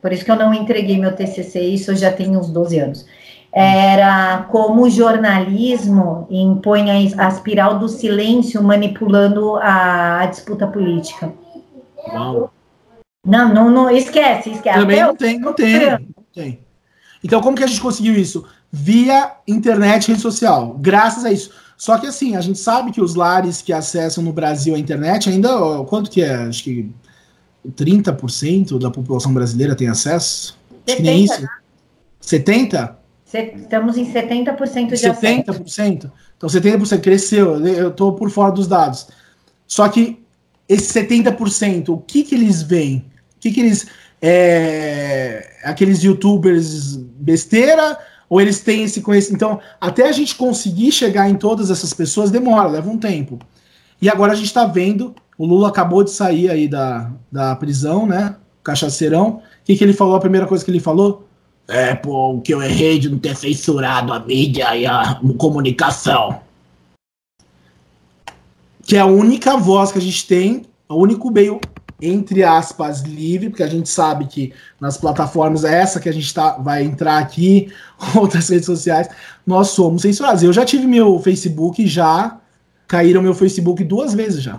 Por 0.00 0.12
isso 0.12 0.24
que 0.24 0.30
eu 0.30 0.36
não 0.36 0.54
entreguei 0.54 0.98
meu 0.98 1.14
TCC, 1.14 1.60
isso 1.60 1.94
já 1.94 2.12
tem 2.12 2.36
uns 2.36 2.48
12 2.48 2.78
anos. 2.78 3.06
Era 3.52 4.46
como 4.50 4.82
o 4.82 4.90
jornalismo 4.90 6.26
impõe 6.30 6.90
a, 6.90 7.26
a 7.26 7.28
espiral 7.28 7.78
do 7.78 7.88
silêncio 7.88 8.62
manipulando 8.62 9.56
a, 9.56 10.20
a 10.20 10.26
disputa 10.26 10.66
política. 10.66 11.32
Uau. 12.12 12.52
Não, 13.24 13.52
não, 13.52 13.70
não 13.70 13.90
esquece, 13.90 14.50
esquece. 14.50 14.78
Também 14.78 15.02
não 15.02 15.16
tem, 15.16 15.38
não 15.38 15.52
tem, 15.52 15.90
não 15.90 16.24
tem. 16.32 16.60
Então, 17.24 17.40
como 17.40 17.56
que 17.56 17.64
a 17.64 17.66
gente 17.66 17.80
conseguiu 17.80 18.14
isso? 18.14 18.46
Via 18.70 19.32
internet 19.48 20.04
e 20.04 20.08
rede 20.12 20.20
social. 20.20 20.76
Graças 20.78 21.24
a 21.24 21.32
isso. 21.32 21.50
Só 21.76 21.98
que 21.98 22.06
assim, 22.06 22.36
a 22.36 22.40
gente 22.40 22.58
sabe 22.58 22.90
que 22.90 23.00
os 23.00 23.14
lares 23.14 23.60
que 23.60 23.72
acessam 23.72 24.24
no 24.24 24.32
Brasil 24.32 24.74
a 24.74 24.78
internet 24.78 25.28
ainda, 25.28 25.50
quanto 25.84 26.10
que 26.10 26.22
é? 26.22 26.34
Acho 26.34 26.64
que 26.64 26.90
30% 27.68 28.78
da 28.78 28.90
população 28.90 29.32
brasileira 29.34 29.74
tem 29.74 29.88
acesso? 29.88 30.58
Acho 30.86 30.96
que 30.96 31.02
nem 31.02 31.24
isso. 31.24 31.46
70? 32.20 32.98
Estamos 33.32 33.98
em 33.98 34.10
70% 34.10 34.88
de 34.88 34.94
70%? 34.94 35.50
acesso. 35.66 36.12
Então 36.36 36.48
70% 36.48 37.00
cresceu, 37.00 37.66
eu 37.66 37.88
estou 37.88 38.14
por 38.14 38.30
fora 38.30 38.52
dos 38.52 38.66
dados. 38.66 39.08
Só 39.66 39.88
que 39.88 40.18
esse 40.68 40.92
70%, 40.98 41.90
o 41.90 41.98
que 41.98 42.22
que 42.24 42.34
eles 42.34 42.62
veem? 42.62 42.98
O 43.36 43.40
que 43.40 43.50
que 43.50 43.60
eles... 43.60 43.86
É, 44.22 45.58
aqueles 45.62 46.02
youtubers 46.02 46.96
besteira 46.96 47.98
ou 48.28 48.40
eles 48.40 48.60
têm 48.60 48.82
esse 48.82 49.00
conhecimento. 49.00 49.44
Então, 49.44 49.60
até 49.80 50.08
a 50.08 50.12
gente 50.12 50.34
conseguir 50.34 50.92
chegar 50.92 51.28
em 51.28 51.34
todas 51.34 51.70
essas 51.70 51.92
pessoas 51.92 52.30
demora, 52.30 52.68
leva 52.68 52.90
um 52.90 52.98
tempo. 52.98 53.38
E 54.00 54.08
agora 54.08 54.32
a 54.32 54.36
gente 54.36 54.46
está 54.46 54.66
vendo, 54.66 55.14
o 55.38 55.46
Lula 55.46 55.68
acabou 55.68 56.02
de 56.02 56.10
sair 56.10 56.50
aí 56.50 56.68
da, 56.68 57.10
da 57.30 57.54
prisão, 57.56 58.06
né? 58.06 58.36
Cachaceirão. 58.62 59.28
O 59.28 59.42
que, 59.64 59.76
que 59.76 59.84
ele 59.84 59.92
falou? 59.92 60.16
A 60.16 60.20
primeira 60.20 60.46
coisa 60.46 60.64
que 60.64 60.70
ele 60.70 60.80
falou? 60.80 61.26
É, 61.68 61.94
pô, 61.94 62.34
o 62.34 62.40
que 62.40 62.54
eu 62.54 62.62
errei 62.62 62.98
de 62.98 63.08
não 63.08 63.18
ter 63.18 63.36
censurado 63.36 64.12
a 64.12 64.20
mídia 64.20 64.76
e 64.76 64.86
a 64.86 65.20
comunicação. 65.38 66.40
Que 68.82 68.96
é 68.96 69.00
a 69.00 69.06
única 69.06 69.56
voz 69.56 69.90
que 69.90 69.98
a 69.98 70.02
gente 70.02 70.26
tem, 70.26 70.64
o 70.88 70.94
único 70.94 71.30
meio 71.30 71.60
entre 72.00 72.42
aspas, 72.42 73.00
livre, 73.02 73.48
porque 73.48 73.62
a 73.62 73.68
gente 73.68 73.88
sabe 73.88 74.26
que 74.26 74.52
nas 74.80 74.98
plataformas, 74.98 75.64
é 75.64 75.74
essa 75.80 76.00
que 76.00 76.08
a 76.08 76.12
gente 76.12 76.32
tá, 76.32 76.52
vai 76.52 76.84
entrar 76.84 77.18
aqui, 77.18 77.72
outras 78.14 78.48
redes 78.48 78.66
sociais, 78.66 79.08
nós 79.46 79.68
somos 79.68 80.02
censurados. 80.02 80.42
Eu 80.42 80.52
já 80.52 80.64
tive 80.64 80.86
meu 80.86 81.18
Facebook, 81.18 81.86
já 81.86 82.38
caíram 82.86 83.22
meu 83.22 83.34
Facebook 83.34 83.82
duas 83.82 84.14
vezes 84.14 84.42
já. 84.42 84.58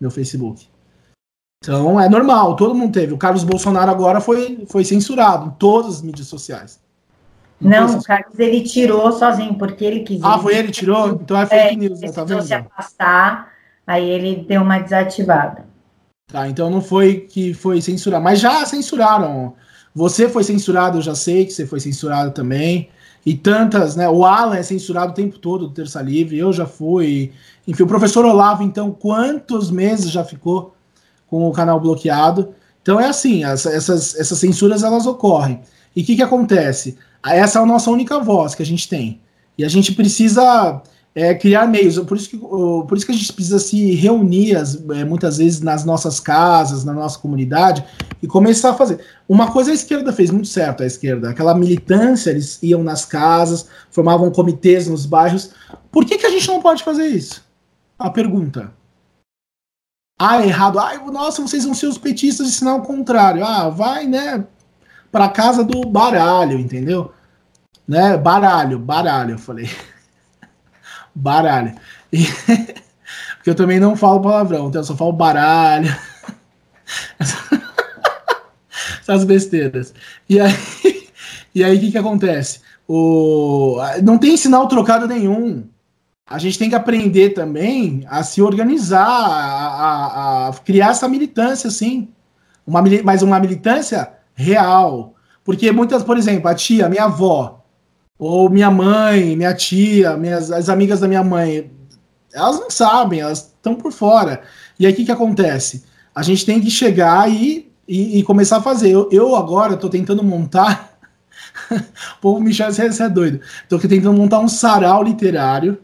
Meu 0.00 0.10
Facebook. 0.10 0.66
Então 1.62 1.98
é 1.98 2.08
normal, 2.08 2.56
todo 2.56 2.74
mundo 2.74 2.92
teve. 2.92 3.14
O 3.14 3.18
Carlos 3.18 3.44
Bolsonaro 3.44 3.90
agora 3.90 4.20
foi, 4.20 4.66
foi 4.68 4.84
censurado 4.84 5.46
em 5.46 5.50
todas 5.52 5.96
as 5.96 6.02
mídias 6.02 6.26
sociais. 6.26 6.82
Não, 7.60 7.86
Não 7.86 7.98
o 7.98 8.02
Carlos 8.02 8.38
ele 8.38 8.62
tirou 8.62 9.10
sozinho, 9.12 9.54
porque 9.54 9.84
ele 9.84 10.00
quis. 10.00 10.22
Ah, 10.22 10.38
foi 10.38 10.56
ele 10.56 10.68
que 10.68 10.74
tirou? 10.74 11.08
Então 11.12 11.40
é 11.40 11.46
fake 11.46 11.74
é, 11.74 11.76
news, 11.76 12.00
né? 12.00 12.12
Tá 12.12 12.24
vendo? 12.24 12.42
se 12.42 12.52
afastar, 12.52 13.52
aí 13.86 14.06
ele 14.10 14.44
deu 14.46 14.60
uma 14.60 14.78
desativada. 14.78 15.64
Tá, 16.34 16.48
então 16.48 16.68
não 16.68 16.80
foi 16.80 17.28
que 17.30 17.54
foi 17.54 17.80
censurar, 17.80 18.20
mas 18.20 18.40
já 18.40 18.66
censuraram. 18.66 19.54
Você 19.94 20.28
foi 20.28 20.42
censurado, 20.42 20.98
eu 20.98 21.02
já 21.02 21.14
sei 21.14 21.44
que 21.44 21.52
você 21.52 21.64
foi 21.64 21.78
censurado 21.78 22.32
também. 22.32 22.88
E 23.24 23.34
tantas, 23.34 23.94
né? 23.94 24.08
O 24.08 24.24
Alan 24.24 24.56
é 24.56 24.62
censurado 24.64 25.12
o 25.12 25.14
tempo 25.14 25.38
todo 25.38 25.68
do 25.68 25.72
Terça 25.72 26.02
Livre, 26.02 26.36
eu 26.36 26.52
já 26.52 26.66
fui. 26.66 27.30
Enfim, 27.68 27.84
o 27.84 27.86
professor 27.86 28.24
Olavo, 28.24 28.64
então, 28.64 28.90
quantos 28.90 29.70
meses 29.70 30.10
já 30.10 30.24
ficou 30.24 30.74
com 31.28 31.48
o 31.48 31.52
canal 31.52 31.78
bloqueado? 31.78 32.52
Então 32.82 32.98
é 32.98 33.06
assim, 33.06 33.44
as, 33.44 33.64
essas, 33.64 34.16
essas 34.16 34.36
censuras 34.36 34.82
elas 34.82 35.06
ocorrem. 35.06 35.60
E 35.94 36.02
o 36.02 36.04
que, 36.04 36.16
que 36.16 36.22
acontece? 36.22 36.98
Essa 37.24 37.60
é 37.60 37.62
a 37.62 37.66
nossa 37.66 37.92
única 37.92 38.18
voz 38.18 38.56
que 38.56 38.62
a 38.64 38.66
gente 38.66 38.88
tem. 38.88 39.20
E 39.56 39.64
a 39.64 39.68
gente 39.68 39.92
precisa 39.92 40.82
é, 41.14 41.34
criar 41.34 41.66
meios. 41.66 41.98
Por 41.98 42.16
isso, 42.16 42.30
que, 42.30 42.36
por 42.36 42.96
isso 42.96 43.06
que 43.06 43.12
a 43.12 43.14
gente 43.14 43.32
precisa 43.32 43.58
se 43.58 43.94
reunir 43.94 44.56
é, 44.56 45.04
muitas 45.04 45.38
vezes 45.38 45.60
nas 45.60 45.84
nossas 45.84 46.18
casas, 46.18 46.84
na 46.84 46.92
nossa 46.92 47.18
comunidade 47.18 47.84
e 48.22 48.26
começar 48.26 48.70
a 48.70 48.74
fazer. 48.74 49.00
Uma 49.28 49.52
coisa 49.52 49.70
a 49.70 49.74
esquerda 49.74 50.12
fez 50.12 50.30
muito 50.30 50.48
certo, 50.48 50.82
a 50.82 50.86
esquerda, 50.86 51.30
aquela 51.30 51.54
militância, 51.54 52.30
eles 52.30 52.58
iam 52.62 52.82
nas 52.82 53.04
casas, 53.04 53.68
formavam 53.90 54.30
comitês 54.30 54.88
nos 54.88 55.06
bairros. 55.06 55.50
Por 55.92 56.04
que, 56.04 56.18
que 56.18 56.26
a 56.26 56.30
gente 56.30 56.48
não 56.48 56.60
pode 56.60 56.82
fazer 56.82 57.06
isso? 57.06 57.44
A 57.98 58.10
pergunta. 58.10 58.72
Ah, 60.18 60.42
é 60.42 60.46
errado. 60.46 60.78
Ah, 60.78 60.96
nossa, 61.10 61.42
vocês 61.42 61.64
vão 61.64 61.74
ser 61.74 61.86
os 61.86 61.98
petistas 61.98 62.48
ensinar 62.48 62.74
o 62.74 62.82
contrário. 62.82 63.44
Ah, 63.44 63.68
vai, 63.68 64.06
né, 64.06 64.44
para 65.10 65.28
casa 65.28 65.62
do 65.62 65.88
baralho, 65.88 66.58
entendeu? 66.58 67.12
Né, 67.86 68.16
baralho, 68.16 68.78
baralho, 68.78 69.32
eu 69.32 69.38
falei. 69.38 69.68
Baralho. 71.14 71.74
E, 72.12 72.26
porque 73.36 73.50
eu 73.50 73.54
também 73.54 73.78
não 73.78 73.96
falo 73.96 74.20
palavrão, 74.20 74.68
então 74.68 74.80
eu 74.80 74.84
só 74.84 74.96
falo 74.96 75.12
baralho. 75.12 75.94
Essas 79.00 79.24
besteiras. 79.24 79.94
E 80.28 80.40
aí, 80.40 80.54
e 81.54 81.62
aí 81.62 81.76
o 81.76 81.80
que, 81.80 81.92
que 81.92 81.98
acontece? 81.98 82.60
O, 82.88 83.76
não 84.02 84.18
tem 84.18 84.36
sinal 84.36 84.66
trocado 84.68 85.06
nenhum. 85.06 85.64
A 86.26 86.38
gente 86.38 86.58
tem 86.58 86.70
que 86.70 86.74
aprender 86.74 87.30
também 87.30 88.04
a 88.08 88.22
se 88.22 88.40
organizar, 88.40 89.06
a, 89.06 90.46
a, 90.46 90.48
a 90.48 90.52
criar 90.54 90.90
essa 90.90 91.06
militância, 91.06 91.68
assim. 91.68 92.08
Uma, 92.66 92.82
mas 93.04 93.22
uma 93.22 93.38
militância 93.38 94.10
real. 94.34 95.14
Porque 95.44 95.70
muitas, 95.70 96.02
por 96.02 96.16
exemplo, 96.16 96.48
a 96.48 96.54
tia, 96.54 96.88
minha 96.88 97.04
avó, 97.04 97.63
ou 98.18 98.48
minha 98.48 98.70
mãe, 98.70 99.36
minha 99.36 99.54
tia, 99.54 100.16
minhas, 100.16 100.50
as 100.50 100.68
amigas 100.68 101.00
da 101.00 101.08
minha 101.08 101.24
mãe, 101.24 101.70
elas 102.32 102.60
não 102.60 102.70
sabem, 102.70 103.20
elas 103.20 103.38
estão 103.38 103.74
por 103.74 103.92
fora. 103.92 104.42
E 104.78 104.86
aí 104.86 104.92
o 104.92 104.96
que, 104.96 105.04
que 105.04 105.12
acontece? 105.12 105.84
A 106.14 106.22
gente 106.22 106.46
tem 106.46 106.60
que 106.60 106.70
chegar 106.70 107.30
e, 107.30 107.72
e, 107.86 108.18
e 108.18 108.22
começar 108.22 108.58
a 108.58 108.62
fazer. 108.62 108.90
Eu, 108.90 109.08
eu 109.10 109.36
agora 109.36 109.74
estou 109.74 109.90
tentando 109.90 110.22
montar. 110.22 110.98
o 111.70 112.20
povo 112.20 112.40
me 112.40 112.52
chama, 112.52 112.72
você 112.72 113.02
é 113.02 113.08
doido. 113.08 113.40
Estou 113.62 113.78
tentando 113.78 114.12
montar 114.12 114.40
um 114.40 114.48
sarau 114.48 115.02
literário. 115.02 115.78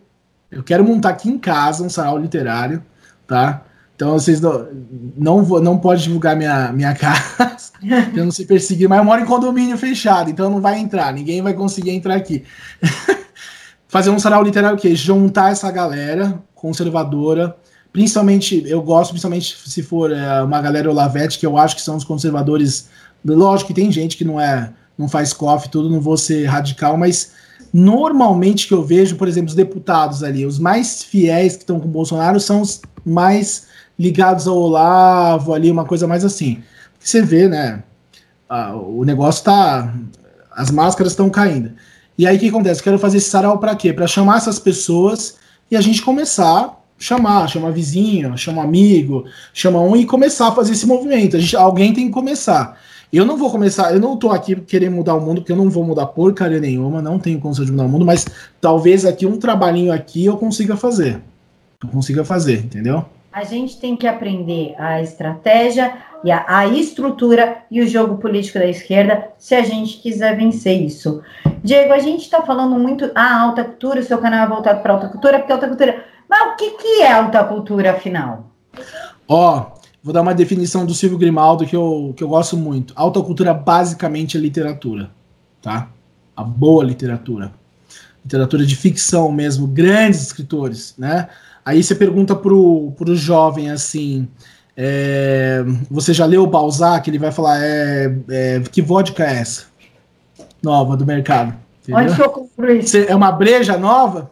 Eu 0.51 0.63
quero 0.63 0.85
montar 0.85 1.11
aqui 1.11 1.29
em 1.29 1.39
casa 1.39 1.85
um 1.85 1.89
sarau 1.89 2.19
literário, 2.19 2.85
tá? 3.27 3.65
Então 4.01 4.13
vocês 4.13 4.41
não, 4.41 4.67
não, 5.15 5.43
não 5.61 5.77
pode 5.77 6.05
divulgar 6.05 6.35
minha, 6.35 6.73
minha 6.73 6.95
casa, 6.97 7.71
eu 8.17 8.25
não 8.25 8.31
sei 8.31 8.47
perseguir, 8.47 8.89
mas 8.89 8.99
eu 8.99 9.05
moro 9.05 9.21
em 9.21 9.27
condomínio 9.27 9.77
fechado, 9.77 10.31
então 10.31 10.49
não 10.49 10.59
vai 10.59 10.79
entrar, 10.79 11.13
ninguém 11.13 11.43
vai 11.43 11.53
conseguir 11.53 11.91
entrar 11.91 12.15
aqui. 12.15 12.43
Fazer 13.89 14.09
um 14.09 14.19
sarau 14.19 14.43
literário 14.43 14.79
o 14.79 14.81
quê? 14.81 14.95
Juntar 14.95 15.53
essa 15.53 15.71
galera, 15.71 16.43
conservadora. 16.55 17.55
Principalmente, 17.93 18.65
eu 18.67 18.81
gosto, 18.81 19.11
principalmente 19.11 19.55
se 19.69 19.83
for 19.83 20.11
é, 20.11 20.43
uma 20.43 20.63
galera 20.63 20.91
Olavete, 20.91 21.39
que 21.39 21.45
eu 21.45 21.59
acho 21.59 21.77
que 21.77 21.83
são 21.83 21.97
os 21.97 22.05
conservadores. 22.05 22.89
Lógico 23.23 23.69
que 23.69 23.75
tem 23.75 23.93
gente 23.93 24.17
que 24.17 24.25
não 24.25 24.41
é, 24.41 24.73
não 24.97 25.11
faz 25.11 25.35
coffee, 25.35 25.71
tudo, 25.71 25.91
não 25.91 26.01
vou 26.01 26.17
ser 26.17 26.47
radical, 26.47 26.97
mas 26.97 27.33
normalmente 27.71 28.67
que 28.67 28.73
eu 28.73 28.83
vejo, 28.83 29.17
por 29.17 29.29
exemplo, 29.29 29.51
os 29.51 29.55
deputados 29.55 30.23
ali, 30.23 30.47
os 30.47 30.59
mais 30.59 31.03
fiéis 31.03 31.53
que 31.55 31.65
estão 31.65 31.79
com 31.79 31.87
o 31.87 31.91
Bolsonaro 31.91 32.41
são 32.41 32.63
os 32.63 32.81
mais 33.05 33.69
ligados 34.01 34.49
ao 34.49 34.57
Olavo, 34.57 35.53
ali, 35.53 35.71
uma 35.71 35.85
coisa 35.85 36.09
mais 36.09 36.25
assim. 36.25 36.63
Você 36.99 37.21
vê, 37.21 37.47
né? 37.47 37.83
o 38.75 39.05
negócio 39.05 39.45
tá. 39.45 39.95
As 40.51 40.71
máscaras 40.71 41.13
estão 41.13 41.29
caindo. 41.29 41.73
E 42.17 42.27
aí 42.27 42.37
o 42.37 42.41
que 42.41 42.49
acontece? 42.49 42.83
Quero 42.83 42.99
fazer 42.99 43.19
esse 43.19 43.29
sarau 43.29 43.59
para 43.59 43.77
quê? 43.77 43.93
Para 43.93 44.07
chamar 44.07 44.39
essas 44.39 44.59
pessoas 44.59 45.37
e 45.71 45.77
a 45.77 45.81
gente 45.81 46.03
começar 46.03 46.65
a 46.65 46.77
chamar, 46.99 47.47
chamar 47.49 47.71
vizinho, 47.71 48.37
chamar 48.37 48.65
amigo, 48.65 49.27
chamar 49.55 49.81
um 49.83 49.95
e 49.95 50.05
começar 50.05 50.49
a 50.49 50.53
fazer 50.53 50.73
esse 50.73 50.87
movimento. 50.87 51.37
A 51.37 51.41
gente, 51.41 51.55
alguém 51.55 51.93
tem 51.93 52.07
que 52.07 52.13
começar. 52.13 52.79
Eu 53.13 53.25
não 53.25 53.37
vou 53.37 53.51
começar, 53.51 53.93
eu 53.93 54.01
não 54.01 54.17
tô 54.17 54.31
aqui 54.31 54.57
querendo 54.57 54.97
mudar 54.97 55.15
o 55.15 55.21
mundo, 55.21 55.41
porque 55.41 55.53
eu 55.53 55.57
não 55.57 55.69
vou 55.69 55.85
mudar 55.85 56.07
porcaria 56.07 56.61
nenhuma, 56.61 57.03
não 57.03 57.19
tenho 57.19 57.41
condição 57.41 57.65
de 57.65 57.73
mudar 57.73 57.85
o 57.85 57.89
mundo, 57.89 58.05
mas 58.05 58.27
talvez 58.61 59.05
aqui 59.05 59.27
um 59.27 59.37
trabalhinho 59.39 59.93
aqui 59.93 60.25
eu 60.25 60.37
consiga 60.37 60.77
fazer. 60.77 61.21
Eu 61.83 61.89
consiga 61.89 62.25
fazer, 62.25 62.59
entendeu? 62.59 63.05
A 63.33 63.45
gente 63.45 63.79
tem 63.79 63.97
que 63.97 64.09
aprender 64.09 64.75
a 64.77 65.01
estratégia 65.01 65.97
e 66.25 66.33
a, 66.33 66.45
a, 66.49 66.67
estrutura 66.67 67.59
e 67.71 67.81
o 67.81 67.87
jogo 67.87 68.19
político 68.19 68.59
da 68.59 68.67
esquerda 68.67 69.29
se 69.39 69.55
a 69.55 69.63
gente 69.63 69.99
quiser 69.99 70.37
vencer 70.37 70.83
isso. 70.83 71.23
Diego, 71.63 71.93
a 71.93 72.01
gente 72.01 72.23
está 72.23 72.43
falando 72.43 72.77
muito 72.77 73.05
a 73.15 73.23
ah, 73.23 73.43
alta 73.43 73.63
cultura, 73.63 74.01
o 74.01 74.05
seu 74.05 74.19
canal 74.19 74.45
é 74.45 74.49
voltado 74.49 74.83
para 74.83 74.95
alta 74.95 75.09
cultura, 75.09 75.39
porque 75.39 75.53
alta 75.53 75.69
cultura. 75.69 76.05
Mas 76.29 76.53
o 76.53 76.57
que, 76.57 76.71
que 76.73 77.03
é 77.03 77.13
alta 77.13 77.45
cultura, 77.45 77.93
afinal? 77.93 78.51
Ó, 79.29 79.59
oh, 79.59 79.81
vou 80.03 80.13
dar 80.13 80.23
uma 80.23 80.35
definição 80.35 80.85
do 80.85 80.93
Silvio 80.93 81.19
Grimaldo 81.19 81.65
que 81.65 81.77
eu, 81.77 82.13
que 82.17 82.25
eu 82.25 82.29
gosto 82.29 82.57
muito. 82.57 82.93
Alta 82.97 83.23
cultura 83.23 83.55
basicamente 83.55 84.37
é 84.37 84.41
literatura, 84.41 85.09
tá? 85.63 85.89
A 86.37 86.43
boa 86.43 86.83
literatura. 86.83 87.53
Literatura 88.25 88.67
de 88.67 88.75
ficção 88.75 89.31
mesmo, 89.31 89.69
grandes 89.69 90.21
escritores, 90.21 90.95
né? 90.99 91.29
Aí 91.65 91.83
você 91.83 91.95
pergunta 91.95 92.35
pro, 92.35 92.93
pro 92.97 93.15
jovem 93.15 93.71
assim: 93.71 94.29
é, 94.77 95.63
você 95.91 96.13
já 96.13 96.25
leu 96.25 96.43
o 96.43 96.47
Balzac? 96.47 97.09
Ele 97.09 97.19
vai 97.19 97.31
falar: 97.33 97.63
é, 97.63 98.15
é, 98.31 98.61
que 98.61 98.81
vodka 98.81 99.25
é 99.25 99.39
essa? 99.39 99.65
Nova 100.63 100.97
do 100.97 101.07
mercado. 101.07 101.55
Onde 101.93 102.15
que 102.15 102.23
eu 102.23 102.31
compro 102.31 102.73
isso? 102.73 102.97
É 102.97 103.15
uma 103.15 103.33
breja 103.33 103.77
nova? 103.77 104.31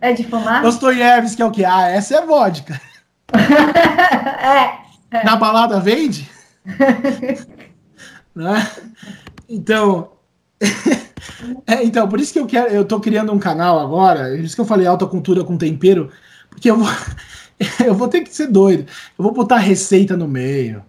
É 0.00 0.12
de 0.12 0.24
fumar? 0.24 0.62
Dostoiévski, 0.62 1.36
que 1.36 1.42
é 1.42 1.44
o 1.44 1.50
que? 1.50 1.64
Ah, 1.64 1.88
essa 1.88 2.16
é 2.16 2.26
vodka. 2.26 2.80
é, 3.34 5.16
é. 5.16 5.24
Na 5.24 5.36
balada 5.36 5.78
vende? 5.78 6.28
né? 8.34 8.66
Então. 9.48 10.12
É, 11.66 11.84
então, 11.84 12.08
por 12.08 12.20
isso 12.20 12.32
que 12.32 12.38
eu 12.38 12.46
quero, 12.46 12.72
eu 12.72 12.84
tô 12.84 13.00
criando 13.00 13.32
um 13.32 13.38
canal 13.38 13.78
agora, 13.78 14.30
por 14.30 14.40
isso 14.40 14.54
que 14.54 14.60
eu 14.60 14.66
falei 14.66 14.86
alta 14.86 15.06
cultura 15.06 15.44
com 15.44 15.56
tempero, 15.56 16.10
porque 16.48 16.70
eu 16.70 16.76
vou, 16.76 16.88
eu 17.84 17.94
vou 17.94 18.08
ter 18.08 18.22
que 18.22 18.34
ser 18.34 18.48
doido. 18.48 18.86
Eu 19.18 19.22
vou 19.22 19.32
botar 19.32 19.58
receita 19.58 20.16
no 20.16 20.28
meio. 20.28 20.84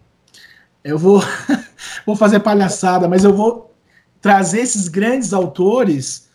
Eu 0.83 0.97
vou, 0.97 1.23
vou 2.05 2.15
fazer 2.15 2.39
palhaçada, 2.39 3.07
mas 3.07 3.23
eu 3.23 3.33
vou 3.33 3.73
trazer 4.19 4.61
esses 4.61 4.87
grandes 4.87 5.33
autores 5.33 6.29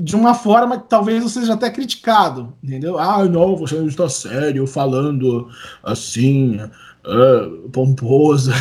de 0.00 0.14
uma 0.14 0.34
forma 0.34 0.80
que 0.80 0.88
talvez 0.88 1.22
eu 1.22 1.28
seja 1.28 1.54
até 1.54 1.70
criticado, 1.70 2.54
entendeu? 2.62 2.98
Ah, 2.98 3.24
não, 3.24 3.56
você 3.56 3.74
não 3.76 3.88
está 3.88 4.08
sério 4.08 4.66
falando 4.66 5.48
assim, 5.82 6.60
uh, 7.04 7.68
pomposo. 7.70 8.52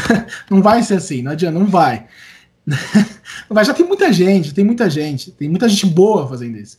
Não 0.50 0.62
vai 0.62 0.82
ser 0.82 0.96
assim, 0.96 1.22
não 1.22 1.32
adianta, 1.32 1.60
não 1.60 1.68
vai. 1.68 2.08
Mas 3.50 3.68
já 3.68 3.74
tem 3.74 3.86
muita 3.86 4.12
gente, 4.12 4.54
tem 4.54 4.64
muita 4.64 4.90
gente, 4.90 5.32
tem 5.32 5.50
muita 5.50 5.70
gente 5.70 5.86
boa 5.86 6.28
fazendo 6.28 6.58
isso. 6.58 6.78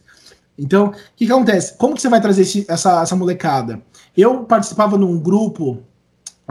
Então, 0.59 0.87
o 0.89 0.93
que, 1.17 1.27
que 1.27 1.33
acontece? 1.33 1.77
Como 1.79 1.95
que 1.95 2.03
você 2.03 2.09
vai 2.09 2.21
trazer 2.21 2.43
esse, 2.43 2.67
essa, 2.69 3.03
essa 3.03 3.17
molecada? 3.17 3.81
Eu 4.17 4.45
participava 4.45 4.99
num 4.99 5.19
grupo 5.19 5.79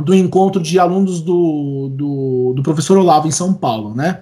do 0.02 0.16
encontro 0.16 0.62
de 0.62 0.80
alunos 0.80 1.22
do, 1.22 1.90
do, 1.90 2.54
do, 2.56 2.64
professor 2.64 2.98
Olavo 2.98 3.28
em 3.28 3.32
São 3.32 3.54
Paulo, 3.54 3.94
né? 3.94 4.22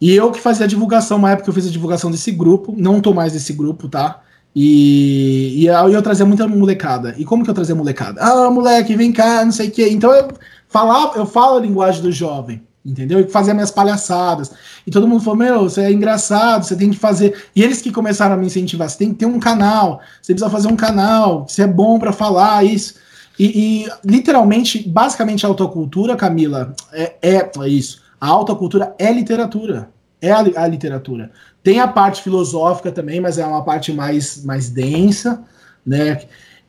E 0.00 0.12
eu 0.12 0.32
que 0.32 0.40
fazia 0.40 0.64
a 0.64 0.68
divulgação, 0.68 1.18
uma 1.18 1.30
época 1.30 1.50
eu 1.50 1.54
fiz 1.54 1.66
a 1.66 1.70
divulgação 1.70 2.10
desse 2.10 2.32
grupo, 2.32 2.74
não 2.76 3.00
tô 3.00 3.12
mais 3.12 3.32
desse 3.32 3.52
grupo, 3.52 3.88
tá? 3.88 4.22
E, 4.56 5.62
e 5.62 5.66
eu, 5.66 5.90
eu 5.90 6.02
trazia 6.02 6.26
muita 6.26 6.48
molecada. 6.48 7.14
E 7.18 7.24
como 7.24 7.44
que 7.44 7.50
eu 7.50 7.54
trazia 7.54 7.74
molecada? 7.74 8.20
Ah, 8.20 8.50
moleque, 8.50 8.96
vem 8.96 9.12
cá, 9.12 9.44
não 9.44 9.52
sei 9.52 9.68
o 9.68 9.70
quê. 9.70 9.88
Então 9.90 10.10
eu, 10.12 10.28
falar, 10.66 11.12
eu 11.16 11.26
falo 11.26 11.58
a 11.58 11.60
linguagem 11.60 12.02
do 12.02 12.10
jovem 12.10 12.62
entendeu? 12.84 13.20
E 13.20 13.28
fazia 13.28 13.54
minhas 13.54 13.70
palhaçadas. 13.70 14.52
E 14.86 14.90
todo 14.90 15.06
mundo 15.06 15.22
falou: 15.22 15.38
Meu, 15.38 15.62
você 15.64 15.82
é 15.82 15.92
engraçado, 15.92 16.64
você 16.64 16.76
tem 16.76 16.90
que 16.90 16.98
fazer. 16.98 17.44
E 17.54 17.62
eles 17.62 17.80
que 17.80 17.92
começaram 17.92 18.34
a 18.34 18.38
me 18.38 18.46
incentivar: 18.46 18.88
você 18.88 18.98
tem 18.98 19.10
que 19.10 19.16
ter 19.16 19.26
um 19.26 19.38
canal, 19.38 20.00
você 20.20 20.32
precisa 20.32 20.50
fazer 20.50 20.68
um 20.68 20.76
canal, 20.76 21.46
você 21.46 21.62
é 21.62 21.66
bom 21.66 21.98
para 21.98 22.12
falar 22.12 22.64
isso. 22.64 22.94
E, 23.38 23.86
e, 23.86 23.90
literalmente, 24.04 24.86
basicamente, 24.86 25.46
a 25.46 25.48
autocultura, 25.48 26.16
Camila, 26.16 26.74
é, 26.92 27.14
é, 27.22 27.50
é 27.58 27.68
isso. 27.68 28.02
A 28.20 28.28
autocultura 28.28 28.94
é 28.98 29.10
literatura. 29.12 29.88
É 30.20 30.30
a, 30.30 30.40
a, 30.40 30.66
literatura. 30.66 31.30
Tem 31.62 31.80
a 31.80 31.88
parte 31.88 32.22
filosófica 32.22 32.92
também, 32.92 33.18
mas 33.18 33.38
é 33.38 33.46
uma 33.46 33.64
parte 33.64 33.90
mais, 33.90 34.44
mais 34.44 34.68
densa, 34.68 35.42
né? 35.86 36.20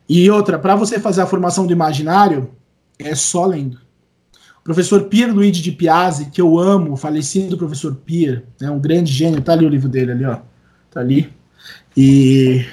E 0.08 0.30
outra, 0.30 0.58
para 0.58 0.74
você 0.74 0.98
fazer 0.98 1.20
a 1.20 1.26
formação 1.26 1.66
do 1.66 1.72
imaginário, 1.72 2.50
é 2.98 3.14
só 3.14 3.44
lendo 3.44 3.78
professor 4.64 5.04
Pier 5.04 5.32
Luigi 5.32 5.62
de 5.62 5.72
Piazzi, 5.72 6.30
que 6.30 6.40
eu 6.40 6.58
amo, 6.58 6.96
falecido 6.96 7.58
professor 7.58 7.94
Pier, 7.94 8.44
né, 8.60 8.70
um 8.70 8.78
grande 8.78 9.12
gênio, 9.12 9.42
tá 9.42 9.52
ali 9.52 9.66
o 9.66 9.68
livro 9.68 9.88
dele 9.88 10.12
ali, 10.12 10.24
ó. 10.24 10.38
Tá 10.90 11.00
ali. 11.00 11.32
E 11.96 12.64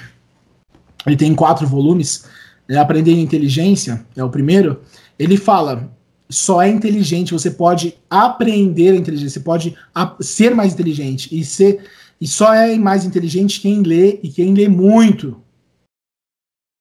ele 1.06 1.16
tem 1.16 1.34
quatro 1.34 1.66
volumes. 1.66 2.26
Né, 2.68 2.76
Aprender 2.76 3.12
Inteligência, 3.12 4.04
é 4.16 4.22
o 4.22 4.30
primeiro. 4.30 4.82
Ele 5.18 5.36
fala: 5.36 5.90
só 6.28 6.62
é 6.62 6.68
inteligente, 6.68 7.32
você 7.32 7.50
pode 7.50 7.96
aprender 8.08 8.90
a 8.90 8.96
inteligência, 8.96 9.40
você 9.40 9.44
pode 9.44 9.76
ser 10.20 10.54
mais 10.54 10.74
inteligente 10.74 11.28
e 11.36 11.44
ser 11.44 11.84
e 12.20 12.28
só 12.28 12.52
é 12.52 12.76
mais 12.76 13.04
inteligente 13.04 13.60
quem 13.60 13.82
lê 13.82 14.20
e 14.22 14.28
quem 14.28 14.52
lê 14.52 14.68
muito. 14.68 15.42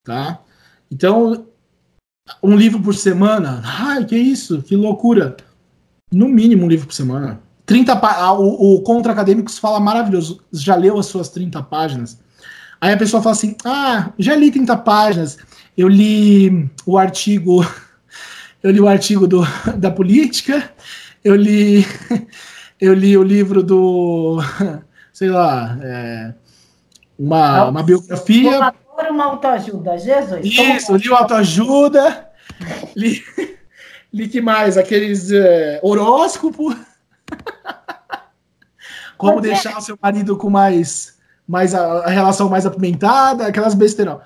Tá? 0.03 0.43
Então, 0.91 1.47
um 2.41 2.55
livro 2.55 2.81
por 2.81 2.95
semana. 2.95 3.61
Ai, 3.63 4.05
que 4.05 4.17
isso? 4.17 4.61
Que 4.61 4.75
loucura. 4.75 5.37
No 6.11 6.27
mínimo 6.27 6.65
um 6.65 6.69
livro 6.69 6.87
por 6.87 6.93
semana. 6.93 7.39
30 7.65 7.93
ah, 7.93 8.33
o, 8.33 8.75
o 8.75 8.81
Contra 8.81 9.11
Acadêmicos 9.11 9.59
fala 9.59 9.79
maravilhoso. 9.79 10.41
Já 10.51 10.75
leu 10.75 10.97
as 10.97 11.05
suas 11.05 11.29
30 11.29 11.61
páginas? 11.63 12.19
Aí 12.81 12.93
a 12.93 12.97
pessoa 12.97 13.21
fala 13.21 13.35
assim: 13.35 13.55
Ah, 13.63 14.11
já 14.17 14.35
li 14.35 14.51
30 14.51 14.75
páginas. 14.77 15.37
Eu 15.77 15.87
li 15.87 16.69
o 16.85 16.97
artigo. 16.97 17.65
Eu 18.61 18.71
li 18.71 18.81
o 18.81 18.89
artigo 18.89 19.25
do, 19.25 19.41
da 19.77 19.89
política. 19.89 20.71
Eu 21.23 21.35
li. 21.35 21.85
Eu 22.81 22.93
li 22.93 23.17
o 23.17 23.23
livro 23.23 23.61
do. 23.61 24.39
Sei 25.13 25.29
lá. 25.29 25.77
É, 25.81 26.33
uma, 27.17 27.65
uma 27.65 27.83
biografia 27.83 28.73
uma 29.07 29.25
autoajuda, 29.25 29.97
Jesus. 29.97 30.45
Isso, 30.45 30.87
Como... 30.87 30.97
li 30.97 31.09
o 31.09 31.15
autoajuda, 31.15 32.29
li, 32.95 33.23
li 34.13 34.27
que 34.27 34.41
mais? 34.41 34.77
Aqueles 34.77 35.31
é, 35.31 35.79
horóscopo. 35.81 36.75
Como 39.17 39.41
deixar 39.41 39.77
o 39.77 39.81
seu 39.81 39.97
marido 40.01 40.37
com 40.37 40.49
mais, 40.49 41.17
mais 41.47 41.75
a, 41.75 42.05
a, 42.05 42.09
relação 42.09 42.49
mais 42.49 42.65
apimentada, 42.65 43.47
aquelas 43.47 43.73
besteiras. 43.73 44.17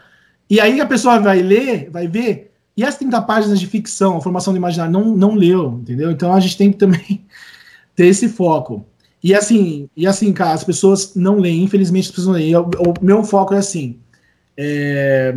E 0.49 0.59
aí 0.59 0.79
a 0.79 0.85
pessoa 0.85 1.19
vai 1.19 1.41
ler, 1.41 1.89
vai 1.89 2.07
ver, 2.07 2.53
e 2.75 2.83
as 2.83 2.97
30 2.97 3.21
páginas 3.23 3.59
de 3.59 3.67
ficção, 3.67 4.17
a 4.17 4.21
formação 4.21 4.53
do 4.53 4.57
imaginário, 4.57 4.91
não, 4.91 5.15
não 5.15 5.35
leu, 5.35 5.79
entendeu? 5.81 6.11
Então 6.11 6.33
a 6.33 6.39
gente 6.39 6.57
tem 6.57 6.71
que 6.71 6.77
também 6.77 7.25
ter 7.95 8.07
esse 8.07 8.29
foco. 8.29 8.85
E 9.23 9.33
assim, 9.33 9.89
e 9.95 10.05
assim, 10.05 10.33
cara, 10.33 10.53
as 10.53 10.63
pessoas 10.63 11.15
não 11.15 11.39
leem, 11.39 11.63
infelizmente 11.63 12.05
as 12.05 12.11
pessoas 12.11 12.27
não 12.27 12.33
leem. 12.33 12.55
O 12.55 12.93
meu 13.01 13.23
foco 13.23 13.53
é 13.53 13.57
assim: 13.57 13.99
é, 14.57 15.35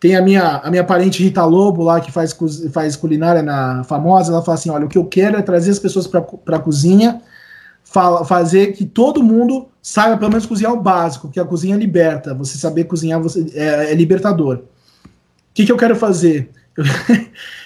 tem 0.00 0.16
a 0.16 0.22
minha, 0.22 0.58
a 0.58 0.70
minha 0.70 0.84
parente 0.84 1.22
Rita 1.22 1.44
Lobo 1.44 1.82
lá, 1.82 2.00
que 2.00 2.12
faz, 2.12 2.36
faz 2.72 2.94
culinária 2.94 3.42
na 3.42 3.82
famosa, 3.84 4.32
ela 4.32 4.42
fala 4.42 4.56
assim: 4.56 4.70
olha, 4.70 4.86
o 4.86 4.88
que 4.88 4.98
eu 4.98 5.04
quero 5.04 5.36
é 5.36 5.42
trazer 5.42 5.70
as 5.70 5.78
pessoas 5.78 6.06
para 6.06 6.56
a 6.56 6.60
cozinha, 6.60 7.20
fala, 7.82 8.24
fazer 8.24 8.72
que 8.72 8.86
todo 8.86 9.22
mundo 9.22 9.68
saiba 9.82 10.16
pelo 10.16 10.30
menos 10.30 10.46
cozinhar 10.46 10.72
o 10.72 10.80
básico, 10.80 11.30
que 11.30 11.40
a 11.40 11.44
cozinha 11.44 11.76
liberta. 11.76 12.32
Você 12.34 12.56
saber 12.56 12.84
cozinhar 12.84 13.20
você, 13.20 13.46
é, 13.54 13.90
é 13.90 13.94
libertador. 13.94 14.58
O 14.58 15.08
que, 15.52 15.66
que 15.66 15.72
eu 15.72 15.76
quero 15.76 15.96
fazer? 15.96 16.50
Eu, 16.76 16.84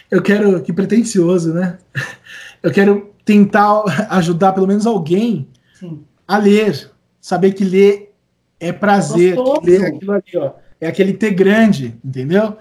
eu 0.19 0.23
quero. 0.23 0.63
Que 0.63 0.73
pretencioso, 0.73 1.53
né? 1.53 1.77
Eu 2.63 2.71
quero 2.71 3.13
tentar 3.27 3.83
ajudar 4.09 4.53
pelo 4.53 4.67
menos 4.67 4.87
alguém 4.87 5.49
Sim. 5.79 6.03
a 6.27 6.39
ler. 6.39 6.91
Saber 7.21 7.53
que 7.53 7.63
ler 7.63 8.13
é 8.59 8.73
prazer, 8.73 9.37
ler 9.63 9.85
aquilo 9.85 10.13
ali, 10.13 10.37
ó 10.37 10.62
é 10.83 10.89
aquele 10.89 11.13
T 11.13 11.31
grande, 11.31 11.97
entendeu? 12.05 12.59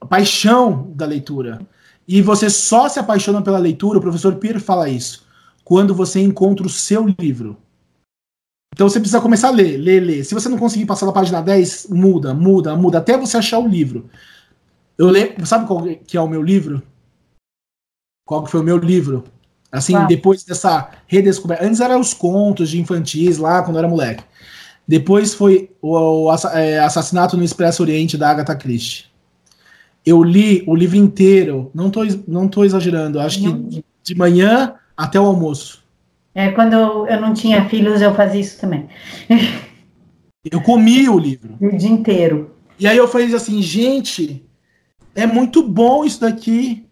A 0.00 0.06
paixão 0.06 0.92
da 0.94 1.04
leitura. 1.04 1.60
E 2.06 2.22
você 2.22 2.48
só 2.48 2.88
se 2.88 3.00
apaixona 3.00 3.42
pela 3.42 3.58
leitura, 3.58 3.98
o 3.98 4.00
professor 4.00 4.36
Pierre 4.36 4.60
fala 4.60 4.88
isso, 4.88 5.26
quando 5.64 5.92
você 5.92 6.20
encontra 6.20 6.64
o 6.64 6.70
seu 6.70 7.12
livro. 7.18 7.56
Então 8.72 8.88
você 8.88 9.00
precisa 9.00 9.20
começar 9.20 9.48
a 9.48 9.52
ler, 9.52 9.76
ler, 9.76 10.00
ler. 10.00 10.24
Se 10.24 10.32
você 10.32 10.48
não 10.48 10.56
conseguir 10.56 10.86
passar 10.86 11.06
da 11.06 11.12
página 11.12 11.42
10, 11.42 11.88
muda, 11.90 12.32
muda, 12.32 12.76
muda, 12.76 12.98
até 12.98 13.18
você 13.18 13.36
achar 13.36 13.58
o 13.58 13.66
livro. 13.66 14.08
Eu 14.96 15.10
leio, 15.10 15.44
sabe 15.44 15.66
qual 15.66 15.82
que 15.82 16.16
é 16.16 16.20
o 16.20 16.28
meu 16.28 16.42
livro? 16.42 16.80
Qual 18.24 18.44
que 18.44 18.50
foi 18.50 18.60
o 18.60 18.64
meu 18.64 18.76
livro? 18.76 19.24
Assim, 19.72 19.94
depois 20.06 20.44
dessa 20.44 20.88
redescoberta. 21.08 21.64
Antes 21.64 21.80
eram 21.80 22.00
os 22.00 22.14
contos 22.14 22.70
de 22.70 22.80
infantis 22.80 23.38
lá, 23.38 23.62
quando 23.62 23.74
eu 23.76 23.80
era 23.80 23.88
moleque. 23.88 24.22
Depois 24.90 25.32
foi 25.32 25.70
o, 25.80 26.26
o 26.26 26.32
é, 26.52 26.80
Assassinato 26.80 27.36
no 27.36 27.44
Expresso 27.44 27.80
Oriente, 27.80 28.18
da 28.18 28.28
Agatha 28.28 28.56
Christie. 28.56 29.04
Eu 30.04 30.20
li 30.20 30.64
o 30.66 30.74
livro 30.74 30.96
inteiro, 30.96 31.70
não 31.72 31.92
tô, 31.92 32.00
não 32.26 32.48
tô 32.48 32.64
exagerando, 32.64 33.20
acho 33.20 33.38
que 33.38 33.84
de 34.02 34.14
manhã 34.16 34.74
até 34.96 35.20
o 35.20 35.26
almoço. 35.26 35.84
É, 36.34 36.50
quando 36.50 36.72
eu, 36.72 37.06
eu 37.06 37.20
não 37.20 37.32
tinha 37.32 37.68
filhos, 37.68 38.02
eu 38.02 38.12
fazia 38.16 38.40
isso 38.40 38.60
também. 38.60 38.88
Eu 40.50 40.60
comi 40.60 41.08
o 41.08 41.18
livro. 41.18 41.56
O 41.60 41.76
dia 41.76 41.88
inteiro. 41.88 42.56
E 42.76 42.88
aí 42.88 42.96
eu 42.96 43.06
falei 43.06 43.32
assim, 43.32 43.62
gente, 43.62 44.44
é 45.14 45.24
muito 45.24 45.62
bom 45.62 46.04
isso 46.04 46.20
daqui. 46.20 46.84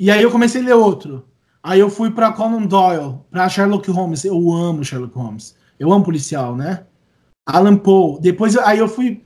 E 0.00 0.10
aí 0.10 0.24
eu 0.24 0.30
comecei 0.32 0.60
a 0.60 0.64
ler 0.64 0.74
outro. 0.74 1.24
Aí 1.62 1.78
eu 1.78 1.88
fui 1.88 2.10
para 2.10 2.32
Conan 2.32 2.66
Doyle, 2.66 3.20
para 3.30 3.48
Sherlock 3.48 3.88
Holmes. 3.92 4.24
Eu 4.24 4.52
amo 4.52 4.82
Sherlock 4.82 5.14
Holmes. 5.14 5.54
Eu 5.78 5.92
amo 5.92 6.04
policial, 6.04 6.56
né? 6.56 6.84
Alan 7.46 7.76
Poe. 7.76 8.20
Depois 8.20 8.56
aí 8.56 8.78
eu 8.78 8.88
fui 8.88 9.22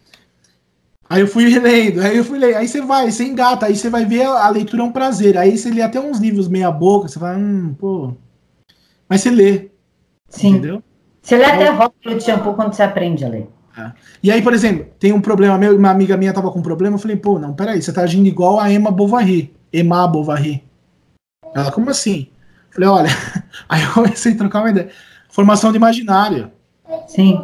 Aí 1.10 1.22
eu 1.22 1.26
fui 1.26 1.48
lendo, 1.58 2.00
aí 2.00 2.16
eu 2.16 2.24
fui 2.24 2.38
lendo, 2.38 2.56
aí 2.56 2.68
você 2.68 2.82
vai, 2.82 3.10
você 3.10 3.24
engata, 3.24 3.66
aí 3.66 3.74
você 3.74 3.88
vai 3.88 4.04
ver 4.04 4.26
a, 4.26 4.46
a 4.46 4.50
leitura 4.50 4.82
é 4.82 4.84
um 4.84 4.92
prazer. 4.92 5.38
Aí 5.38 5.56
você 5.56 5.70
lê 5.70 5.80
até 5.80 5.98
uns 5.98 6.18
livros 6.18 6.48
meia 6.48 6.70
boca, 6.70 7.08
você 7.08 7.18
vai, 7.18 7.36
hum, 7.36 7.74
pô. 7.78 8.14
Mas 9.08 9.22
você 9.22 9.30
lê. 9.30 9.70
Sim. 10.28 10.50
Entendeu? 10.50 10.82
Você 11.22 11.36
lê 11.36 11.44
até 11.44 11.68
rótulo 11.70 12.16
de 12.16 12.24
shampoo 12.24 12.54
quando 12.54 12.74
você 12.74 12.82
aprende 12.82 13.24
a 13.24 13.28
ler. 13.28 13.48
É. 13.76 13.92
E 14.22 14.30
aí, 14.30 14.42
por 14.42 14.52
exemplo, 14.52 14.86
tem 14.98 15.12
um 15.12 15.20
problema 15.20 15.56
meu, 15.56 15.76
uma 15.76 15.90
amiga 15.90 16.16
minha 16.16 16.32
tava 16.32 16.50
com 16.50 16.58
um 16.58 16.62
problema, 16.62 16.96
eu 16.96 17.00
falei, 17.00 17.16
pô, 17.16 17.38
não, 17.38 17.54
peraí, 17.54 17.80
você 17.80 17.92
tá 17.92 18.02
agindo 18.02 18.26
igual 18.26 18.58
a 18.58 18.70
Emma 18.70 18.90
Bovary. 18.90 19.54
Emma 19.72 20.06
Bovary. 20.06 20.64
Ela, 21.54 21.70
como 21.70 21.88
assim? 21.88 22.28
Eu 22.68 22.74
falei, 22.74 22.88
olha, 22.88 23.10
aí 23.68 23.82
eu 23.82 23.92
comecei 23.92 24.32
a 24.32 24.36
trocar 24.36 24.60
uma 24.60 24.70
ideia. 24.70 24.90
Formação 25.38 25.70
de 25.70 25.76
imaginário. 25.76 26.50
Sim. 27.06 27.40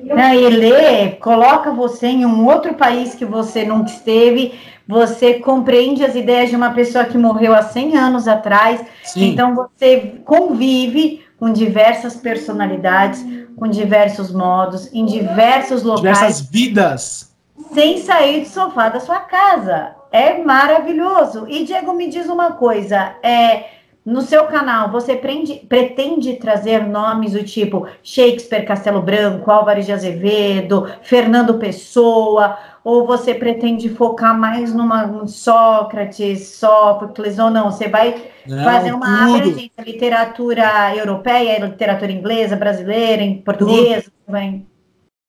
Não, 0.00 0.34
e 0.34 0.48
ler 0.48 1.18
coloca 1.20 1.70
você 1.70 2.08
em 2.08 2.26
um 2.26 2.44
outro 2.48 2.74
país 2.74 3.14
que 3.14 3.24
você 3.24 3.64
nunca 3.64 3.92
esteve, 3.92 4.58
você 4.88 5.34
compreende 5.34 6.04
as 6.04 6.16
ideias 6.16 6.50
de 6.50 6.56
uma 6.56 6.70
pessoa 6.72 7.04
que 7.04 7.16
morreu 7.16 7.54
há 7.54 7.62
100 7.62 7.96
anos 7.96 8.26
atrás, 8.26 8.84
Sim. 9.04 9.28
então 9.28 9.54
você 9.54 10.14
convive 10.24 11.24
com 11.38 11.52
diversas 11.52 12.16
personalidades, 12.16 13.24
com 13.56 13.68
diversos 13.68 14.32
modos, 14.32 14.92
em 14.92 15.06
diversos 15.06 15.84
locais. 15.84 16.18
Diversas 16.18 16.40
vidas. 16.40 17.36
Sem 17.72 17.98
sair 17.98 18.40
do 18.40 18.48
sofá 18.48 18.88
da 18.88 18.98
sua 18.98 19.20
casa. 19.20 19.94
É 20.10 20.42
maravilhoso. 20.42 21.46
E 21.48 21.62
Diego, 21.62 21.92
me 21.92 22.08
diz 22.08 22.28
uma 22.28 22.54
coisa, 22.54 23.14
é 23.22 23.81
no 24.04 24.20
seu 24.20 24.46
canal, 24.46 24.90
você 24.90 25.14
prende, 25.14 25.54
pretende 25.68 26.34
trazer 26.34 26.84
nomes 26.84 27.32
do 27.32 27.44
tipo 27.44 27.86
Shakespeare, 28.02 28.66
Castelo 28.66 29.00
Branco, 29.00 29.48
Álvares 29.48 29.86
de 29.86 29.92
Azevedo, 29.92 30.90
Fernando 31.02 31.54
Pessoa, 31.54 32.58
ou 32.82 33.06
você 33.06 33.32
pretende 33.32 33.88
focar 33.88 34.36
mais 34.36 34.74
numa 34.74 35.24
Sócrates, 35.28 36.48
Sófocles, 36.48 37.38
ou 37.38 37.48
não? 37.48 37.70
Você 37.70 37.86
vai 37.86 38.24
não, 38.44 38.64
fazer 38.64 38.92
uma 38.92 39.36
abrangência 39.36 39.70
literatura 39.86 40.96
europeia, 40.96 41.64
literatura 41.64 42.10
inglesa, 42.10 42.56
brasileira, 42.56 43.22
em 43.22 43.40
português? 43.40 44.10
Tudo. 44.26 44.66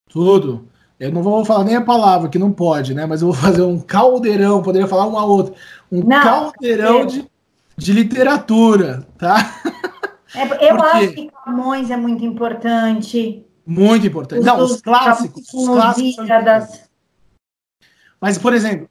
Tudo. 0.09 0.67
Eu 0.99 1.11
não 1.11 1.21
vou 1.21 1.43
falar 1.45 1.63
nem 1.63 1.75
a 1.75 1.81
palavra, 1.81 2.29
que 2.29 2.39
não 2.39 2.51
pode, 2.51 2.93
né? 2.95 3.05
Mas 3.05 3.21
eu 3.21 3.27
vou 3.27 3.35
fazer 3.35 3.61
um 3.61 3.79
caldeirão, 3.79 4.63
poderia 4.63 4.87
falar 4.87 5.05
uma 5.05 5.25
outra. 5.25 5.53
Um 5.91 5.99
não, 5.99 6.23
caldeirão 6.23 7.01
eu... 7.01 7.05
de 7.05 7.32
de 7.77 7.93
literatura, 7.93 9.07
tá? 9.17 9.61
É, 10.35 10.43
eu 10.43 10.77
Porque... 10.77 10.97
acho 10.97 11.13
que 11.13 11.31
Camões 11.45 11.91
é 11.91 11.97
muito 11.97 12.25
importante. 12.25 13.45
Muito 13.65 14.07
importante. 14.07 14.39
Os, 14.39 14.45
Não, 14.45 14.59
os 14.59 14.81
clássicos. 14.81 15.53
Os 15.53 15.67
clássicos 15.67 16.27
mas, 18.23 18.37
por 18.37 18.53
exemplo, 18.53 18.89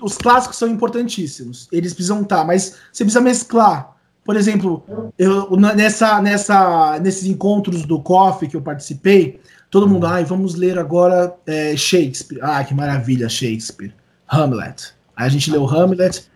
os 0.00 0.16
clássicos 0.16 0.56
são 0.56 0.68
importantíssimos. 0.68 1.66
Eles 1.72 1.92
precisam 1.92 2.22
estar, 2.22 2.38
tá, 2.38 2.44
mas 2.44 2.76
você 2.92 3.02
precisa 3.02 3.20
mesclar. 3.20 3.96
Por 4.24 4.36
exemplo, 4.36 4.84
eu, 5.18 5.50
nessa, 5.56 6.22
nessa, 6.22 7.00
nesses 7.00 7.26
encontros 7.26 7.84
do 7.84 8.00
COF 8.00 8.46
que 8.46 8.56
eu 8.56 8.62
participei, 8.62 9.40
todo 9.68 9.88
mundo, 9.88 10.06
ai, 10.06 10.24
vamos 10.24 10.54
ler 10.54 10.78
agora 10.78 11.34
é, 11.44 11.76
Shakespeare. 11.76 12.38
Ah, 12.40 12.62
que 12.62 12.72
maravilha, 12.72 13.28
Shakespeare. 13.28 13.92
Hamlet. 14.28 14.94
Aí 15.16 15.26
a 15.26 15.28
gente 15.28 15.50
leu 15.50 15.66
Hamlet, 15.68 16.30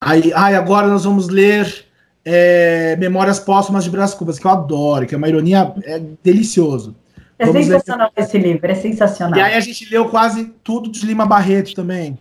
Aí, 0.00 0.32
aí 0.34 0.54
agora 0.54 0.86
nós 0.86 1.04
vamos 1.04 1.28
ler 1.28 1.84
é, 2.24 2.96
Memórias 2.96 3.38
Póstumas 3.38 3.84
de 3.84 3.90
Brás 3.90 4.14
Cubas, 4.14 4.38
que 4.38 4.46
eu 4.46 4.50
adoro, 4.50 5.06
que 5.06 5.14
é 5.14 5.18
uma 5.18 5.28
ironia 5.28 5.74
é 5.84 6.00
delicioso. 6.22 6.96
É 7.38 7.46
vamos 7.46 7.66
sensacional 7.66 8.10
ler... 8.16 8.24
esse 8.24 8.38
livro, 8.38 8.70
é 8.70 8.74
sensacional. 8.74 9.38
E 9.38 9.42
aí 9.42 9.54
a 9.54 9.60
gente 9.60 9.88
leu 9.90 10.08
quase 10.08 10.52
tudo 10.64 10.90
de 10.90 11.04
Lima 11.04 11.26
Barreto 11.26 11.74
também. 11.74 12.18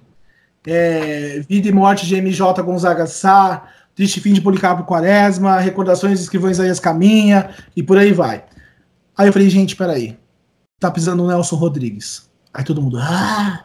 É, 0.68 1.42
Vida 1.48 1.70
e 1.70 1.72
Morte 1.72 2.06
de 2.06 2.22
MJ 2.22 2.62
Gonzaga 2.64 3.08
Sá, 3.08 3.70
Triste 3.96 4.20
Fim 4.20 4.34
de 4.34 4.42
Policarpo 4.42 4.84
Quaresma, 4.84 5.60
Recordações 5.60 6.18
de 6.18 6.24
Escrivão 6.24 6.52
Isaías 6.52 6.80
Caminha, 6.80 7.50
e 7.76 7.82
por 7.82 7.98
aí 7.98 8.12
vai. 8.12 8.44
Aí 9.18 9.28
eu 9.28 9.34
falei, 9.34 9.50
gente, 9.50 9.76
peraí, 9.76 10.18
tá 10.80 10.92
pisando 10.92 11.24
o 11.24 11.28
Nelson 11.28 11.56
Rodrigues. 11.56 12.30
Aí 12.54 12.64
todo 12.64 12.82
mundo, 12.82 12.98
ah, 13.00 13.64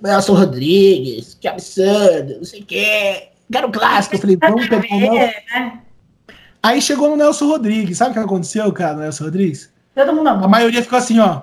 Nelson 0.00 0.34
Rodrigues, 0.34 1.36
que 1.40 1.48
absurdo, 1.48 2.36
não 2.36 2.44
sei 2.44 2.60
o 2.60 2.64
quê. 2.64 3.33
Quero 3.50 3.70
clássico. 3.70 4.16
Eu 4.16 4.20
falei, 4.20 4.36
vamos 4.36 4.68
pegar 4.68 4.96
o 4.96 5.00
Nelson. 5.00 5.32
Né? 5.54 5.82
Aí 6.62 6.80
chegou 6.80 7.10
no 7.10 7.16
Nelson 7.16 7.46
Rodrigues. 7.46 7.98
Sabe 7.98 8.10
o 8.10 8.14
que 8.14 8.20
aconteceu, 8.20 8.72
cara, 8.72 8.94
no 8.94 9.00
Nelson 9.00 9.24
Rodrigues? 9.24 9.72
Todo 9.94 10.12
mundo 10.12 10.28
A 10.28 10.48
maioria 10.48 10.82
ficou 10.82 10.98
assim, 10.98 11.18
ó. 11.18 11.42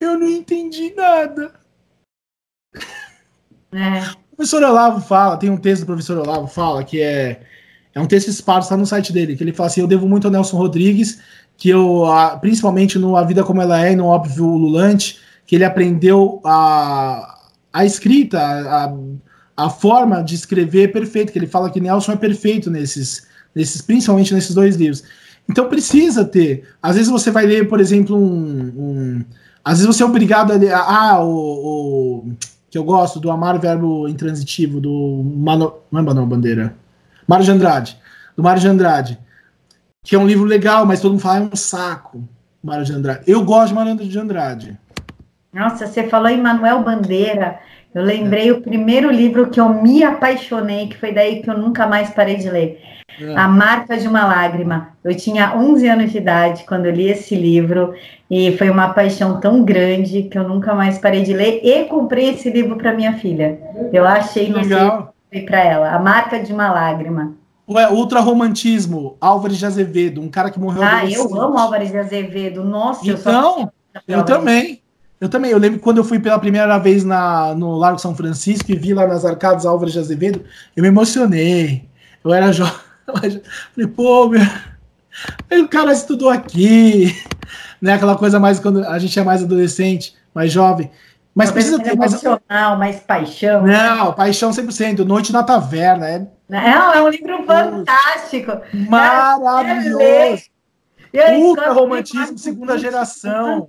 Eu 0.00 0.18
não 0.18 0.28
entendi 0.28 0.94
nada. 0.94 1.52
É. 3.72 4.10
O 4.32 4.36
professor 4.36 4.62
Olavo 4.62 5.00
fala, 5.00 5.36
tem 5.36 5.50
um 5.50 5.56
texto 5.56 5.82
do 5.82 5.86
professor 5.86 6.18
Olavo 6.18 6.46
fala 6.46 6.84
que 6.84 7.00
é 7.00 7.40
é 7.96 8.00
um 8.00 8.06
texto 8.06 8.28
esparso, 8.28 8.68
tá 8.68 8.76
no 8.76 8.84
site 8.84 9.10
dele, 9.10 9.34
que 9.34 9.42
ele 9.42 9.54
fala 9.54 9.68
assim, 9.68 9.80
eu 9.80 9.86
devo 9.86 10.06
muito 10.06 10.26
ao 10.26 10.30
Nelson 10.30 10.58
Rodrigues, 10.58 11.18
que 11.56 11.70
eu, 11.70 12.04
principalmente 12.42 12.98
no 12.98 13.16
A 13.16 13.24
Vida 13.24 13.42
Como 13.42 13.62
Ela 13.62 13.86
É 13.86 13.92
e 13.92 13.96
no 13.96 14.04
Óbvio 14.04 14.44
Lulante, 14.44 15.18
que 15.46 15.54
ele 15.54 15.64
aprendeu 15.64 16.38
a, 16.44 17.38
a 17.72 17.86
escrita, 17.86 18.38
a, 18.38 18.94
a 19.56 19.70
forma 19.70 20.22
de 20.22 20.34
escrever 20.34 20.84
é 20.84 20.88
perfeita, 20.88 21.32
que 21.32 21.38
ele 21.38 21.46
fala 21.46 21.70
que 21.70 21.80
Nelson 21.80 22.12
é 22.12 22.16
perfeito 22.16 22.70
nesses, 22.70 23.26
nesses, 23.54 23.80
principalmente 23.80 24.34
nesses 24.34 24.54
dois 24.54 24.76
livros. 24.76 25.02
Então 25.48 25.68
precisa 25.68 26.24
ter. 26.24 26.68
Às 26.82 26.96
vezes 26.96 27.10
você 27.10 27.30
vai 27.30 27.46
ler, 27.46 27.68
por 27.68 27.80
exemplo, 27.80 28.16
um. 28.16 28.72
um 28.76 29.24
às 29.64 29.78
vezes 29.78 29.86
você 29.86 30.02
é 30.02 30.06
obrigado 30.06 30.52
a 30.52 30.56
ler. 30.56 30.72
Ah, 30.72 31.20
o, 31.22 32.28
o 32.28 32.32
que 32.70 32.78
eu 32.78 32.84
gosto 32.84 33.18
do 33.18 33.30
Amar 33.30 33.58
Verbo 33.58 34.08
Intransitivo, 34.08 34.80
do 34.80 35.22
Mano, 35.24 35.74
não 35.90 36.00
é 36.00 36.26
Bandeira. 36.26 36.76
Mário 37.26 37.44
de 37.44 37.50
Andrade. 37.50 37.98
Do 38.36 38.42
Mário 38.42 38.60
de 38.60 38.68
Andrade. 38.68 39.18
Que 40.04 40.14
é 40.14 40.18
um 40.18 40.26
livro 40.26 40.44
legal, 40.44 40.86
mas 40.86 41.00
todo 41.00 41.12
mundo 41.12 41.20
fala 41.20 41.38
é 41.38 41.48
um 41.52 41.56
saco. 41.56 42.22
Mário 42.62 42.84
de 42.84 42.92
Andrade. 42.92 43.22
Eu 43.26 43.44
gosto 43.44 43.68
de 43.68 43.74
Mário 43.74 43.96
de 43.96 44.18
Andrade. 44.18 44.78
Nossa, 45.52 45.86
você 45.86 46.06
falou 46.08 46.28
em 46.28 46.40
Manuel 46.40 46.82
Bandeira. 46.82 47.58
Eu 47.96 48.02
lembrei 48.02 48.50
é. 48.50 48.52
o 48.52 48.60
primeiro 48.60 49.10
livro 49.10 49.48
que 49.48 49.58
eu 49.58 49.70
me 49.70 50.04
apaixonei, 50.04 50.86
que 50.86 50.98
foi 50.98 51.14
daí 51.14 51.40
que 51.40 51.48
eu 51.48 51.56
nunca 51.56 51.86
mais 51.86 52.10
parei 52.10 52.36
de 52.36 52.50
ler. 52.50 52.78
É. 53.18 53.34
A 53.34 53.48
Marca 53.48 53.96
de 53.96 54.06
uma 54.06 54.26
Lágrima. 54.26 54.90
Eu 55.02 55.16
tinha 55.16 55.56
11 55.56 55.88
anos 55.88 56.12
de 56.12 56.18
idade 56.18 56.64
quando 56.68 56.84
eu 56.84 56.92
li 56.92 57.08
esse 57.08 57.34
livro 57.34 57.94
e 58.30 58.54
foi 58.58 58.68
uma 58.68 58.90
paixão 58.90 59.40
tão 59.40 59.64
grande 59.64 60.24
que 60.24 60.36
eu 60.36 60.46
nunca 60.46 60.74
mais 60.74 60.98
parei 60.98 61.22
de 61.22 61.32
ler 61.32 61.62
e 61.64 61.84
comprei 61.84 62.28
esse 62.28 62.50
livro 62.50 62.76
para 62.76 62.92
minha 62.92 63.14
filha. 63.14 63.58
Eu 63.90 64.04
achei 64.06 64.50
no 64.50 64.60
para 65.46 65.64
ela. 65.64 65.94
A 65.94 65.98
Marca 65.98 66.38
de 66.38 66.52
uma 66.52 66.70
Lágrima. 66.70 67.32
Ué, 67.66 67.90
ultra 67.90 68.20
romantismo, 68.20 69.16
Álvares 69.18 69.56
de 69.56 69.64
Azevedo, 69.64 70.20
um 70.20 70.28
cara 70.28 70.50
que 70.50 70.60
morreu. 70.60 70.82
Ah, 70.82 71.06
eu 71.06 71.34
amo 71.40 71.58
Álvares 71.58 71.90
de 71.90 71.96
Azevedo. 71.96 72.62
Nossa, 72.62 73.08
então, 73.10 73.72
eu, 74.06 74.18
eu 74.18 74.22
também. 74.22 74.82
Eu 75.20 75.28
também, 75.28 75.50
eu 75.50 75.58
lembro 75.58 75.80
quando 75.80 75.98
eu 75.98 76.04
fui 76.04 76.18
pela 76.18 76.38
primeira 76.38 76.78
vez 76.78 77.02
na, 77.02 77.54
no 77.54 77.76
Largo 77.76 77.98
São 77.98 78.14
Francisco 78.14 78.70
e 78.70 78.76
vi 78.76 78.92
lá 78.92 79.06
nas 79.06 79.24
arcadas 79.24 79.64
Álvares 79.64 79.94
de 79.94 79.98
Azevedo, 79.98 80.44
eu 80.76 80.82
me 80.82 80.88
emocionei. 80.88 81.88
Eu 82.22 82.32
era 82.34 82.52
jovem. 82.52 82.74
Falei, 83.74 83.88
pô, 83.94 84.28
meu. 84.28 84.42
O 85.50 85.68
cara 85.68 85.92
estudou 85.92 86.28
aqui, 86.28 87.14
né? 87.80 87.94
Aquela 87.94 88.16
coisa 88.16 88.38
mais 88.38 88.60
quando 88.60 88.84
a 88.84 88.98
gente 88.98 89.18
é 89.18 89.24
mais 89.24 89.42
adolescente, 89.42 90.14
mais 90.34 90.52
jovem. 90.52 90.90
Mas 91.34 91.50
precisa 91.50 91.78
ter 91.78 91.94
mais 91.94 92.12
emocional, 92.12 92.78
mais 92.78 93.00
paixão. 93.00 93.62
Não, 93.62 94.12
paixão 94.14 94.50
100%. 94.50 94.98
Noite 95.00 95.32
na 95.32 95.42
Taverna. 95.42 96.08
É, 96.08 96.26
Não, 96.48 96.94
é 96.94 97.02
um 97.02 97.08
livro 97.08 97.44
fantástico. 97.44 98.52
Maravilhoso. 98.72 100.44
Ultra 101.38 101.72
romantismo, 101.72 102.38
segunda 102.38 102.78
geração. 102.78 103.68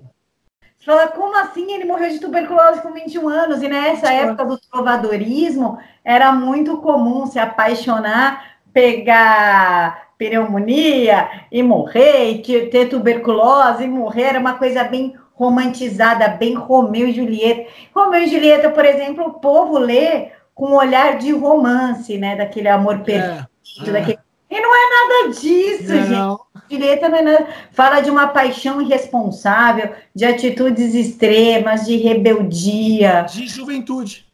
Fala, 0.87 1.09
como 1.09 1.37
assim 1.37 1.73
ele 1.73 1.83
morreu 1.83 2.09
de 2.09 2.17
tuberculose 2.17 2.81
com 2.81 2.93
21 2.93 3.27
anos? 3.27 3.61
E 3.61 3.67
nessa 3.67 4.09
época 4.09 4.45
do 4.45 4.57
trovadorismo, 4.57 5.77
era 6.01 6.31
muito 6.31 6.77
comum 6.77 7.25
se 7.25 7.37
apaixonar, 7.37 8.55
pegar 8.71 10.13
pneumonia 10.17 11.27
e 11.51 11.61
morrer, 11.61 12.31
e 12.31 12.69
ter 12.69 12.87
tuberculose 12.87 13.83
e 13.83 13.87
morrer, 13.89 14.23
era 14.23 14.39
uma 14.39 14.53
coisa 14.53 14.85
bem 14.85 15.13
romantizada, 15.33 16.29
bem 16.29 16.53
Romeu 16.53 17.09
e 17.09 17.13
Julieta. 17.13 17.69
Romeu 17.93 18.21
e 18.21 18.27
Julieta, 18.27 18.69
por 18.69 18.85
exemplo, 18.85 19.25
o 19.25 19.33
povo 19.33 19.77
lê 19.77 20.29
com 20.55 20.67
um 20.67 20.75
olhar 20.75 21.17
de 21.17 21.33
romance, 21.33 22.17
né? 22.17 22.37
Daquele 22.37 22.69
amor 22.69 22.95
é, 22.95 22.99
perfeito, 22.99 23.89
é, 23.89 23.91
daquele... 23.91 24.19
E 24.49 24.61
não 24.61 24.73
é 24.73 24.89
nada 24.89 25.33
disso, 25.33 25.93
não. 25.93 25.97
gente. 25.97 26.09
Não 26.11 26.46
é 26.69 27.21
nada. 27.21 27.47
Fala 27.71 28.01
de 28.01 28.09
uma 28.09 28.27
paixão 28.27 28.81
irresponsável, 28.81 29.91
de 30.13 30.25
atitudes 30.25 30.93
extremas, 30.93 31.85
de 31.85 31.97
rebeldia. 31.97 33.25
De 33.29 33.47
juventude. 33.47 34.27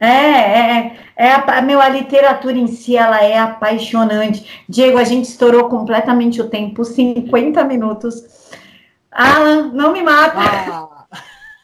É, 0.00 0.06
é, 0.06 0.96
é 1.14 1.32
a, 1.32 1.60
meu, 1.60 1.78
a 1.78 1.88
literatura 1.90 2.56
em 2.56 2.66
si, 2.66 2.96
ela 2.96 3.22
é 3.22 3.38
apaixonante. 3.38 4.64
Diego, 4.66 4.96
a 4.96 5.04
gente 5.04 5.26
estourou 5.26 5.68
completamente 5.68 6.40
o 6.40 6.48
tempo, 6.48 6.84
50 6.84 7.62
minutos. 7.64 8.24
Alan, 9.10 9.70
não 9.74 9.92
me 9.92 10.02
mata. 10.02 10.38
Ah. 10.38 11.00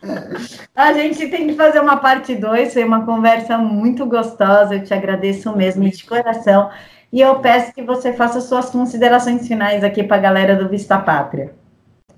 A 0.74 0.92
gente 0.92 1.28
tem 1.28 1.48
que 1.48 1.54
fazer 1.54 1.80
uma 1.80 1.96
parte 1.96 2.34
2, 2.34 2.72
foi 2.72 2.84
uma 2.84 3.04
conversa 3.04 3.56
muito 3.56 4.04
gostosa, 4.06 4.74
eu 4.74 4.84
te 4.84 4.92
agradeço 4.92 5.56
mesmo 5.56 5.88
de 5.88 6.04
coração. 6.04 6.70
E 7.12 7.20
eu 7.20 7.38
peço 7.40 7.72
que 7.72 7.82
você 7.82 8.12
faça 8.12 8.40
suas 8.40 8.70
considerações 8.70 9.46
finais 9.46 9.84
aqui 9.84 10.02
para 10.02 10.16
a 10.16 10.20
galera 10.20 10.56
do 10.56 10.68
Vista 10.68 10.98
Pátria. 10.98 11.54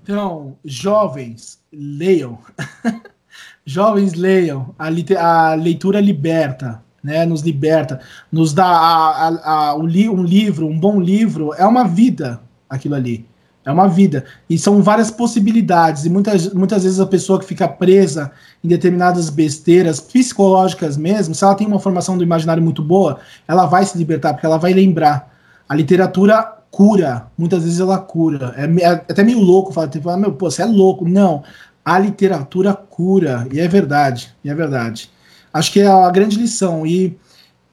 Então, 0.01 0.57
jovens, 0.65 1.61
leiam. 1.71 2.39
jovens, 3.63 4.13
leiam. 4.13 4.73
A, 4.79 4.87
a, 4.87 5.53
leitura 5.53 6.01
liberta, 6.01 6.83
né? 7.03 7.25
Nos 7.25 7.41
liberta, 7.41 7.99
nos 8.31 8.53
dá 8.53 8.65
a, 8.65 9.27
a, 9.27 9.75
um, 9.75 9.85
li 9.85 10.09
um 10.09 10.23
livro, 10.23 10.65
um 10.65 10.79
bom 10.79 10.99
livro, 10.99 11.53
é 11.53 11.65
uma 11.65 11.87
vida 11.87 12.41
aquilo 12.67 12.95
ali. 12.95 13.28
É 13.65 13.71
uma 13.71 13.87
vida. 13.87 14.25
E 14.49 14.57
são 14.57 14.81
várias 14.81 15.11
possibilidades. 15.11 16.05
E 16.05 16.09
muitas, 16.09 16.51
muitas 16.53 16.83
vezes 16.83 16.99
a 16.99 17.05
pessoa 17.05 17.39
que 17.39 17.45
fica 17.45 17.67
presa 17.67 18.31
em 18.63 18.67
determinadas 18.67 19.29
besteiras 19.29 19.99
psicológicas 19.99 20.97
mesmo, 20.97 21.35
se 21.35 21.43
ela 21.43 21.55
tem 21.55 21.67
uma 21.67 21.79
formação 21.79 22.17
do 22.17 22.23
imaginário 22.23 22.63
muito 22.63 22.81
boa, 22.81 23.19
ela 23.47 23.65
vai 23.65 23.85
se 23.85 23.97
libertar, 23.97 24.33
porque 24.33 24.45
ela 24.45 24.57
vai 24.57 24.73
lembrar. 24.73 25.29
A 25.67 25.75
literatura 25.75 26.41
cura. 26.71 27.27
Muitas 27.37 27.63
vezes 27.63 27.79
ela 27.79 27.97
cura. 27.97 28.53
É, 28.57 28.63
é 28.83 28.87
até 28.87 29.23
meio 29.23 29.39
louco 29.39 29.73
falar, 29.73 29.89
tipo, 29.89 30.09
ah, 30.09 30.17
meu, 30.17 30.33
pô, 30.33 30.49
você 30.49 30.61
é 30.61 30.65
louco. 30.65 31.07
Não. 31.07 31.43
A 31.83 31.99
literatura 31.99 32.73
cura. 32.73 33.47
E 33.51 33.59
é 33.59 33.67
verdade. 33.67 34.33
E 34.43 34.49
é 34.49 34.55
verdade. 34.55 35.11
Acho 35.53 35.71
que 35.71 35.81
é 35.81 35.87
a 35.87 36.09
grande 36.09 36.37
lição. 36.37 36.87
E, 36.87 37.17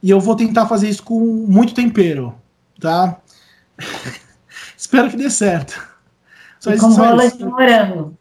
e 0.03 0.11
eu 0.11 0.21
vou 0.21 0.35
tentar 0.35 0.67
fazer 0.67 0.89
isso 0.89 1.03
com 1.03 1.21
muito 1.21 1.75
tempero. 1.75 2.35
Tá? 2.81 3.19
Espero 4.87 5.11
que 5.11 5.17
dê 5.17 5.29
certo. 5.29 5.85
Só 6.61 6.71
e 6.71 6.79
com 6.79 6.95
bola 6.95 7.29
de 7.29 7.45
morango. 7.45 8.17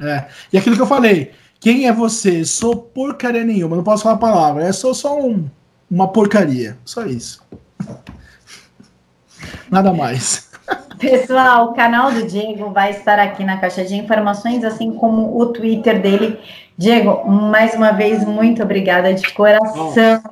É. 0.00 0.26
E 0.52 0.56
aquilo 0.56 0.76
que 0.76 0.82
eu 0.82 0.86
falei, 0.86 1.32
quem 1.58 1.88
é 1.88 1.92
você? 1.92 2.44
Sou 2.44 2.76
porcaria 2.76 3.42
nenhuma, 3.42 3.74
não 3.74 3.82
posso 3.82 4.04
falar 4.04 4.14
a 4.14 4.18
palavra. 4.18 4.64
É 4.64 4.70
só, 4.70 4.94
só 4.94 5.18
um, 5.18 5.50
uma 5.90 6.06
porcaria. 6.06 6.78
Só 6.84 7.04
isso. 7.04 7.44
Nada 9.68 9.92
mais. 9.92 10.48
Pessoal, 11.00 11.70
o 11.70 11.74
canal 11.74 12.12
do 12.12 12.24
Diego 12.28 12.70
vai 12.70 12.92
estar 12.92 13.18
aqui 13.18 13.42
na 13.42 13.56
caixa 13.56 13.84
de 13.84 13.96
informações, 13.96 14.62
assim 14.62 14.92
como 14.92 15.36
o 15.36 15.46
Twitter 15.46 16.00
dele. 16.00 16.38
Diego, 16.78 17.28
mais 17.28 17.74
uma 17.74 17.90
vez, 17.90 18.24
muito 18.24 18.62
obrigada 18.62 19.12
de 19.12 19.34
coração 19.34 20.22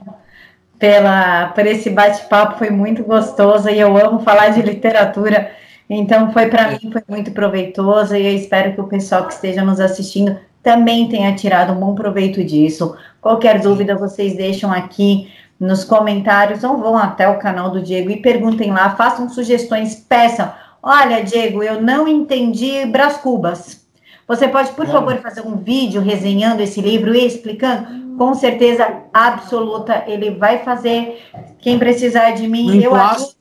pela, 0.78 1.49
por 1.49 1.66
esse 1.66 1.91
bate-papo, 1.91 2.59
foi 2.59 2.70
muito 2.70 3.03
gostoso 3.03 3.68
e 3.68 3.80
eu 3.80 3.97
amo 3.97 4.20
falar 4.20 4.51
de 4.51 4.62
literatura. 4.62 5.61
Então, 5.89 6.33
foi 6.33 6.49
para 6.49 6.70
mim 6.70 6.91
foi 6.91 7.03
muito 7.09 7.33
proveitoso 7.33 8.14
e 8.14 8.26
eu 8.26 8.35
espero 8.35 8.74
que 8.74 8.80
o 8.80 8.89
pessoal 8.89 9.26
que 9.26 9.35
esteja 9.35 9.62
nos 9.62 9.80
assistindo 9.80 10.39
também 10.62 11.09
tenha 11.09 11.35
tirado 11.35 11.72
um 11.72 11.80
bom 11.80 11.95
proveito 11.95 12.43
disso. 12.45 12.97
Qualquer 13.20 13.61
dúvida, 13.61 13.97
vocês 13.97 14.37
deixam 14.37 14.72
aqui 14.72 15.30
nos 15.59 15.85
comentários 15.85 16.64
ou 16.64 16.78
vão 16.78 16.97
até 16.97 17.28
o 17.28 17.39
canal 17.39 17.70
do 17.70 17.83
Diego 17.83 18.11
e 18.11 18.16
perguntem 18.16 18.72
lá, 18.72 18.97
façam 18.97 19.28
sugestões, 19.28 19.95
peçam. 19.95 20.53
Olha, 20.83 21.22
Diego, 21.22 21.62
eu 21.62 21.80
não 21.80 22.09
entendi 22.09 22.85
Brás 22.87 23.16
Cubas. 23.16 23.83
Você 24.26 24.49
pode, 24.49 24.70
por 24.72 24.87
favor, 24.87 25.16
fazer 25.18 25.43
um 25.43 25.57
vídeo 25.57 26.01
resenhando 26.01 26.62
esse 26.62 26.80
livro 26.80 27.14
e 27.14 27.26
explicando? 27.26 28.16
Com 28.16 28.35
certeza 28.35 29.03
absoluta, 29.12 30.05
ele 30.07 30.30
vai 30.30 30.59
fazer. 30.59 31.22
Quem 31.59 31.78
precisar 31.78 32.33
de 32.33 32.49
mim, 32.49 32.83
eu 32.83 32.95
ajudo. 32.95 33.35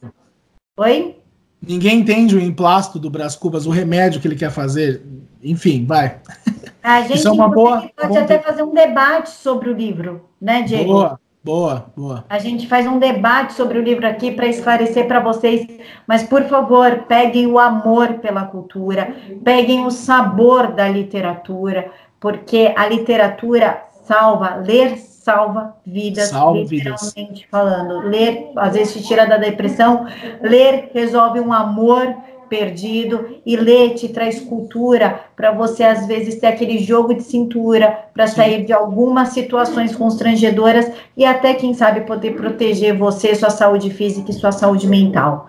Oi? 0.77 1.20
Ninguém 1.61 1.99
entende 1.99 2.35
o 2.35 2.41
emplasto 2.41 2.97
do 2.97 3.09
Brás 3.09 3.35
Cubas, 3.35 3.67
o 3.67 3.69
remédio 3.69 4.19
que 4.19 4.27
ele 4.27 4.35
quer 4.35 4.51
fazer. 4.51 5.03
Enfim, 5.43 5.85
vai. 5.85 6.17
A 6.83 7.01
gente 7.01 7.17
Isso 7.17 7.27
é 7.27 7.31
uma 7.31 7.47
boa, 7.47 7.87
pode 7.95 8.17
até 8.17 8.39
fazer 8.39 8.63
um 8.63 8.73
debate 8.73 9.29
sobre 9.29 9.69
o 9.69 9.73
livro, 9.73 10.25
né, 10.41 10.63
Diego? 10.63 10.85
Boa, 10.85 11.19
boa, 11.43 11.85
boa. 11.95 12.25
A 12.27 12.39
gente 12.39 12.67
faz 12.67 12.87
um 12.87 12.97
debate 12.97 13.53
sobre 13.53 13.77
o 13.77 13.83
livro 13.83 14.07
aqui 14.07 14.31
para 14.31 14.47
esclarecer 14.47 15.07
para 15.07 15.19
vocês, 15.19 15.67
mas 16.07 16.23
por 16.23 16.41
favor, 16.45 17.05
peguem 17.07 17.45
o 17.45 17.59
amor 17.59 18.15
pela 18.15 18.45
cultura, 18.45 19.15
peguem 19.43 19.85
o 19.85 19.91
sabor 19.91 20.71
da 20.71 20.89
literatura, 20.89 21.91
porque 22.19 22.73
a 22.75 22.87
literatura 22.87 23.83
salva, 24.03 24.55
ler 24.55 24.97
salva 25.23 25.75
vidas, 25.85 26.29
salva 26.29 26.59
literalmente 26.59 27.15
vidas. 27.15 27.45
falando. 27.49 27.99
Ler, 28.07 28.51
às 28.55 28.73
vezes, 28.73 28.93
te 28.93 29.07
tira 29.07 29.27
da 29.27 29.37
depressão, 29.37 30.07
ler 30.41 30.89
resolve 30.93 31.39
um 31.39 31.53
amor 31.53 32.15
perdido 32.49 33.37
e 33.45 33.55
ler 33.55 33.93
te 33.93 34.09
traz 34.09 34.41
cultura 34.41 35.21
para 35.37 35.51
você 35.51 35.83
às 35.85 36.05
vezes 36.05 36.35
ter 36.35 36.47
aquele 36.47 36.79
jogo 36.79 37.13
de 37.13 37.23
cintura 37.23 37.97
para 38.13 38.27
sair 38.27 38.65
de 38.65 38.73
algumas 38.73 39.29
situações 39.29 39.95
constrangedoras 39.95 40.91
e 41.15 41.23
até 41.23 41.53
quem 41.53 41.73
sabe 41.73 42.01
poder 42.01 42.35
proteger 42.35 42.97
você, 42.97 43.33
sua 43.35 43.49
saúde 43.49 43.89
física 43.89 44.31
e 44.31 44.33
sua 44.33 44.51
saúde 44.51 44.85
mental. 44.85 45.47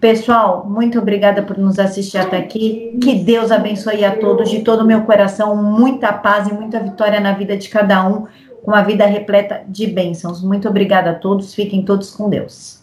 Pessoal, 0.00 0.66
muito 0.66 0.98
obrigada 0.98 1.42
por 1.42 1.58
nos 1.58 1.78
assistir 1.78 2.18
até 2.18 2.38
aqui. 2.38 2.98
Que 3.00 3.16
Deus 3.16 3.52
abençoe 3.52 4.02
a 4.02 4.16
todos 4.16 4.50
de 4.50 4.60
todo 4.60 4.80
o 4.80 4.86
meu 4.86 5.02
coração, 5.02 5.54
muita 5.54 6.10
paz 6.10 6.48
e 6.48 6.54
muita 6.54 6.80
vitória 6.80 7.20
na 7.20 7.32
vida 7.32 7.56
de 7.56 7.68
cada 7.68 8.08
um 8.08 8.26
com 8.62 8.70
uma 8.70 8.82
vida 8.82 9.06
repleta 9.06 9.62
de 9.66 9.86
bênçãos. 9.86 10.42
Muito 10.42 10.68
obrigada 10.68 11.10
a 11.10 11.14
todos, 11.14 11.54
fiquem 11.54 11.84
todos 11.84 12.10
com 12.10 12.28
Deus. 12.28 12.78